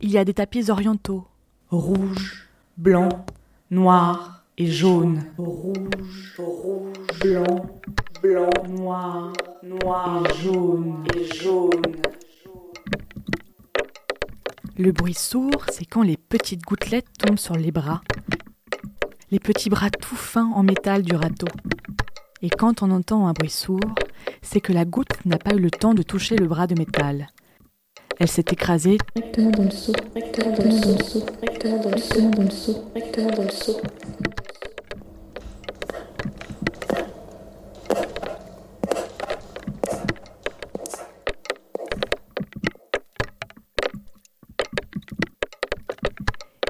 il 0.00 0.10
y 0.10 0.18
a 0.18 0.24
des 0.24 0.34
tapis 0.34 0.70
orientaux, 0.70 1.26
rouges, 1.68 2.48
blancs, 2.78 3.12
noirs 3.70 4.44
et 4.56 4.66
jaunes. 4.66 5.24
Rouge, 5.36 6.34
rouge, 6.38 6.92
blanc, 7.20 7.66
blanc, 8.22 8.50
noir, 8.68 9.32
noir 9.62 10.24
jaune 10.36 11.04
et 11.14 11.24
jaune. 11.34 11.82
Le 14.78 14.92
bruit 14.92 15.14
sourd, 15.14 15.66
c'est 15.70 15.84
quand 15.84 16.02
les 16.02 16.16
petites 16.16 16.62
gouttelettes 16.62 17.08
tombent 17.18 17.38
sur 17.38 17.56
les 17.56 17.72
bras, 17.72 18.00
les 19.30 19.38
petits 19.38 19.68
bras 19.68 19.90
tout 19.90 20.16
fins 20.16 20.50
en 20.54 20.62
métal 20.62 21.02
du 21.02 21.14
râteau. 21.14 21.48
Et 22.42 22.50
quand 22.50 22.82
on 22.82 22.90
entend 22.90 23.26
un 23.26 23.32
bruit 23.32 23.50
sourd, 23.50 23.94
c'est 24.42 24.60
que 24.60 24.72
la 24.72 24.84
goutte 24.84 25.24
n'a 25.24 25.38
pas 25.38 25.54
eu 25.54 25.58
le 25.58 25.70
temps 25.70 25.94
de 25.94 26.02
toucher 26.02 26.36
le 26.36 26.46
bras 26.46 26.66
de 26.66 26.78
métal. 26.78 27.28
Elle 28.18 28.28
s'est 28.28 28.44
écrasée. 28.50 28.98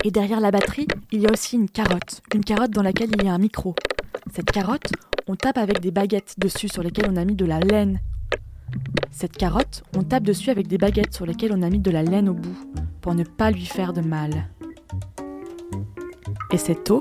Et 0.04 0.10
derrière 0.10 0.40
la 0.40 0.50
batterie, 0.50 0.86
il 1.10 1.20
y 1.20 1.26
a 1.26 1.32
aussi 1.32 1.56
une 1.56 1.68
carotte, 1.68 2.22
une 2.34 2.44
carotte 2.44 2.70
dans 2.70 2.82
laquelle 2.82 3.10
il 3.18 3.24
y 3.24 3.28
a 3.28 3.32
un 3.32 3.38
micro. 3.38 3.74
Cette 4.32 4.50
carotte, 4.50 4.92
on 5.26 5.34
tape 5.34 5.58
avec 5.58 5.80
des 5.80 5.90
baguettes 5.90 6.34
dessus 6.38 6.68
sur 6.68 6.82
lesquelles 6.82 7.10
on 7.10 7.16
a 7.16 7.24
mis 7.24 7.34
de 7.34 7.44
la 7.44 7.60
laine. 7.60 8.00
Cette 9.10 9.36
carotte, 9.36 9.82
on 9.96 10.02
tape 10.02 10.22
dessus 10.22 10.50
avec 10.50 10.68
des 10.68 10.78
baguettes 10.78 11.14
sur 11.14 11.26
lesquelles 11.26 11.52
on 11.52 11.62
a 11.62 11.70
mis 11.70 11.80
de 11.80 11.90
la 11.90 12.02
laine 12.02 12.28
au 12.28 12.34
bout, 12.34 12.56
pour 13.00 13.14
ne 13.14 13.24
pas 13.24 13.50
lui 13.50 13.66
faire 13.66 13.92
de 13.92 14.00
mal. 14.00 14.48
Et 16.52 16.58
cette 16.58 16.90
eau, 16.90 17.00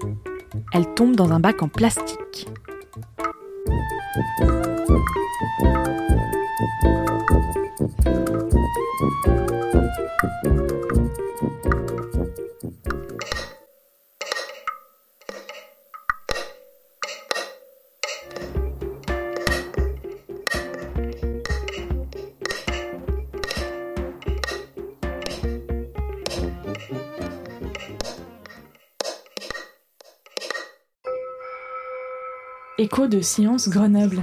elle 0.74 0.94
tombe 0.96 1.16
dans 1.16 1.32
un 1.32 1.40
bac 1.40 1.62
en 1.62 1.68
plastique. 1.68 2.48
De 33.10 33.22
Science 33.22 33.70
Grenoble. 33.70 34.22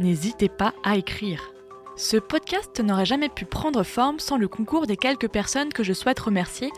N'hésitez 0.00 0.48
pas 0.48 0.74
à 0.82 0.96
écrire. 0.96 1.52
Ce 1.96 2.16
podcast 2.16 2.80
n'aurait 2.80 3.06
jamais 3.06 3.28
pu 3.28 3.44
prendre 3.44 3.84
forme 3.84 4.18
sans 4.18 4.36
le 4.36 4.48
concours 4.48 4.86
des 4.86 4.96
quelques 4.96 5.28
personnes 5.28 5.72
que 5.72 5.84
je 5.84 5.92
souhaite 5.92 6.20
remercier, 6.20 6.70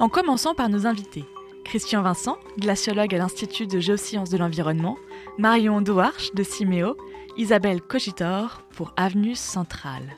en 0.00 0.08
commençant 0.08 0.54
par 0.54 0.68
nos 0.68 0.86
invités. 0.86 1.24
Christian 1.64 2.02
Vincent, 2.02 2.36
glaciologue 2.58 3.14
à 3.14 3.18
l'Institut 3.18 3.66
de 3.66 3.80
géosciences 3.80 4.30
de 4.30 4.38
l'environnement, 4.38 4.96
Marion 5.38 5.80
Douarche 5.80 6.32
de 6.34 6.42
Siméo, 6.42 6.96
Isabelle 7.38 7.82
Cogitor 7.82 8.62
pour 8.70 8.94
Avenue 8.96 9.34
Centrale. 9.34 10.16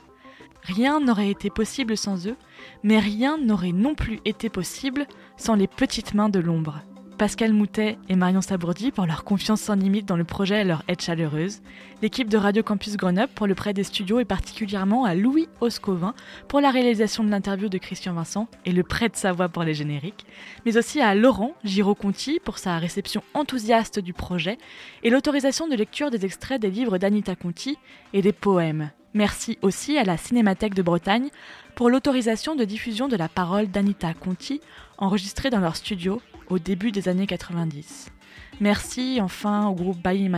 Rien 0.62 1.00
n'aurait 1.00 1.30
été 1.30 1.50
possible 1.50 1.96
sans 1.96 2.28
eux, 2.28 2.36
mais 2.84 3.00
rien 3.00 3.38
n'aurait 3.38 3.72
non 3.72 3.96
plus 3.96 4.20
été 4.24 4.48
possible 4.48 5.06
sans 5.36 5.54
les 5.54 5.66
petites 5.66 6.14
mains 6.14 6.28
de 6.28 6.38
l'ombre. 6.38 6.80
Pascal 7.18 7.52
Moutet 7.52 7.98
et 8.08 8.14
Marion 8.14 8.40
Sabourdi 8.40 8.92
pour 8.92 9.04
leur 9.04 9.24
confiance 9.24 9.62
sans 9.62 9.74
limite 9.74 10.06
dans 10.06 10.16
le 10.16 10.22
projet 10.22 10.60
et 10.60 10.64
leur 10.64 10.84
aide 10.86 11.00
chaleureuse, 11.00 11.62
l'équipe 12.00 12.28
de 12.28 12.36
Radio 12.36 12.62
Campus 12.62 12.96
Grenoble 12.96 13.32
pour 13.34 13.48
le 13.48 13.56
prêt 13.56 13.74
des 13.74 13.82
studios 13.82 14.20
et 14.20 14.24
particulièrement 14.24 15.04
à 15.04 15.16
Louis 15.16 15.48
Oscovin 15.60 16.14
pour 16.46 16.60
la 16.60 16.70
réalisation 16.70 17.24
de 17.24 17.30
l'interview 17.30 17.68
de 17.68 17.78
Christian 17.78 18.12
Vincent 18.14 18.46
et 18.64 18.70
le 18.70 18.84
prêt 18.84 19.08
de 19.08 19.16
sa 19.16 19.32
voix 19.32 19.48
pour 19.48 19.64
les 19.64 19.74
génériques, 19.74 20.26
mais 20.64 20.76
aussi 20.76 21.00
à 21.00 21.16
Laurent 21.16 21.54
Giraud-Conti 21.64 22.38
pour 22.38 22.58
sa 22.58 22.78
réception 22.78 23.24
enthousiaste 23.34 23.98
du 23.98 24.12
projet 24.12 24.56
et 25.02 25.10
l'autorisation 25.10 25.66
de 25.66 25.74
lecture 25.74 26.12
des 26.12 26.24
extraits 26.24 26.62
des 26.62 26.70
livres 26.70 26.98
d'Anita 26.98 27.34
Conti 27.34 27.78
et 28.12 28.22
des 28.22 28.32
poèmes. 28.32 28.90
Merci 29.14 29.58
aussi 29.62 29.98
à 29.98 30.04
la 30.04 30.16
Cinémathèque 30.16 30.74
de 30.74 30.82
Bretagne 30.82 31.30
pour 31.78 31.90
l'autorisation 31.90 32.56
de 32.56 32.64
diffusion 32.64 33.06
de 33.06 33.14
la 33.14 33.28
parole 33.28 33.68
d'Anita 33.68 34.12
Conti 34.12 34.60
enregistrée 34.96 35.48
dans 35.48 35.60
leur 35.60 35.76
studio 35.76 36.20
au 36.48 36.58
début 36.58 36.90
des 36.90 37.08
années 37.08 37.28
90. 37.28 38.10
Merci 38.58 39.20
enfin 39.22 39.68
au 39.68 39.74
groupe 39.74 40.02
Bailly 40.02 40.28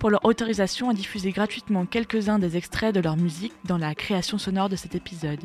pour 0.00 0.10
leur 0.10 0.24
autorisation 0.24 0.90
à 0.90 0.92
diffuser 0.92 1.30
gratuitement 1.30 1.86
quelques-uns 1.86 2.40
des 2.40 2.56
extraits 2.56 2.92
de 2.92 2.98
leur 2.98 3.16
musique 3.16 3.52
dans 3.64 3.78
la 3.78 3.94
création 3.94 4.38
sonore 4.38 4.68
de 4.68 4.74
cet 4.74 4.96
épisode. 4.96 5.44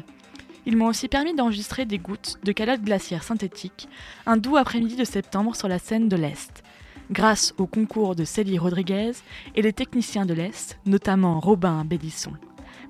Ils 0.65 0.76
m'ont 0.76 0.88
aussi 0.88 1.07
permis 1.07 1.36
d'enregistrer 1.36 1.86
des 1.86 1.99
gouttes 1.99 2.39
de 2.43 2.51
calotte 2.51 2.82
glaciaire 2.82 3.22
synthétique 3.22 3.89
un 4.26 4.38
doux 4.38 4.57
après-midi 4.57 4.95
de 4.95 5.03
septembre 5.05 5.55
sur 5.55 5.67
la 5.67 5.78
scène 5.78 6.09
de 6.09 6.17
l'Est. 6.17 6.63
Grâce 7.11 7.53
au 7.59 7.67
concours 7.67 8.15
de 8.15 8.24
Célie 8.24 8.57
Rodriguez 8.57 9.11
et 9.55 9.61
les 9.61 9.74
techniciens 9.74 10.26
de 10.26 10.34
l'Est, 10.34 10.80
notamment 10.88 11.39
Robin 11.39 11.86
Bédisson. 11.86 12.32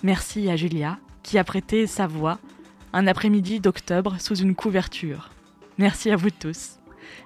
Merci 0.02 0.50
à 0.50 0.56
Julia, 0.56 0.98
qui 1.24 1.38
a 1.38 1.44
prêté 1.44 1.88
sa 1.88 2.08
voix 2.08 2.40
un 2.94 3.08
après-midi 3.08 3.60
d'octobre 3.60 4.16
sous 4.20 4.36
une 4.36 4.56
couverture. 4.56 5.32
Merci 5.78 6.12
à 6.12 6.16
vous 6.16 6.30
tous. 6.30 6.78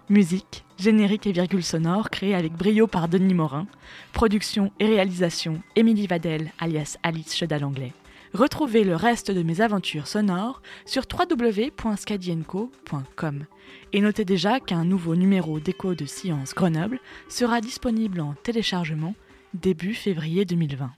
Musique, 0.09 0.65
générique 0.77 1.27
et 1.27 1.31
virgule 1.31 1.63
sonore 1.63 2.09
créée 2.09 2.35
avec 2.35 2.51
brio 2.53 2.87
par 2.87 3.07
Denis 3.07 3.33
Morin. 3.33 3.67
Production 4.13 4.71
et 4.79 4.85
réalisation 4.85 5.61
Émilie 5.75 6.07
Vadel 6.07 6.51
alias 6.59 6.97
Alice 7.03 7.35
Chedal-Anglais. 7.35 7.93
Retrouvez 8.33 8.83
le 8.83 8.95
reste 8.95 9.29
de 9.31 9.43
mes 9.43 9.61
aventures 9.61 10.07
sonores 10.07 10.63
sur 10.85 11.03
www.scadienco.com. 11.11 13.45
Et 13.93 14.01
notez 14.01 14.25
déjà 14.25 14.59
qu'un 14.59 14.83
nouveau 14.83 15.15
numéro 15.15 15.61
d'écho 15.61 15.95
de 15.95 16.05
Science 16.05 16.53
Grenoble 16.53 16.99
sera 17.29 17.61
disponible 17.61 18.19
en 18.19 18.35
téléchargement 18.43 19.15
début 19.53 19.93
février 19.93 20.43
2020. 20.43 20.91